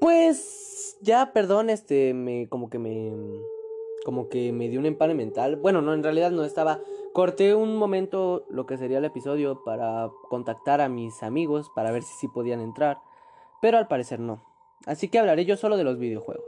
Pues 0.00 0.96
ya, 1.00 1.32
perdón, 1.32 1.70
este, 1.70 2.12
me 2.14 2.48
como 2.48 2.68
que 2.68 2.78
me 2.78 3.12
como 4.04 4.28
que 4.28 4.52
me 4.52 4.68
dio 4.68 4.78
un 4.78 4.86
empane 4.86 5.14
mental. 5.14 5.56
Bueno, 5.56 5.80
no, 5.80 5.94
en 5.94 6.02
realidad 6.02 6.30
no 6.30 6.44
estaba. 6.44 6.82
Corté 7.14 7.54
un 7.54 7.76
momento 7.76 8.44
lo 8.48 8.66
que 8.66 8.76
sería 8.76 8.98
el 8.98 9.04
episodio 9.04 9.62
para 9.62 10.10
contactar 10.30 10.80
a 10.80 10.88
mis 10.88 11.22
amigos 11.22 11.70
para 11.72 11.92
ver 11.92 12.02
si 12.02 12.12
sí 12.14 12.26
podían 12.26 12.60
entrar, 12.60 12.98
pero 13.62 13.78
al 13.78 13.86
parecer 13.86 14.18
no. 14.18 14.44
Así 14.84 15.08
que 15.08 15.20
hablaré 15.20 15.44
yo 15.44 15.56
solo 15.56 15.76
de 15.76 15.84
los 15.84 15.96
videojuegos. 15.96 16.44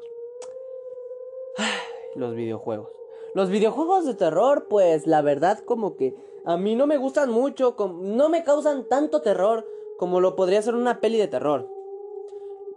Los 2.16 2.34
videojuegos. 2.34 2.88
Los 3.34 3.48
videojuegos 3.48 4.06
de 4.06 4.14
terror, 4.14 4.66
pues 4.68 5.06
la 5.06 5.22
verdad 5.22 5.60
como 5.60 5.96
que 5.96 6.16
a 6.44 6.56
mí 6.56 6.74
no 6.74 6.88
me 6.88 6.96
gustan 6.96 7.30
mucho, 7.30 7.76
no 8.00 8.28
me 8.28 8.42
causan 8.42 8.88
tanto 8.88 9.22
terror 9.22 9.64
como 9.98 10.18
lo 10.18 10.34
podría 10.34 10.62
ser 10.62 10.74
una 10.74 11.00
peli 11.00 11.18
de 11.18 11.28
terror. 11.28 11.70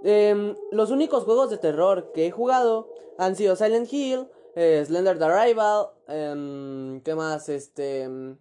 Em, 0.04 0.56
los 0.70 0.92
únicos 0.92 1.24
juegos 1.24 1.50
de 1.50 1.58
terror 1.58 2.12
que 2.14 2.28
he 2.28 2.32
jugado 2.32 2.88
han 3.18 3.36
sido 3.36 3.56
Silent 3.56 3.92
Hill, 3.92 4.28
eh, 4.56 4.84
Slender 4.86 5.18
the 5.18 5.26
em, 6.10 7.02
¿qué 7.02 7.16
más? 7.16 7.50
Este... 7.50 8.04
em, 8.04 8.38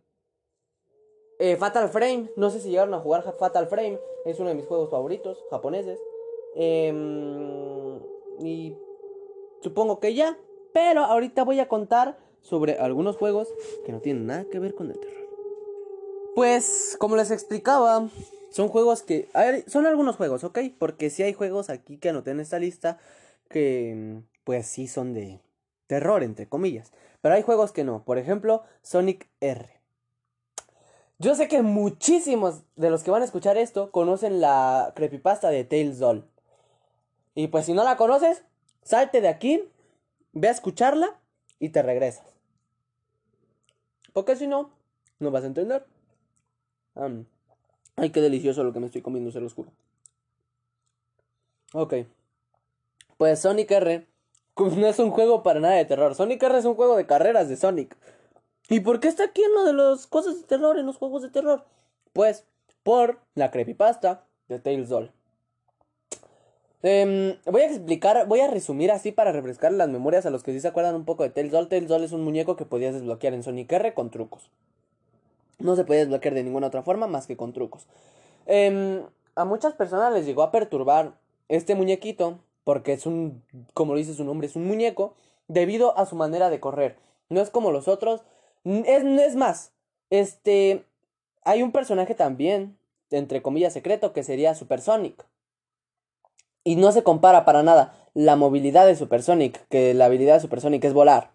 Eh, 1.40 1.56
Fatal 1.56 1.88
Frame, 1.88 2.30
no 2.34 2.50
sé 2.50 2.58
si 2.60 2.68
llegaron 2.70 2.94
a 2.94 2.98
jugar 2.98 3.22
Fatal 3.38 3.68
Frame, 3.68 4.00
es 4.24 4.40
uno 4.40 4.48
de 4.48 4.56
mis 4.56 4.66
juegos 4.66 4.90
favoritos, 4.90 5.38
japoneses. 5.50 6.00
Em, 6.56 8.00
y 8.40 8.76
supongo 9.62 10.00
que 10.00 10.14
ya, 10.14 10.36
pero 10.72 11.04
ahorita 11.04 11.44
voy 11.44 11.60
a 11.60 11.68
contar 11.68 12.18
sobre 12.42 12.78
algunos 12.78 13.16
juegos 13.16 13.54
que 13.86 13.92
no 13.92 14.00
tienen 14.00 14.26
nada 14.26 14.46
que 14.50 14.58
ver 14.58 14.74
con 14.74 14.90
el 14.90 14.98
terror. 14.98 15.28
Pues, 16.34 16.96
como 16.98 17.14
les 17.14 17.30
explicaba, 17.30 18.08
son 18.50 18.68
juegos 18.68 19.02
que... 19.02 19.28
son 19.68 19.86
algunos 19.86 20.16
juegos, 20.16 20.42
¿ok? 20.42 20.58
Porque 20.76 21.08
sí 21.10 21.22
hay 21.22 21.34
juegos 21.34 21.70
aquí 21.70 21.98
que 21.98 22.08
anoté 22.08 22.32
en 22.32 22.40
esta 22.40 22.58
lista 22.58 22.98
que, 23.48 24.22
pues 24.42 24.66
sí 24.66 24.88
son 24.88 25.14
de 25.14 25.40
terror, 25.86 26.24
entre 26.24 26.48
comillas. 26.48 26.92
Pero 27.28 27.36
hay 27.36 27.42
juegos 27.42 27.72
que 27.72 27.84
no. 27.84 28.04
Por 28.04 28.16
ejemplo, 28.16 28.62
Sonic 28.80 29.28
R. 29.40 29.68
Yo 31.18 31.34
sé 31.34 31.46
que 31.46 31.60
muchísimos 31.60 32.62
de 32.74 32.88
los 32.88 33.02
que 33.02 33.10
van 33.10 33.20
a 33.20 33.26
escuchar 33.26 33.58
esto 33.58 33.90
conocen 33.90 34.40
la 34.40 34.94
creepypasta 34.96 35.50
de 35.50 35.62
Tales 35.64 35.98
Doll. 35.98 36.26
Y 37.34 37.48
pues 37.48 37.66
si 37.66 37.74
no 37.74 37.84
la 37.84 37.98
conoces, 37.98 38.44
salte 38.82 39.20
de 39.20 39.28
aquí, 39.28 39.62
ve 40.32 40.48
a 40.48 40.52
escucharla 40.52 41.20
y 41.58 41.68
te 41.68 41.82
regresas. 41.82 42.24
Porque 44.14 44.34
si 44.34 44.46
no, 44.46 44.70
no 45.18 45.30
vas 45.30 45.44
a 45.44 45.48
entender. 45.48 45.84
Ay, 47.96 48.08
qué 48.08 48.22
delicioso 48.22 48.64
lo 48.64 48.72
que 48.72 48.80
me 48.80 48.86
estoy 48.86 49.02
comiendo, 49.02 49.30
se 49.32 49.40
los 49.40 49.52
juro. 49.52 49.70
Ok. 51.74 51.92
Pues 53.18 53.40
Sonic 53.40 53.70
R 53.70 54.06
no 54.58 54.86
es 54.86 54.98
un 54.98 55.10
juego 55.10 55.42
para 55.42 55.60
nada 55.60 55.74
de 55.74 55.84
terror. 55.84 56.14
Sonic 56.14 56.42
R 56.42 56.58
es 56.58 56.64
un 56.64 56.74
juego 56.74 56.96
de 56.96 57.06
carreras 57.06 57.48
de 57.48 57.56
Sonic. 57.56 57.96
¿Y 58.68 58.80
por 58.80 59.00
qué 59.00 59.08
está 59.08 59.24
aquí 59.24 59.42
en 59.42 59.54
lo 59.54 59.64
de 59.64 59.72
las 59.72 60.06
cosas 60.06 60.40
de 60.40 60.46
terror, 60.46 60.78
en 60.78 60.86
los 60.86 60.96
juegos 60.96 61.22
de 61.22 61.30
terror? 61.30 61.64
Pues 62.12 62.44
por 62.82 63.18
la 63.34 63.50
creepypasta 63.50 64.24
de 64.48 64.58
Tales 64.58 64.88
Doll. 64.88 65.10
Em, 66.82 67.36
voy 67.44 67.62
a 67.62 67.66
explicar, 67.66 68.26
voy 68.28 68.40
a 68.40 68.48
resumir 68.48 68.92
así 68.92 69.10
para 69.10 69.32
refrescar 69.32 69.72
las 69.72 69.88
memorias 69.88 70.26
a 70.26 70.30
los 70.30 70.42
que 70.42 70.52
sí 70.52 70.60
se 70.60 70.68
acuerdan 70.68 70.94
un 70.94 71.04
poco 71.04 71.22
de 71.22 71.30
Tales 71.30 71.50
Doll. 71.50 71.68
Tales 71.68 71.88
Doll 71.88 72.04
es 72.04 72.12
un 72.12 72.22
muñeco 72.22 72.56
que 72.56 72.64
podías 72.64 72.94
desbloquear 72.94 73.34
en 73.34 73.42
Sonic 73.42 73.72
R 73.72 73.94
con 73.94 74.10
trucos. 74.10 74.50
No 75.58 75.74
se 75.74 75.84
podía 75.84 76.00
desbloquear 76.00 76.34
de 76.34 76.44
ninguna 76.44 76.68
otra 76.68 76.82
forma 76.82 77.06
más 77.06 77.26
que 77.26 77.36
con 77.36 77.52
trucos. 77.52 77.86
Em, 78.46 79.02
a 79.34 79.44
muchas 79.44 79.74
personas 79.74 80.12
les 80.12 80.24
llegó 80.24 80.42
a 80.42 80.50
perturbar 80.52 81.14
este 81.48 81.74
muñequito 81.74 82.38
porque 82.68 82.92
es 82.92 83.06
un, 83.06 83.42
como 83.72 83.94
lo 83.94 83.98
dice 83.98 84.12
su 84.12 84.24
nombre, 84.24 84.46
es 84.46 84.54
un 84.54 84.66
muñeco 84.66 85.14
debido 85.46 85.96
a 85.96 86.04
su 86.04 86.16
manera 86.16 86.50
de 86.50 86.60
correr. 86.60 86.98
No 87.30 87.40
es 87.40 87.48
como 87.48 87.70
los 87.70 87.88
otros. 87.88 88.20
Es, 88.62 89.04
es 89.04 89.36
más, 89.36 89.72
este, 90.10 90.84
hay 91.44 91.62
un 91.62 91.72
personaje 91.72 92.14
también, 92.14 92.76
entre 93.10 93.40
comillas, 93.40 93.72
secreto, 93.72 94.12
que 94.12 94.22
sería 94.22 94.54
Supersonic. 94.54 95.24
Y 96.62 96.76
no 96.76 96.92
se 96.92 97.02
compara 97.02 97.46
para 97.46 97.62
nada 97.62 98.06
la 98.12 98.36
movilidad 98.36 98.86
de 98.86 98.96
Supersonic, 98.96 99.66
que 99.68 99.94
la 99.94 100.04
habilidad 100.04 100.34
de 100.34 100.40
Supersonic 100.40 100.84
es 100.84 100.92
volar. 100.92 101.30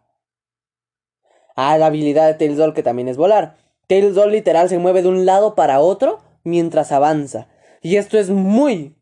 A 1.56 1.80
la 1.80 1.88
habilidad 1.88 2.28
de 2.28 2.36
Tails 2.36 2.58
Doll, 2.58 2.76
que 2.76 2.84
también 2.84 3.08
es 3.08 3.18
volar. 3.18 3.58
Tails 3.88 4.14
Doll 4.14 4.34
literal 4.34 4.70
se 4.70 4.78
mueve 4.78 5.02
de 5.02 5.08
un 5.08 5.26
lado 5.26 5.56
para 5.56 5.80
otro 5.80 6.20
mientras 6.44 6.92
avanza. 6.92 7.48
Y 7.82 7.96
esto 7.96 8.20
es 8.20 8.30
muy, 8.30 8.94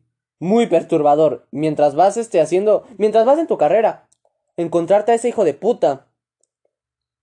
muy 0.42 0.66
perturbador. 0.66 1.46
Mientras 1.52 1.94
vas 1.94 2.16
este, 2.16 2.40
haciendo, 2.40 2.84
mientras 2.98 3.24
vas 3.24 3.38
en 3.38 3.46
tu 3.46 3.56
carrera, 3.58 4.08
encontrarte 4.56 5.12
a 5.12 5.14
ese 5.14 5.28
hijo 5.28 5.44
de 5.44 5.54
puta. 5.54 6.08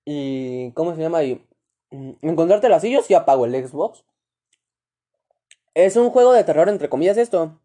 Y, 0.05 0.71
¿cómo 0.71 0.95
se 0.95 1.01
llama? 1.01 1.23
Y, 1.23 1.45
mm, 1.91 2.11
encontrártelo 2.21 2.75
así, 2.75 2.89
yo 2.89 3.01
sí 3.01 3.13
apago 3.13 3.45
el 3.45 3.67
Xbox. 3.67 4.05
Es 5.73 5.97
un 5.97 6.11
juego 6.11 6.31
de 6.31 6.45
terror, 6.45 6.69
entre 6.69 6.87
comillas, 6.87 7.17
esto. 7.17 7.59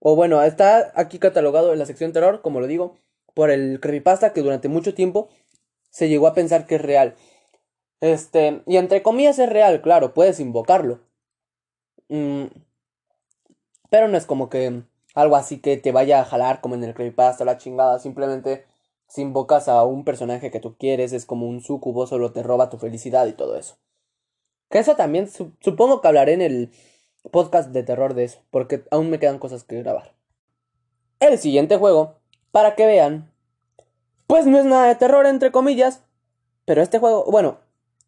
O 0.00 0.16
bueno, 0.16 0.42
está 0.42 0.92
aquí 0.96 1.20
catalogado 1.20 1.72
en 1.72 1.78
la 1.78 1.86
sección 1.86 2.12
terror, 2.12 2.42
como 2.42 2.58
lo 2.58 2.66
digo, 2.66 2.96
por 3.32 3.50
el 3.50 3.78
creepypasta 3.80 4.32
que 4.32 4.42
durante 4.42 4.68
mucho 4.68 4.92
tiempo 4.92 5.28
se 5.88 6.08
llegó 6.08 6.26
a 6.26 6.34
pensar 6.34 6.66
que 6.66 6.74
es 6.74 6.82
real. 6.82 7.14
Este, 8.00 8.62
y 8.66 8.76
entre 8.76 9.02
comillas 9.02 9.38
es 9.38 9.48
real, 9.48 9.82
claro, 9.82 10.14
puedes 10.14 10.40
invocarlo. 10.40 10.98
Mm, 12.08 12.46
pero 13.88 14.08
no 14.08 14.16
es 14.18 14.26
como 14.26 14.50
que 14.50 14.82
algo 15.16 15.34
así 15.34 15.58
que 15.58 15.76
te 15.78 15.90
vaya 15.92 16.20
a 16.20 16.24
jalar 16.24 16.60
como 16.60 16.76
en 16.76 16.84
el 16.84 16.94
creepypasta, 16.94 17.44
la 17.44 17.58
chingada. 17.58 17.98
Simplemente 17.98 18.66
si 19.08 19.22
invocas 19.22 19.66
a 19.66 19.82
un 19.84 20.04
personaje 20.04 20.50
que 20.50 20.60
tú 20.60 20.76
quieres, 20.76 21.12
es 21.12 21.26
como 21.26 21.48
un 21.48 21.62
sucubo, 21.62 22.06
solo 22.06 22.32
te 22.32 22.42
roba 22.42 22.70
tu 22.70 22.76
felicidad 22.78 23.26
y 23.26 23.32
todo 23.32 23.56
eso. 23.56 23.76
Que 24.70 24.78
eso 24.78 24.94
también 24.94 25.28
su- 25.28 25.52
supongo 25.60 26.00
que 26.00 26.08
hablaré 26.08 26.34
en 26.34 26.42
el 26.42 26.70
podcast 27.30 27.70
de 27.70 27.82
terror 27.82 28.14
de 28.14 28.24
eso, 28.24 28.40
porque 28.50 28.84
aún 28.90 29.10
me 29.10 29.18
quedan 29.18 29.38
cosas 29.38 29.64
que 29.64 29.78
grabar. 29.82 30.14
El 31.18 31.38
siguiente 31.38 31.76
juego, 31.78 32.16
para 32.52 32.74
que 32.74 32.84
vean, 32.86 33.32
pues 34.26 34.46
no 34.46 34.58
es 34.58 34.64
nada 34.64 34.86
de 34.86 34.96
terror 34.96 35.26
entre 35.26 35.50
comillas, 35.50 36.02
pero 36.66 36.82
este 36.82 36.98
juego, 36.98 37.24
bueno, 37.30 37.58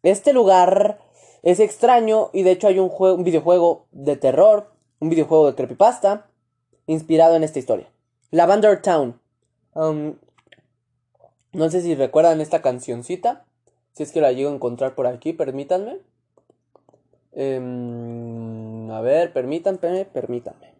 este 0.03 0.31
lugar 0.31 0.99
es 1.41 1.59
extraño 1.59 2.29
y 2.33 2.43
de 2.43 2.51
hecho 2.51 2.67
hay 2.67 2.77
un, 2.77 2.89
juego, 2.89 3.15
un 3.15 3.23
videojuego 3.23 3.87
de 3.91 4.15
terror, 4.15 4.71
un 4.99 5.09
videojuego 5.09 5.47
de 5.47 5.55
creepypasta, 5.55 6.28
inspirado 6.89 7.35
en 7.35 7.43
esta 7.43 7.59
historia. 7.59 7.87
Lavender 8.31 8.81
Town. 8.81 9.19
Um, 9.75 10.15
no 11.53 11.69
sé 11.69 11.81
si 11.81 11.93
recuerdan 11.93 12.41
esta 12.41 12.61
cancioncita. 12.61 13.45
Si 13.93 14.03
es 14.03 14.11
que 14.11 14.21
la 14.21 14.31
llego 14.31 14.49
a 14.49 14.55
encontrar 14.55 14.95
por 14.95 15.05
aquí, 15.05 15.33
permítanme. 15.33 15.99
Em, 17.33 18.89
a 18.89 19.01
ver, 19.01 19.33
permítanme, 19.33 20.05
permítanme. 20.05 20.73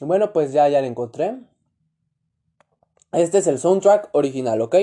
Bueno, 0.00 0.32
pues 0.32 0.52
ya, 0.52 0.68
ya 0.68 0.80
la 0.80 0.88
encontré. 0.88 1.38
Este 3.12 3.38
es 3.38 3.46
el 3.46 3.60
soundtrack 3.60 4.08
original, 4.12 4.60
¿ok? 4.60 4.74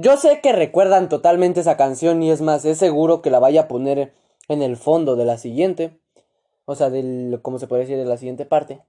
Yo 0.00 0.16
sé 0.16 0.40
que 0.40 0.52
recuerdan 0.52 1.08
totalmente 1.08 1.58
esa 1.58 1.76
canción 1.76 2.22
y 2.22 2.30
es 2.30 2.40
más, 2.40 2.64
es 2.64 2.78
seguro 2.78 3.20
que 3.20 3.30
la 3.30 3.40
vaya 3.40 3.62
a 3.62 3.68
poner 3.68 4.14
en 4.46 4.62
el 4.62 4.76
fondo 4.76 5.16
de 5.16 5.24
la 5.24 5.38
siguiente. 5.38 5.98
O 6.66 6.76
sea, 6.76 6.88
del, 6.88 7.40
¿cómo 7.42 7.58
se 7.58 7.66
puede 7.66 7.82
decir? 7.82 7.96
De 7.98 8.04
la 8.04 8.16
siguiente 8.16 8.46
parte. 8.46 8.80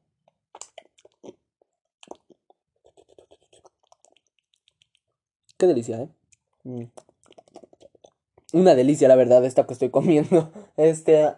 Qué 5.57 5.65
delicia, 5.65 5.99
¿eh? 5.99 6.09
Mm. 6.63 6.83
Una 8.53 8.75
delicia, 8.75 9.07
la 9.07 9.15
verdad, 9.15 9.43
esta 9.45 9.65
que 9.65 9.73
estoy 9.73 9.89
comiendo. 9.89 10.51
Este. 10.77 11.33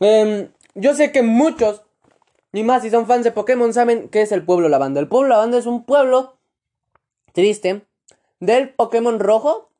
em, 0.00 0.50
yo 0.74 0.94
sé 0.94 1.12
que 1.12 1.22
muchos, 1.22 1.82
ni 2.50 2.64
más 2.64 2.82
si 2.82 2.90
son 2.90 3.06
fans 3.06 3.22
de 3.22 3.30
Pokémon, 3.30 3.72
saben 3.72 4.08
qué 4.08 4.22
es 4.22 4.32
el 4.32 4.44
pueblo 4.44 4.68
lavanda. 4.68 4.98
El 4.98 5.06
pueblo 5.06 5.28
lavanda 5.28 5.58
es 5.58 5.66
un 5.66 5.84
pueblo 5.84 6.38
triste 7.32 7.86
del 8.40 8.74
Pokémon 8.74 9.20
rojo. 9.20 9.70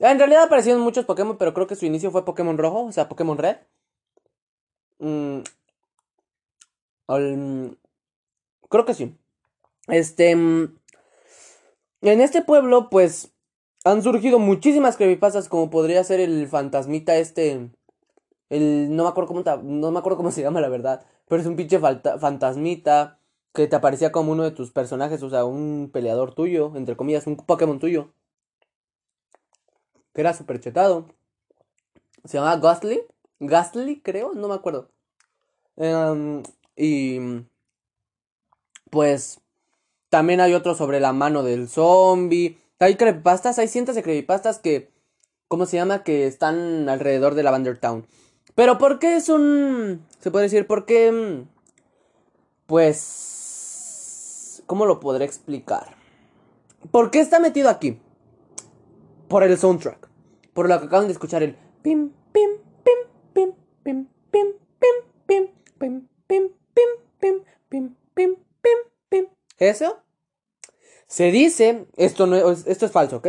En 0.00 0.18
realidad 0.18 0.44
aparecieron 0.44 0.82
muchos 0.82 1.04
Pokémon, 1.04 1.38
pero 1.38 1.54
creo 1.54 1.66
que 1.66 1.76
su 1.76 1.86
inicio 1.86 2.10
fue 2.10 2.24
Pokémon 2.24 2.58
rojo, 2.58 2.84
o 2.86 2.92
sea, 2.92 3.08
Pokémon 3.08 3.38
red. 3.38 3.56
Mm, 5.00 5.42
creo 8.68 8.84
que 8.84 8.94
sí. 8.94 9.16
Este. 9.88 10.36
mm, 10.36 10.78
En 12.02 12.20
este 12.20 12.42
pueblo, 12.42 12.90
pues. 12.90 13.32
Han 13.84 14.02
surgido 14.02 14.38
muchísimas 14.38 14.96
creepypastas, 14.96 15.48
como 15.48 15.70
podría 15.70 16.04
ser 16.04 16.20
el 16.20 16.48
fantasmita 16.48 17.16
este. 17.16 17.70
El. 18.50 18.94
No 18.96 19.04
me 19.04 19.10
acuerdo 19.10 19.28
cómo, 19.28 19.44
no 19.64 19.90
me 19.92 19.98
acuerdo 19.98 20.18
cómo 20.18 20.30
se 20.32 20.42
llama, 20.42 20.60
la 20.60 20.68
verdad. 20.68 21.06
Pero 21.28 21.40
es 21.42 21.48
un 21.48 21.56
pinche 21.56 21.78
fantasmita. 21.80 23.18
Que 23.52 23.66
te 23.66 23.76
aparecía 23.76 24.12
como 24.12 24.32
uno 24.32 24.44
de 24.44 24.50
tus 24.50 24.70
personajes, 24.70 25.22
o 25.22 25.30
sea, 25.30 25.44
un 25.44 25.90
peleador 25.92 26.34
tuyo, 26.34 26.72
entre 26.76 26.96
comillas, 26.96 27.26
un 27.26 27.36
Pokémon 27.36 27.78
tuyo. 27.78 28.12
Que 30.14 30.20
era 30.20 30.34
súper 30.34 30.60
chetado. 30.60 31.06
Se 32.24 32.38
llamaba 32.38 32.56
Ghastly. 32.56 33.02
Ghastly, 33.40 34.00
creo, 34.02 34.32
no 34.34 34.48
me 34.48 34.54
acuerdo. 34.54 34.90
Em, 35.76 36.42
y. 36.76 37.18
Pues. 38.90 39.40
También 40.10 40.40
hay 40.40 40.54
otro 40.54 40.74
sobre 40.74 41.00
la 41.00 41.12
mano 41.12 41.42
del 41.42 41.68
zombie. 41.68 42.58
Hay 42.78 42.96
creepypastas, 42.96 43.58
hay 43.58 43.68
cientos 43.68 43.94
de 43.94 44.02
creepypastas 44.02 44.58
que, 44.58 44.90
¿cómo 45.48 45.66
se 45.66 45.76
llama? 45.76 46.02
Que 46.04 46.26
están 46.26 46.88
alrededor 46.88 47.34
de 47.34 47.42
Lavender 47.42 47.78
Town. 47.78 48.06
Pero 48.54 48.78
¿por 48.78 48.98
qué 48.98 49.16
es 49.16 49.28
un... 49.28 50.06
Se 50.20 50.30
puede 50.30 50.44
decir, 50.44 50.66
¿por 50.66 50.86
qué... 50.86 51.44
Pues... 52.66 53.37
¿Cómo 54.68 54.84
lo 54.84 55.00
podré 55.00 55.24
explicar? 55.24 55.96
¿Por 56.90 57.10
qué 57.10 57.20
está 57.20 57.40
metido 57.40 57.70
aquí? 57.70 57.98
Por 59.26 59.42
el 59.42 59.56
soundtrack. 59.56 60.10
Por 60.52 60.68
lo 60.68 60.78
que 60.78 60.86
acaban 60.86 61.06
de 61.06 61.14
escuchar 61.14 61.42
el... 61.42 61.56
Pim, 61.80 62.12
pim, 62.32 62.50
pim, 62.84 62.98
pim, 63.32 63.54
pim, 63.82 64.06
pim, 64.30 64.52
pim, 64.68 64.92
pim, 65.26 65.46
pim, 65.78 66.02
pim, 66.26 66.50
pim, 66.76 66.92
pim, 67.18 67.44
pim, 67.70 67.94
pim, 68.14 68.36
pim, 68.60 68.78
pim. 69.08 69.26
¿Eso? 69.56 70.02
Se 71.06 71.30
dice, 71.30 71.86
esto 71.96 72.26
no 72.26 72.36
es, 72.36 72.66
esto 72.66 72.84
es 72.84 72.92
falso, 72.92 73.16
¿ok? 73.16 73.28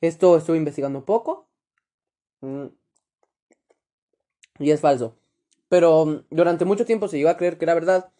Esto 0.00 0.38
estuve 0.38 0.56
investigando 0.56 1.00
un 1.00 1.04
poco. 1.04 1.50
Mm. 2.40 2.68
Y 4.58 4.70
es 4.70 4.80
falso. 4.80 5.18
Pero 5.68 6.06
mm, 6.06 6.24
durante 6.30 6.64
mucho 6.64 6.86
tiempo 6.86 7.08
se 7.08 7.18
llegó 7.18 7.28
a 7.28 7.36
creer 7.36 7.58
que 7.58 7.66
era 7.66 7.74
verdad. 7.74 8.10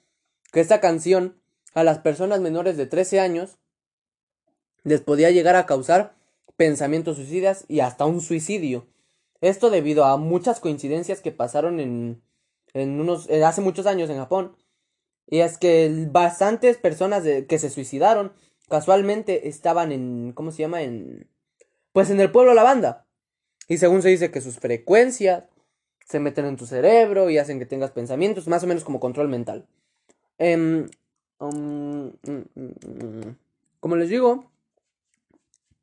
Que 0.52 0.60
esta 0.60 0.82
canción 0.82 1.41
a 1.74 1.84
las 1.84 1.98
personas 1.98 2.40
menores 2.40 2.76
de 2.76 2.86
13 2.86 3.20
años 3.20 3.58
les 4.84 5.00
podía 5.00 5.30
llegar 5.30 5.56
a 5.56 5.66
causar 5.66 6.14
pensamientos 6.56 7.16
suicidas 7.16 7.64
y 7.68 7.80
hasta 7.80 8.04
un 8.04 8.20
suicidio. 8.20 8.86
Esto 9.40 9.70
debido 9.70 10.04
a 10.04 10.16
muchas 10.16 10.60
coincidencias 10.60 11.20
que 11.20 11.32
pasaron 11.32 11.80
en, 11.80 12.22
en 12.74 13.00
unos, 13.00 13.28
eh, 13.28 13.44
hace 13.44 13.60
muchos 13.60 13.86
años 13.86 14.10
en 14.10 14.18
Japón. 14.18 14.56
Y 15.26 15.40
es 15.40 15.58
que 15.58 16.08
bastantes 16.10 16.76
personas 16.76 17.24
que 17.48 17.58
se 17.58 17.70
suicidaron 17.70 18.32
casualmente 18.68 19.48
estaban 19.48 19.92
en, 19.92 20.32
¿cómo 20.32 20.52
se 20.52 20.58
llama? 20.58 20.82
En, 20.82 21.28
pues 21.92 22.10
en 22.10 22.20
el 22.20 22.30
pueblo 22.30 22.54
La 22.54 22.62
Banda. 22.62 23.06
Y 23.68 23.78
según 23.78 24.02
se 24.02 24.08
dice 24.08 24.30
que 24.30 24.40
sus 24.40 24.58
frecuencias 24.58 25.44
se 26.06 26.20
meten 26.20 26.46
en 26.46 26.56
tu 26.56 26.66
cerebro 26.66 27.30
y 27.30 27.38
hacen 27.38 27.58
que 27.58 27.66
tengas 27.66 27.90
pensamientos, 27.92 28.48
más 28.48 28.64
o 28.64 28.66
menos 28.66 28.84
como 28.84 29.00
control 29.00 29.28
mental. 29.28 29.66
Em, 30.38 30.88
um, 31.42 32.12
mm, 32.22 32.44
mm, 32.54 33.26
mm. 33.26 33.36
como 33.80 33.96
les 33.96 34.08
digo, 34.08 34.50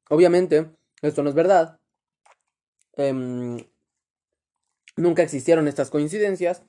obviamente, 0.09 0.69
esto 1.01 1.23
no 1.23 1.29
es 1.29 1.35
verdad. 1.35 1.79
Em, 2.95 3.57
nunca 4.95 5.23
existieron 5.23 5.67
estas 5.67 5.89
coincidencias. 5.89 6.63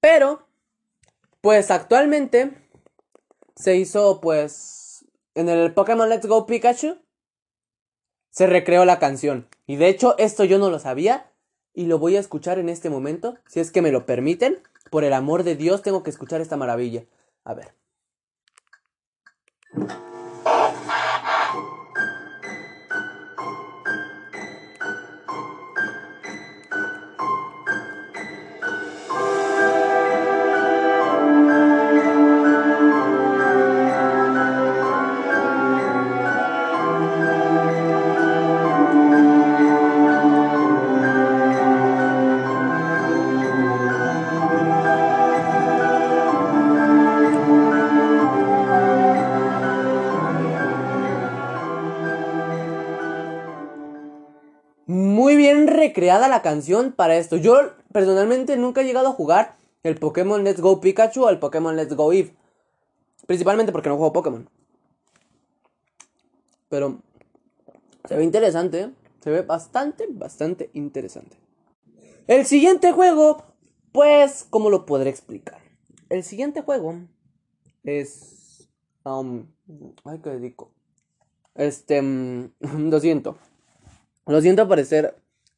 Pero, 0.00 0.46
pues 1.40 1.70
actualmente 1.70 2.52
se 3.56 3.76
hizo, 3.76 4.20
pues, 4.20 5.06
en 5.34 5.48
el 5.48 5.72
Pokémon 5.72 6.08
Let's 6.08 6.26
Go 6.26 6.46
Pikachu, 6.46 6.98
se 8.30 8.46
recreó 8.46 8.84
la 8.84 8.98
canción. 8.98 9.48
Y 9.66 9.76
de 9.76 9.88
hecho, 9.88 10.16
esto 10.18 10.44
yo 10.44 10.58
no 10.58 10.70
lo 10.70 10.78
sabía 10.78 11.30
y 11.72 11.86
lo 11.86 11.98
voy 11.98 12.16
a 12.16 12.20
escuchar 12.20 12.58
en 12.58 12.68
este 12.68 12.90
momento, 12.90 13.36
si 13.46 13.60
es 13.60 13.70
que 13.70 13.82
me 13.82 13.92
lo 13.92 14.06
permiten. 14.06 14.62
Por 14.90 15.04
el 15.04 15.12
amor 15.12 15.44
de 15.44 15.56
Dios, 15.56 15.82
tengo 15.82 16.02
que 16.02 16.10
escuchar 16.10 16.40
esta 16.40 16.56
maravilla. 16.56 17.04
A 17.44 17.54
ver. 17.54 17.74
Thank 19.76 19.90
you. 19.90 20.13
Bien 55.94 56.12
recreada 56.12 56.28
la 56.28 56.42
canción 56.42 56.92
para 56.92 57.16
esto. 57.16 57.36
Yo 57.36 57.72
personalmente 57.92 58.56
nunca 58.56 58.80
he 58.80 58.84
llegado 58.84 59.08
a 59.08 59.12
jugar 59.12 59.56
el 59.82 59.96
Pokémon 59.96 60.42
Let's 60.42 60.60
Go 60.60 60.80
Pikachu 60.80 61.24
o 61.24 61.30
el 61.30 61.38
Pokémon 61.38 61.76
Let's 61.76 61.94
Go 61.94 62.12
Eve. 62.12 62.34
Principalmente 63.26 63.72
porque 63.72 63.88
no 63.88 63.96
juego 63.96 64.12
Pokémon. 64.12 64.48
Pero 66.68 67.00
se 68.08 68.16
ve 68.16 68.24
interesante, 68.24 68.80
¿eh? 68.80 68.90
Se 69.20 69.30
ve 69.30 69.42
bastante, 69.42 70.06
bastante 70.10 70.70
interesante. 70.74 71.36
El 72.26 72.44
siguiente 72.44 72.92
juego, 72.92 73.44
pues, 73.92 74.46
¿cómo 74.50 74.70
lo 74.70 74.84
podré 74.84 75.10
explicar? 75.10 75.60
El 76.08 76.24
siguiente 76.24 76.62
juego 76.62 76.96
es... 77.84 78.68
Um, 79.04 79.46
ay, 80.04 80.18
qué 80.22 80.30
dedico. 80.30 80.70
Este... 81.54 82.02
mm, 82.02 82.50
lo 82.90 83.00
siento. 83.00 83.36
Lo 84.26 84.40
siento 84.40 84.66
parecer 84.66 85.14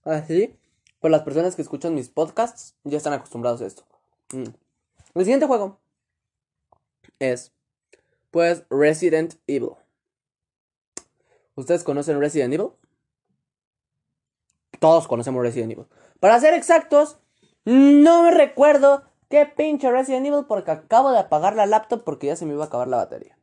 así, 0.06 0.56
pero 1.00 1.12
las 1.12 1.22
personas 1.22 1.56
que 1.56 1.62
escuchan 1.62 1.94
mis 1.94 2.08
podcasts 2.08 2.76
ya 2.84 2.96
están 2.96 3.12
acostumbrados 3.12 3.60
a 3.60 3.66
esto. 3.66 3.84
Mm. 4.32 4.44
El 5.14 5.24
siguiente 5.24 5.46
juego 5.46 5.78
es, 7.18 7.52
pues, 8.30 8.64
Resident 8.70 9.34
Evil. 9.46 9.70
¿Ustedes 11.54 11.84
conocen 11.84 12.20
Resident 12.20 12.52
Evil? 12.52 12.70
Todos 14.78 15.08
conocemos 15.08 15.42
Resident 15.42 15.72
Evil. 15.72 15.86
Para 16.20 16.38
ser 16.40 16.54
exactos, 16.54 17.18
no 17.64 18.24
me 18.24 18.30
recuerdo 18.30 19.04
qué 19.30 19.46
pinche 19.46 19.90
Resident 19.90 20.26
Evil 20.26 20.44
porque 20.46 20.70
acabo 20.70 21.12
de 21.12 21.18
apagar 21.18 21.56
la 21.56 21.66
laptop 21.66 22.04
porque 22.04 22.28
ya 22.28 22.36
se 22.36 22.46
me 22.46 22.52
iba 22.52 22.64
a 22.64 22.66
acabar 22.66 22.88
la 22.88 22.98
batería. 22.98 23.36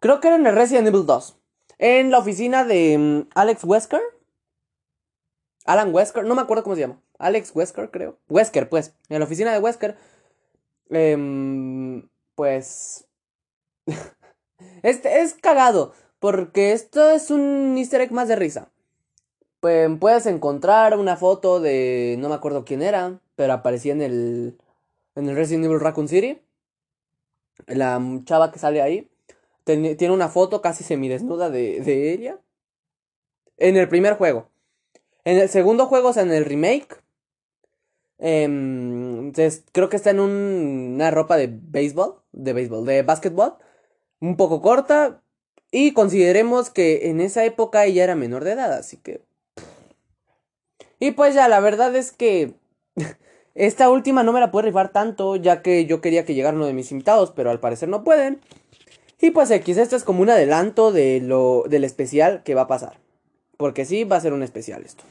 Creo 0.00 0.20
que 0.20 0.28
era 0.28 0.36
en 0.36 0.46
el 0.46 0.54
Resident 0.54 0.88
Evil 0.88 1.06
2. 1.06 1.36
En 1.78 2.10
la 2.10 2.18
oficina 2.18 2.64
de 2.64 2.98
mm, 2.98 3.28
Alex 3.34 3.64
Wesker. 3.64 4.02
Alan 5.68 5.94
Wesker, 5.94 6.24
no 6.24 6.34
me 6.34 6.40
acuerdo 6.40 6.62
cómo 6.62 6.76
se 6.76 6.80
llama. 6.80 6.98
Alex 7.18 7.52
Wesker, 7.54 7.90
creo. 7.90 8.18
Wesker, 8.30 8.70
pues. 8.70 8.94
En 9.10 9.18
la 9.18 9.26
oficina 9.26 9.52
de 9.52 9.58
Wesker. 9.58 9.98
em, 10.88 12.08
pues. 12.34 13.06
este 14.82 15.20
es 15.20 15.34
cagado. 15.34 15.92
Porque 16.20 16.72
esto 16.72 17.10
es 17.10 17.30
un 17.30 17.76
easter 17.76 18.00
egg 18.00 18.12
más 18.12 18.28
de 18.28 18.36
risa. 18.36 18.70
Pues 19.60 19.90
puedes 20.00 20.24
encontrar 20.24 20.96
una 20.96 21.16
foto 21.16 21.60
de. 21.60 22.16
No 22.18 22.30
me 22.30 22.34
acuerdo 22.36 22.64
quién 22.64 22.80
era. 22.80 23.20
Pero 23.36 23.52
aparecía 23.52 23.92
en 23.92 24.00
el. 24.00 24.58
En 25.16 25.28
el 25.28 25.36
Resident 25.36 25.66
Evil 25.66 25.80
Raccoon 25.80 26.08
City. 26.08 26.40
La 27.66 28.00
chava 28.24 28.52
que 28.52 28.58
sale 28.58 28.80
ahí. 28.80 29.10
Tiene 29.64 30.12
una 30.12 30.28
foto 30.30 30.62
casi 30.62 30.82
semidesnuda 30.82 31.50
de, 31.50 31.82
de 31.82 32.12
ella. 32.14 32.38
En 33.58 33.76
el 33.76 33.86
primer 33.90 34.14
juego. 34.14 34.48
En 35.28 35.36
el 35.36 35.50
segundo 35.50 35.84
juego, 35.84 36.08
o 36.08 36.12
sea, 36.14 36.22
en 36.22 36.32
el 36.32 36.46
remake. 36.46 37.02
em, 38.18 39.30
es- 39.36 39.64
creo 39.72 39.88
que 39.88 39.96
está 39.96 40.10
en 40.10 40.20
un- 40.20 40.92
una 40.94 41.10
ropa 41.10 41.36
de 41.36 41.48
béisbol. 41.52 42.14
De 42.32 42.52
béisbol, 42.54 42.84
de 42.86 43.02
básquetbol. 43.02 43.54
Un 44.20 44.36
poco 44.36 44.62
corta. 44.62 45.22
Y 45.70 45.92
consideremos 45.92 46.70
que 46.70 47.10
en 47.10 47.20
esa 47.20 47.44
época 47.44 47.84
ella 47.84 48.04
era 48.04 48.14
menor 48.16 48.44
de 48.44 48.52
edad, 48.52 48.72
así 48.72 48.96
que. 48.96 49.22
Y 50.98 51.12
pues 51.12 51.34
ya, 51.34 51.46
la 51.48 51.60
verdad 51.60 51.94
es 51.94 52.10
que. 52.12 52.54
Esta 53.54 53.90
última 53.90 54.22
no 54.22 54.32
me 54.32 54.40
la 54.40 54.50
puedo 54.50 54.66
rifar 54.66 54.92
tanto, 54.92 55.36
ya 55.36 55.62
que 55.62 55.84
yo 55.84 56.00
quería 56.00 56.24
que 56.24 56.34
llegara 56.34 56.56
uno 56.56 56.66
de 56.66 56.72
mis 56.72 56.90
invitados, 56.92 57.32
pero 57.32 57.50
al 57.50 57.60
parecer 57.60 57.88
no 57.90 58.02
pueden. 58.02 58.40
Y 59.20 59.30
pues 59.32 59.50
X, 59.50 59.76
esto 59.76 59.94
es 59.96 60.04
como 60.04 60.22
un 60.22 60.30
adelanto 60.30 60.90
de 60.92 61.20
lo, 61.20 61.64
del 61.68 61.84
especial 61.84 62.42
que 62.44 62.54
va 62.54 62.62
a 62.62 62.68
pasar. 62.68 62.98
Porque 63.58 63.84
sí, 63.84 64.04
va 64.04 64.16
a 64.16 64.20
ser 64.20 64.32
un 64.32 64.42
especial 64.42 64.84
esto. 64.84 65.04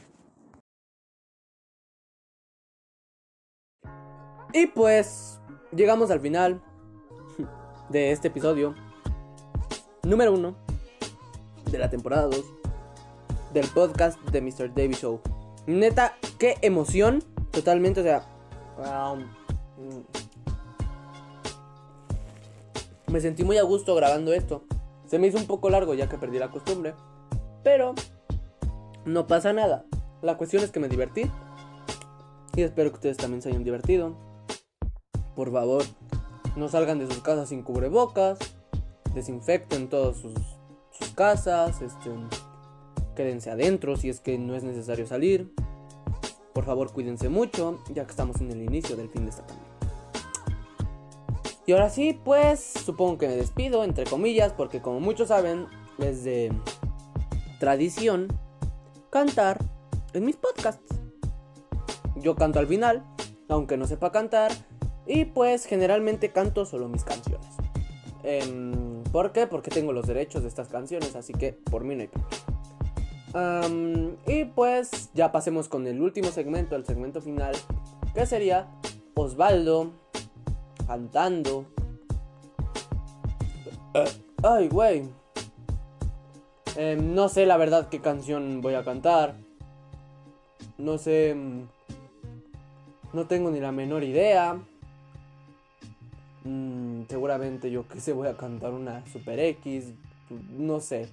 Y 4.52 4.66
pues 4.66 5.38
llegamos 5.72 6.10
al 6.10 6.20
final 6.20 6.62
de 7.90 8.12
este 8.12 8.28
episodio. 8.28 8.74
Número 10.02 10.32
uno 10.32 10.56
de 11.70 11.78
la 11.78 11.90
temporada 11.90 12.22
2 12.28 12.44
del 13.52 13.66
podcast 13.68 14.18
de 14.30 14.40
Mr. 14.40 14.74
Davy 14.74 14.94
Show. 14.94 15.20
Neta, 15.66 16.16
qué 16.38 16.56
emoción. 16.62 17.22
Totalmente, 17.50 18.00
o 18.00 18.02
sea. 18.02 18.22
um, 19.12 19.20
mm. 19.20 20.04
me 23.12 23.20
sentí 23.20 23.44
muy 23.44 23.58
a 23.58 23.62
gusto 23.62 23.94
grabando 23.94 24.32
esto. 24.32 24.64
Se 25.06 25.18
me 25.18 25.26
hizo 25.26 25.36
un 25.36 25.46
poco 25.46 25.68
largo 25.68 25.92
ya 25.92 26.08
que 26.08 26.16
perdí 26.16 26.38
la 26.38 26.50
costumbre. 26.50 26.94
Pero 27.62 27.94
no 29.04 29.26
pasa 29.26 29.52
nada. 29.52 29.84
La 30.22 30.38
cuestión 30.38 30.62
es 30.62 30.70
que 30.70 30.80
me 30.80 30.88
divertí. 30.88 31.30
Y 32.54 32.62
espero 32.62 32.90
que 32.90 32.96
ustedes 32.96 33.18
también 33.18 33.42
se 33.42 33.50
hayan 33.50 33.62
divertido. 33.62 34.27
Por 35.38 35.52
favor, 35.52 35.84
no 36.56 36.68
salgan 36.68 36.98
de 36.98 37.06
sus 37.06 37.20
casas 37.20 37.50
sin 37.50 37.62
cubrebocas. 37.62 38.40
Desinfecten 39.14 39.88
todos 39.88 40.16
sus, 40.16 40.34
sus 40.90 41.10
casas, 41.14 41.80
este, 41.80 42.10
quédense 43.14 43.48
adentro 43.48 43.96
si 43.96 44.08
es 44.08 44.18
que 44.18 44.36
no 44.36 44.56
es 44.56 44.64
necesario 44.64 45.06
salir. 45.06 45.54
Por 46.52 46.64
favor, 46.64 46.92
cuídense 46.92 47.28
mucho, 47.28 47.78
ya 47.94 48.04
que 48.04 48.10
estamos 48.10 48.40
en 48.40 48.50
el 48.50 48.62
inicio 48.62 48.96
del 48.96 49.10
fin 49.10 49.26
de 49.26 49.30
esta 49.30 49.46
pandemia. 49.46 49.70
Y 51.66 51.72
ahora 51.72 51.88
sí, 51.88 52.20
pues 52.24 52.58
supongo 52.60 53.18
que 53.18 53.28
me 53.28 53.36
despido, 53.36 53.84
entre 53.84 54.06
comillas, 54.06 54.52
porque 54.52 54.82
como 54.82 54.98
muchos 54.98 55.28
saben, 55.28 55.68
es 55.98 56.24
de 56.24 56.52
tradición 57.60 58.26
cantar 59.10 59.64
en 60.14 60.24
mis 60.24 60.34
podcasts. 60.34 60.96
Yo 62.16 62.34
canto 62.34 62.58
al 62.58 62.66
final, 62.66 63.04
aunque 63.48 63.76
no 63.76 63.86
sepa 63.86 64.10
cantar, 64.10 64.50
y 65.08 65.24
pues 65.24 65.64
generalmente 65.64 66.30
canto 66.30 66.64
solo 66.66 66.88
mis 66.88 67.02
canciones. 67.02 67.48
Em, 68.22 69.02
¿Por 69.04 69.32
qué? 69.32 69.46
Porque 69.46 69.70
tengo 69.70 69.92
los 69.92 70.06
derechos 70.06 70.42
de 70.42 70.48
estas 70.48 70.68
canciones, 70.68 71.16
así 71.16 71.32
que 71.32 71.52
por 71.54 71.82
mí 71.82 71.96
no 71.96 72.02
hay 72.02 72.08
problema. 72.08 72.28
Y 74.26 74.44
pues 74.44 75.10
ya 75.14 75.32
pasemos 75.32 75.68
con 75.68 75.86
el 75.86 76.00
último 76.02 76.28
segmento, 76.28 76.76
el 76.76 76.84
segmento 76.84 77.20
final, 77.22 77.54
que 78.14 78.26
sería 78.26 78.68
Osvaldo 79.14 79.92
cantando. 80.86 81.66
Ay, 84.42 84.68
güey. 84.68 85.08
Em, 86.76 87.14
no 87.14 87.28
sé 87.28 87.46
la 87.46 87.56
verdad 87.56 87.88
qué 87.88 88.00
canción 88.00 88.60
voy 88.60 88.74
a 88.74 88.84
cantar. 88.84 89.34
No 90.76 90.98
sé. 90.98 91.34
mm, 91.34 91.62
No 93.14 93.26
tengo 93.26 93.50
ni 93.50 93.58
la 93.60 93.72
menor 93.72 94.04
idea. 94.04 94.60
Mm, 96.44 97.02
seguramente 97.08 97.70
yo 97.70 97.86
que 97.88 98.00
sé 98.00 98.12
voy 98.12 98.28
a 98.28 98.36
cantar 98.36 98.72
una 98.72 99.04
Super 99.06 99.38
X. 99.40 99.92
No 100.50 100.80
sé. 100.80 101.08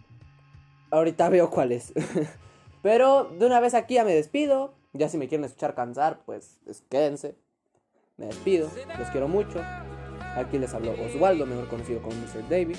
Ahorita 0.91 1.29
veo 1.29 1.49
cuál 1.49 1.71
es. 1.71 1.93
Pero 2.81 3.25
de 3.25 3.45
una 3.45 3.59
vez 3.59 3.73
aquí 3.73 3.95
ya 3.95 4.03
me 4.03 4.13
despido. 4.13 4.73
Ya 4.93 5.09
si 5.09 5.17
me 5.17 5.27
quieren 5.27 5.43
escuchar 5.43 5.75
cantar, 5.75 6.21
pues, 6.25 6.59
quédense. 6.89 7.35
Me 8.17 8.27
despido. 8.27 8.69
Los 8.97 9.09
quiero 9.09 9.27
mucho. 9.27 9.61
Aquí 10.35 10.57
les 10.57 10.73
habló 10.73 10.91
Osvaldo, 10.91 11.45
mejor 11.45 11.67
conocido 11.67 12.01
como 12.01 12.15
Mr. 12.15 12.47
David. 12.49 12.77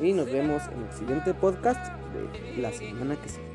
Y 0.00 0.12
nos 0.12 0.26
vemos 0.26 0.62
en 0.68 0.82
el 0.82 0.92
siguiente 0.92 1.32
podcast 1.32 1.92
de 2.56 2.60
la 2.60 2.72
semana 2.72 3.16
que 3.16 3.28
sigue. 3.28 3.49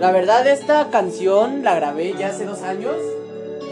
La 0.00 0.10
verdad, 0.12 0.46
esta 0.46 0.88
canción 0.90 1.62
la 1.64 1.74
grabé 1.74 2.14
ya 2.18 2.28
hace 2.28 2.44
dos 2.44 2.62
años. 2.62 2.94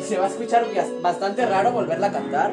Se 0.06 0.16
va 0.18 0.26
a 0.26 0.28
escuchar 0.28 0.64
bas- 0.74 1.00
bastante 1.02 1.44
raro 1.46 1.72
volverla 1.72 2.08
a 2.08 2.12
cantar. 2.12 2.52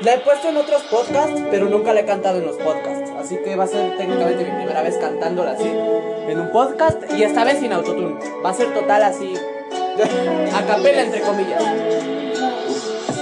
La 0.00 0.14
he 0.14 0.18
puesto 0.18 0.48
en 0.48 0.56
otros 0.56 0.82
podcasts, 0.84 1.40
pero 1.50 1.66
nunca 1.68 1.92
la 1.92 2.00
he 2.00 2.04
cantado 2.04 2.38
en 2.38 2.46
los 2.46 2.56
podcasts. 2.56 3.10
Así 3.18 3.36
que 3.44 3.56
va 3.56 3.64
a 3.64 3.68
ser 3.68 3.96
técnicamente 3.96 4.44
mi 4.44 4.50
primera 4.50 4.82
vez 4.82 4.96
cantándola 4.98 5.52
así 5.52 5.68
en 5.68 6.40
un 6.40 6.50
podcast 6.50 6.98
y 7.16 7.22
esta 7.22 7.44
vez 7.44 7.58
sin 7.60 7.72
autotune. 7.72 8.16
Va 8.44 8.50
a 8.50 8.54
ser 8.54 8.72
total 8.74 9.02
así. 9.02 9.34
a 10.54 10.62
capela, 10.66 11.02
entre 11.02 11.20
comillas. 11.20 11.62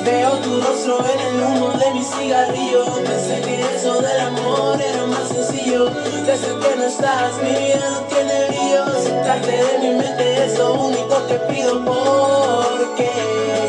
Veo 0.05 0.31
tu 0.39 0.61
rostro 0.61 0.99
en 1.05 1.21
el 1.21 1.43
humo 1.45 1.71
de 1.79 1.91
mi 1.93 2.03
cigarrillo 2.03 2.85
Pensé 3.05 3.41
que 3.43 3.61
eso 3.77 4.03
del 4.03 4.21
amor 4.21 4.77
era 4.83 5.07
más 5.07 5.29
sencillo 5.29 5.85
Desde 6.27 6.49
que 6.59 6.77
no 6.77 6.83
estás 6.83 7.41
mi 7.41 7.51
vida 7.51 7.89
no 7.89 8.01
tiene 8.09 8.42
De 9.23 9.79
mi 9.79 9.95
mente 9.95 10.45
es 10.45 10.59
lo 10.59 10.73
único 10.75 11.27
que 11.29 11.35
pido 11.49 11.85
Porque 11.85 13.09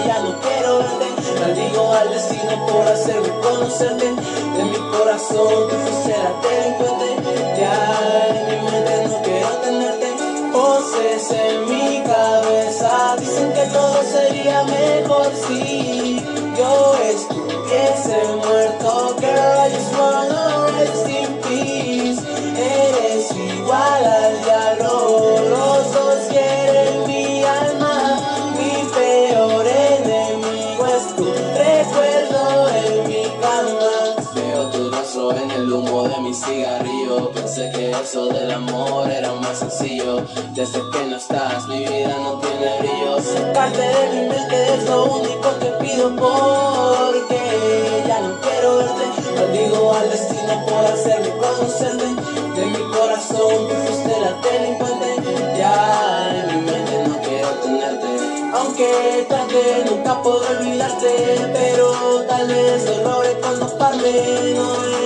ya 0.04 0.20
no 0.20 0.40
quiero 0.42 0.80
verte. 0.80 1.40
Maldigo 1.40 1.94
al 1.94 2.10
destino 2.10 2.66
por 2.66 2.88
hacerme 2.88 3.30
conocerte. 3.40 4.06
De 4.58 4.64
mi 4.64 4.78
corazón 4.98 5.70
tú 5.70 6.10
la 6.10 6.50
delincuente 6.50 7.56
Ya 7.60 8.30
en 8.30 8.66
mi 8.66 8.72
mente 8.72 9.08
no 9.08 9.22
quiero 9.22 9.50
tenerte. 9.64 10.08
Voces 10.52 11.32
en 11.32 11.70
mi 11.70 12.04
cabeza 12.04 13.16
dicen 13.20 13.54
que 13.54 13.66
todo 13.68 14.02
sería 14.12 14.64
mejor 14.64 15.32
si 15.48 16.20
yo 16.58 16.96
estuviese 17.12 18.18
muerto. 18.44 19.16
Girl, 19.20 19.60
I 19.60 19.70
just 19.70 19.94
wanna 19.94 20.63
Pensé 37.56 37.70
que 37.70 37.92
eso 37.92 38.30
del 38.30 38.50
amor 38.50 39.12
era 39.12 39.32
más 39.34 39.60
sencillo. 39.60 40.26
Desde 40.56 40.80
que 40.92 41.06
no 41.06 41.18
estás, 41.18 41.68
mi 41.68 41.86
vida 41.86 42.18
no 42.18 42.40
tiene 42.40 42.80
brillo. 42.80 43.22
Sacarte 43.22 43.80
de 43.80 44.10
mi 44.10 44.28
mente 44.28 44.74
es 44.74 44.90
lo 44.90 45.04
único 45.04 45.60
que 45.60 45.68
pido 45.84 46.16
porque 46.16 48.04
ya 48.08 48.22
no 48.22 48.42
quiero 48.42 48.78
verte. 48.78 49.06
Maldigo 49.36 49.94
al 49.94 50.10
destino 50.10 50.66
por 50.66 50.84
hacerme 50.84 51.30
conocerte. 51.38 52.06
De 52.56 52.66
mi 52.66 52.92
corazón 52.92 53.68
tú 53.68 53.76
fuiste 53.86 54.20
la 54.20 54.34
delincuente. 54.42 55.56
Ya 55.56 56.34
en 56.36 56.56
mi 56.56 56.72
mente 56.72 57.08
no 57.08 57.22
quiero 57.22 57.50
tenerte. 57.62 58.52
Aunque 58.52 59.26
trate, 59.30 59.86
nunca 59.92 60.20
podré 60.24 60.58
olvidarte. 60.58 61.52
Pero 61.54 62.26
tal 62.28 62.48
vez 62.48 62.98
lo 62.98 63.42
cuando 63.42 63.78
parle. 63.78 64.56
No 64.56 65.03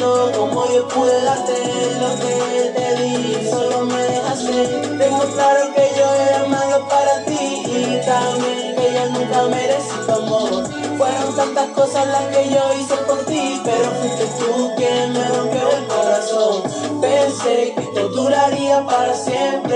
cómo 0.00 0.66
yo 0.72 0.88
pude 0.88 1.22
darte 1.24 1.52
lo 2.00 2.10
que 2.20 2.72
te 2.74 3.02
di. 3.02 3.48
Solo 3.50 3.84
me 3.86 4.02
dejaste. 4.02 4.66
Tengo 4.98 5.20
claro 5.34 5.74
que 5.74 5.90
yo 5.96 6.14
era 6.14 6.44
malo 6.46 6.88
para 6.88 7.24
ti. 7.24 7.62
Y 7.66 8.00
también 8.06 8.76
que 8.76 8.94
yo 8.94 9.06
nunca 9.10 9.42
merecí 9.44 9.96
tu 10.06 10.12
amor. 10.12 10.68
Fueron 10.98 11.36
tantas 11.36 11.68
cosas 11.70 12.06
las 12.08 12.24
que 12.34 12.50
yo 12.50 12.62
hice 12.78 12.96
por 13.06 13.18
ti. 13.26 13.60
Pero 13.64 13.90
fuiste 14.00 14.26
tú 14.38 14.70
quien 14.76 15.12
me 15.12 15.28
rompió 15.28 15.70
el 15.70 15.86
corazón. 15.86 16.62
Pensé 17.00 17.74
que 17.74 17.82
esto 17.82 18.08
duraría 18.08 18.84
para 18.86 19.14
siempre. 19.14 19.69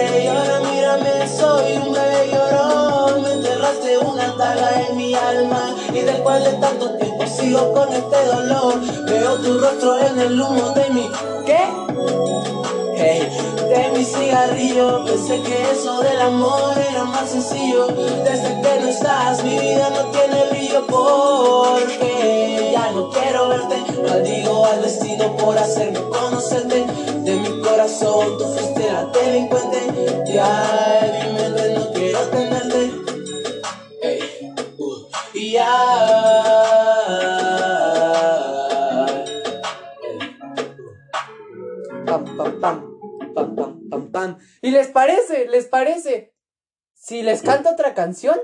De 6.41 6.53
tanto 6.61 6.91
tiempo 6.97 7.27
sigo 7.27 7.73
con 7.73 7.93
este 7.93 8.25
dolor. 8.27 8.81
Veo 9.07 9.37
tu 9.39 9.59
rostro 9.59 9.99
en 9.99 10.19
el 10.19 10.41
humo 10.41 10.71
de 10.71 10.91
mi. 10.91 11.11
¿Qué? 11.47 11.85
De 13.05 13.91
mi 13.93 14.05
cigarrillo 14.05 15.05
Pensé 15.05 15.43
que 15.43 15.71
eso 15.73 16.01
del 16.01 16.21
amor 16.21 16.79
era 16.91 17.05
más 17.05 17.29
sencillo 17.29 17.87
Desde 17.89 18.61
que 18.63 18.81
no 18.81 18.89
estás 18.89 19.45
mi 19.45 19.59
vida 19.59 19.91
no 19.91 20.11
tiene 20.11 20.45
brillo 20.51 20.87
Porque 20.87 22.71
ya 22.73 22.91
no 22.93 23.11
quiero 23.11 23.49
verte 23.49 23.85
Maldigo 24.09 24.65
al 24.65 24.83
destino 24.83 25.37
por 25.37 25.59
hacerme 25.59 26.01
conocerte 26.01 26.87
De 27.25 27.35
mi 27.37 27.61
corazón 27.63 28.39
tú 28.39 28.45
fuiste 28.55 28.91
la 28.91 29.05
delincuente 29.07 30.25
Ya 30.27 31.01
en 31.03 31.35
mi 31.35 31.41
mente 31.43 31.75
no 31.75 31.93
quiero 31.93 32.21
tenerte 32.21 32.91
Hey, 34.01 34.21
uh, 34.79 35.09
ya 35.35 36.24
les 44.75 44.89
parece? 44.89 45.47
¿Les 45.49 45.67
parece? 45.67 46.35
Si 46.93 47.23
les 47.23 47.41
canto 47.43 47.71
otra 47.71 47.95
canción. 47.95 48.39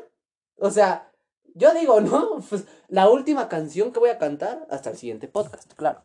O 0.57 0.71
sea, 0.71 1.13
yo 1.55 1.75
digo, 1.75 2.01
¿no? 2.01 2.41
Pues 2.49 2.65
la 2.89 3.11
última 3.11 3.49
canción 3.49 3.93
que 3.93 4.01
voy 4.01 4.11
a 4.11 4.19
cantar 4.19 4.67
hasta 4.71 4.91
el 4.91 4.97
siguiente 4.97 5.29
podcast, 5.29 5.73
claro. 5.75 6.05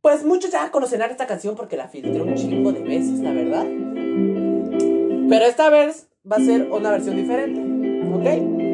Pues 0.00 0.24
muchos 0.24 0.52
ya 0.52 0.70
conocerán 0.70 1.10
esta 1.10 1.26
canción 1.26 1.56
porque 1.56 1.76
la 1.76 1.88
filtré 1.88 2.22
un 2.22 2.34
chingo 2.36 2.72
de 2.72 2.82
veces, 2.82 3.18
la 3.20 3.32
verdad. 3.32 3.64
Pero 5.28 5.44
esta 5.44 5.68
vez 5.70 6.08
va 6.30 6.36
a 6.36 6.40
ser 6.40 6.70
una 6.70 6.92
versión 6.92 7.16
diferente, 7.16 7.60
¿ok? 8.14 8.66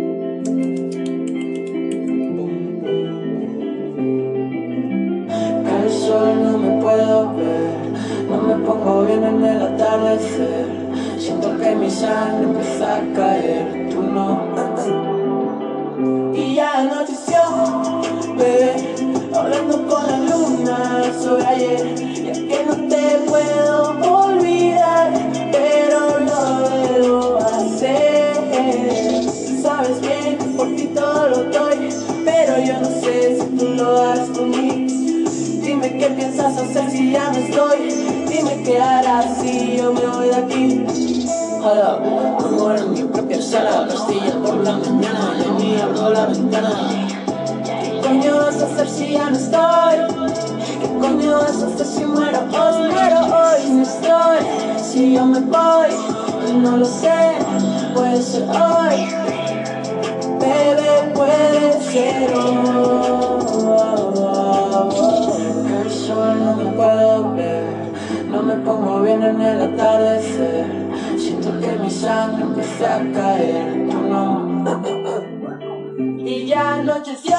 No 6.12 6.58
me 6.58 6.82
puedo 6.82 7.21
tampoco 8.64 9.02
vienen 9.02 9.44
el 9.44 9.62
atardecer. 9.62 10.66
Siento 11.18 11.56
que 11.58 11.74
mi 11.74 11.90
sangre 11.90 12.44
empieza 12.44 12.96
a 12.96 13.00
caer, 13.14 13.88
tú 13.90 14.02
no. 14.02 14.52
Y 16.34 16.54
ya 16.54 16.78
anocheció, 16.78 17.40
bebé, 18.36 18.74
hablando 19.34 19.86
con 19.86 20.06
la 20.06 20.18
luna 20.18 21.12
sobre 21.20 21.44
ayer. 21.44 21.94
Ya 22.24 22.32
que 22.32 22.64
no 22.66 22.74
te 22.88 23.18
puedo 23.28 23.98
olvidar, 24.16 25.12
pero 25.50 26.20
lo 26.20 26.68
debo 26.68 27.38
hacer. 27.38 29.24
Sabes 29.60 30.00
bien 30.00 30.38
que 30.38 30.44
por 30.56 30.68
ti 30.76 30.86
todo 30.94 31.28
lo 31.28 31.36
doy, 31.44 31.88
pero 32.24 32.58
yo 32.64 32.80
no 32.80 32.86
sé 32.86 33.38
si 33.40 33.46
tú 33.56 33.68
lo 33.76 33.92
das 33.92 34.28
por 34.30 34.46
mí. 34.46 34.86
Dime 35.62 35.98
qué 35.98 36.06
piensas 36.10 36.56
hacer 36.58 36.90
si 36.90 37.12
ya 37.12 37.30
no 37.30 37.38
estoy. 37.38 38.21
Dime 38.32 38.62
qué 38.64 38.80
harás 38.80 39.42
si 39.42 39.76
yo 39.76 39.92
me 39.92 40.06
voy 40.06 40.28
de 40.28 40.36
aquí. 40.36 40.86
Hola, 41.62 42.00
amor 42.38 42.78
en 42.78 42.92
mi 42.92 43.02
propia 43.02 43.42
sala, 43.42 43.86
pastilla 43.86 44.32
por 44.42 44.56
la 44.64 44.72
mañana, 44.72 45.36
y 45.44 45.62
mí 45.62 45.76
abro 45.78 46.08
la 46.10 46.24
ventana. 46.24 46.72
¿Qué 47.62 48.00
coño 48.00 48.36
vas 48.38 48.62
a 48.62 48.64
hacer 48.64 48.88
si 48.88 49.12
ya 49.12 49.28
no 49.28 49.36
estoy? 49.36 49.98
¿Qué 50.80 50.88
coño 50.98 51.32
vas 51.40 51.62
a 51.62 51.66
hacer 51.66 51.86
si 51.86 52.04
muero 52.06 52.38
hoy? 52.38 52.90
Muero 52.90 53.20
hoy, 53.20 53.70
no 53.70 53.82
estoy. 53.82 54.38
Si 54.82 55.12
yo 55.12 55.26
me 55.26 55.40
voy, 55.40 55.90
no 56.54 56.78
lo 56.78 56.86
sé, 56.86 57.36
puede 57.94 58.22
ser 58.22 58.44
hoy. 58.48 59.08
Bebé, 60.40 61.12
puede 61.14 61.82
ser 61.82 62.32
hoy. 62.34 62.62
El 65.82 65.90
sol 65.90 66.44
no 66.44 66.56
me 66.56 66.64
puedo 66.72 67.34
ver, 67.34 67.81
no 68.32 68.42
me 68.42 68.54
pongo 68.56 69.02
bien 69.02 69.22
en 69.22 69.40
el 69.42 69.60
atardecer. 69.60 70.64
Siento 71.18 71.50
que 71.60 71.72
mi 71.82 71.90
sangre 71.90 72.42
empieza 72.42 72.96
a 72.96 73.12
caer, 73.12 73.88
tú 73.90 73.98
no. 74.00 74.52
Y 76.18 76.46
ya 76.46 76.74
anocheció, 76.76 77.36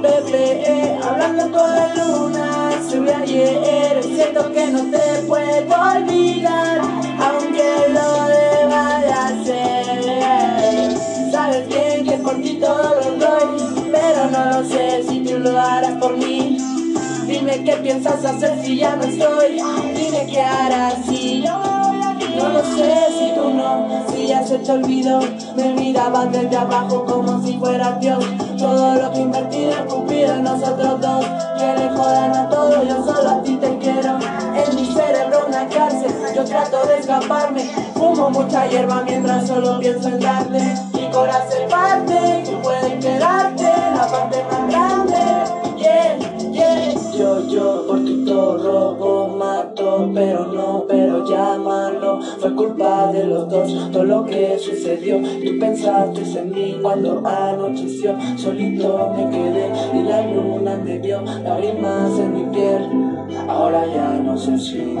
bebé, 0.00 0.98
hablando 1.02 1.42
con 1.52 1.70
la 1.70 1.94
luna, 1.94 2.70
subí 2.88 3.10
ayer, 3.10 4.02
siento 4.02 4.50
que 4.52 4.66
no 4.68 4.80
te 4.90 5.22
puedo 5.28 5.74
olvidar, 5.96 6.80
aunque 7.26 7.68
lo 7.96 8.08
deba 8.36 9.00
de 9.00 9.12
hacer. 9.12 10.96
Sabes 11.30 11.68
bien 11.68 12.06
que 12.06 12.16
por 12.18 12.40
ti 12.40 12.58
todo 12.58 12.94
lo 12.94 13.10
doy, 13.18 13.90
pero 13.92 14.30
no 14.30 14.44
lo 14.52 14.64
sé 14.66 15.02
si 15.06 15.20
tú 15.24 15.38
lo 15.40 15.58
harás 15.58 15.92
por 16.00 16.16
mí. 16.16 16.59
Qué 17.50 17.76
piensas 17.82 18.24
hacer 18.24 18.64
si 18.64 18.76
ya 18.76 18.94
no 18.94 19.02
estoy, 19.02 19.60
dime 19.92 20.26
qué 20.30 20.40
harás 20.40 21.04
si 21.04 21.42
yo 21.42 21.58
no 22.36 22.48
lo 22.48 22.62
sé 22.62 22.94
si 23.18 23.34
tú 23.34 23.50
no, 23.50 24.06
si 24.08 24.28
ya 24.28 24.46
se 24.46 24.58
te 24.58 24.70
olvidó 24.70 25.20
Me 25.56 25.74
mirabas 25.74 26.30
desde 26.30 26.56
abajo 26.56 27.04
como 27.04 27.44
si 27.44 27.58
fuera 27.58 27.98
Dios. 28.00 28.24
Todo 28.56 28.94
lo 28.94 29.12
que 29.12 29.20
invertí 29.20 29.64
en 29.64 29.86
Cupido 29.86 30.34
en 30.34 30.44
nosotros 30.44 31.00
dos. 31.00 31.26
Que 31.58 31.74
le 31.76 31.88
jodan 31.90 32.36
a 32.36 32.48
todos, 32.48 32.88
yo 32.88 33.04
solo 33.04 33.30
a 33.30 33.42
ti 33.42 33.56
te 33.56 33.78
quiero. 33.78 34.18
En 34.54 34.76
mi 34.76 34.86
cerebro 34.86 35.46
una 35.48 35.68
cárcel, 35.68 36.12
yo 36.34 36.44
trato 36.44 36.86
de 36.86 36.98
escaparme. 37.00 37.62
Fumo 37.94 38.30
mucha 38.30 38.66
hierba 38.68 39.02
mientras 39.02 39.46
solo 39.48 39.80
pienso 39.80 40.08
en 40.08 40.20
darte. 40.20 40.60
Mi 40.94 41.10
corazón 41.10 41.68
parte, 41.68 42.44
tú 42.46 42.60
puedes 42.62 43.04
quedarte 43.04 43.39
Yo, 47.50 47.84
por 47.86 48.04
ti 48.04 48.24
todo 48.24 48.56
robo, 48.58 49.36
mato 49.36 50.10
Pero 50.14 50.46
no, 50.46 50.84
pero 50.88 51.24
llámalo 51.28 52.20
Fue 52.38 52.54
culpa 52.54 53.12
de 53.12 53.24
los 53.24 53.48
dos, 53.48 53.90
todo 53.90 54.04
lo 54.04 54.24
que 54.24 54.58
sucedió 54.58 55.18
Tú 55.18 55.58
pensaste 55.58 56.22
en 56.38 56.50
mí 56.50 56.78
cuando 56.80 57.26
anocheció 57.26 58.16
Solito 58.36 59.12
me 59.16 59.30
quedé 59.30 59.72
y 59.94 60.02
la 60.02 60.26
luna 60.26 60.76
me 60.76 60.98
vio 60.98 61.20
Lágrimas 61.20 62.18
en 62.18 62.34
mi 62.34 62.54
piel, 62.54 62.88
ahora 63.48 63.86
ya 63.86 64.10
no 64.18 64.36
sé 64.36 64.58
si. 64.58 64.96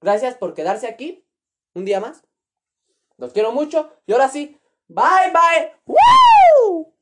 Gracias 0.00 0.36
por 0.36 0.54
quedarse 0.54 0.86
aquí 0.86 1.26
un 1.74 1.84
día 1.84 1.98
más. 1.98 2.22
Los 3.16 3.32
quiero 3.32 3.50
mucho. 3.50 3.90
Y 4.06 4.12
ahora 4.12 4.28
sí, 4.28 4.56
bye 4.88 5.30
bye. 5.32 5.70
¡Woo! 5.86 6.92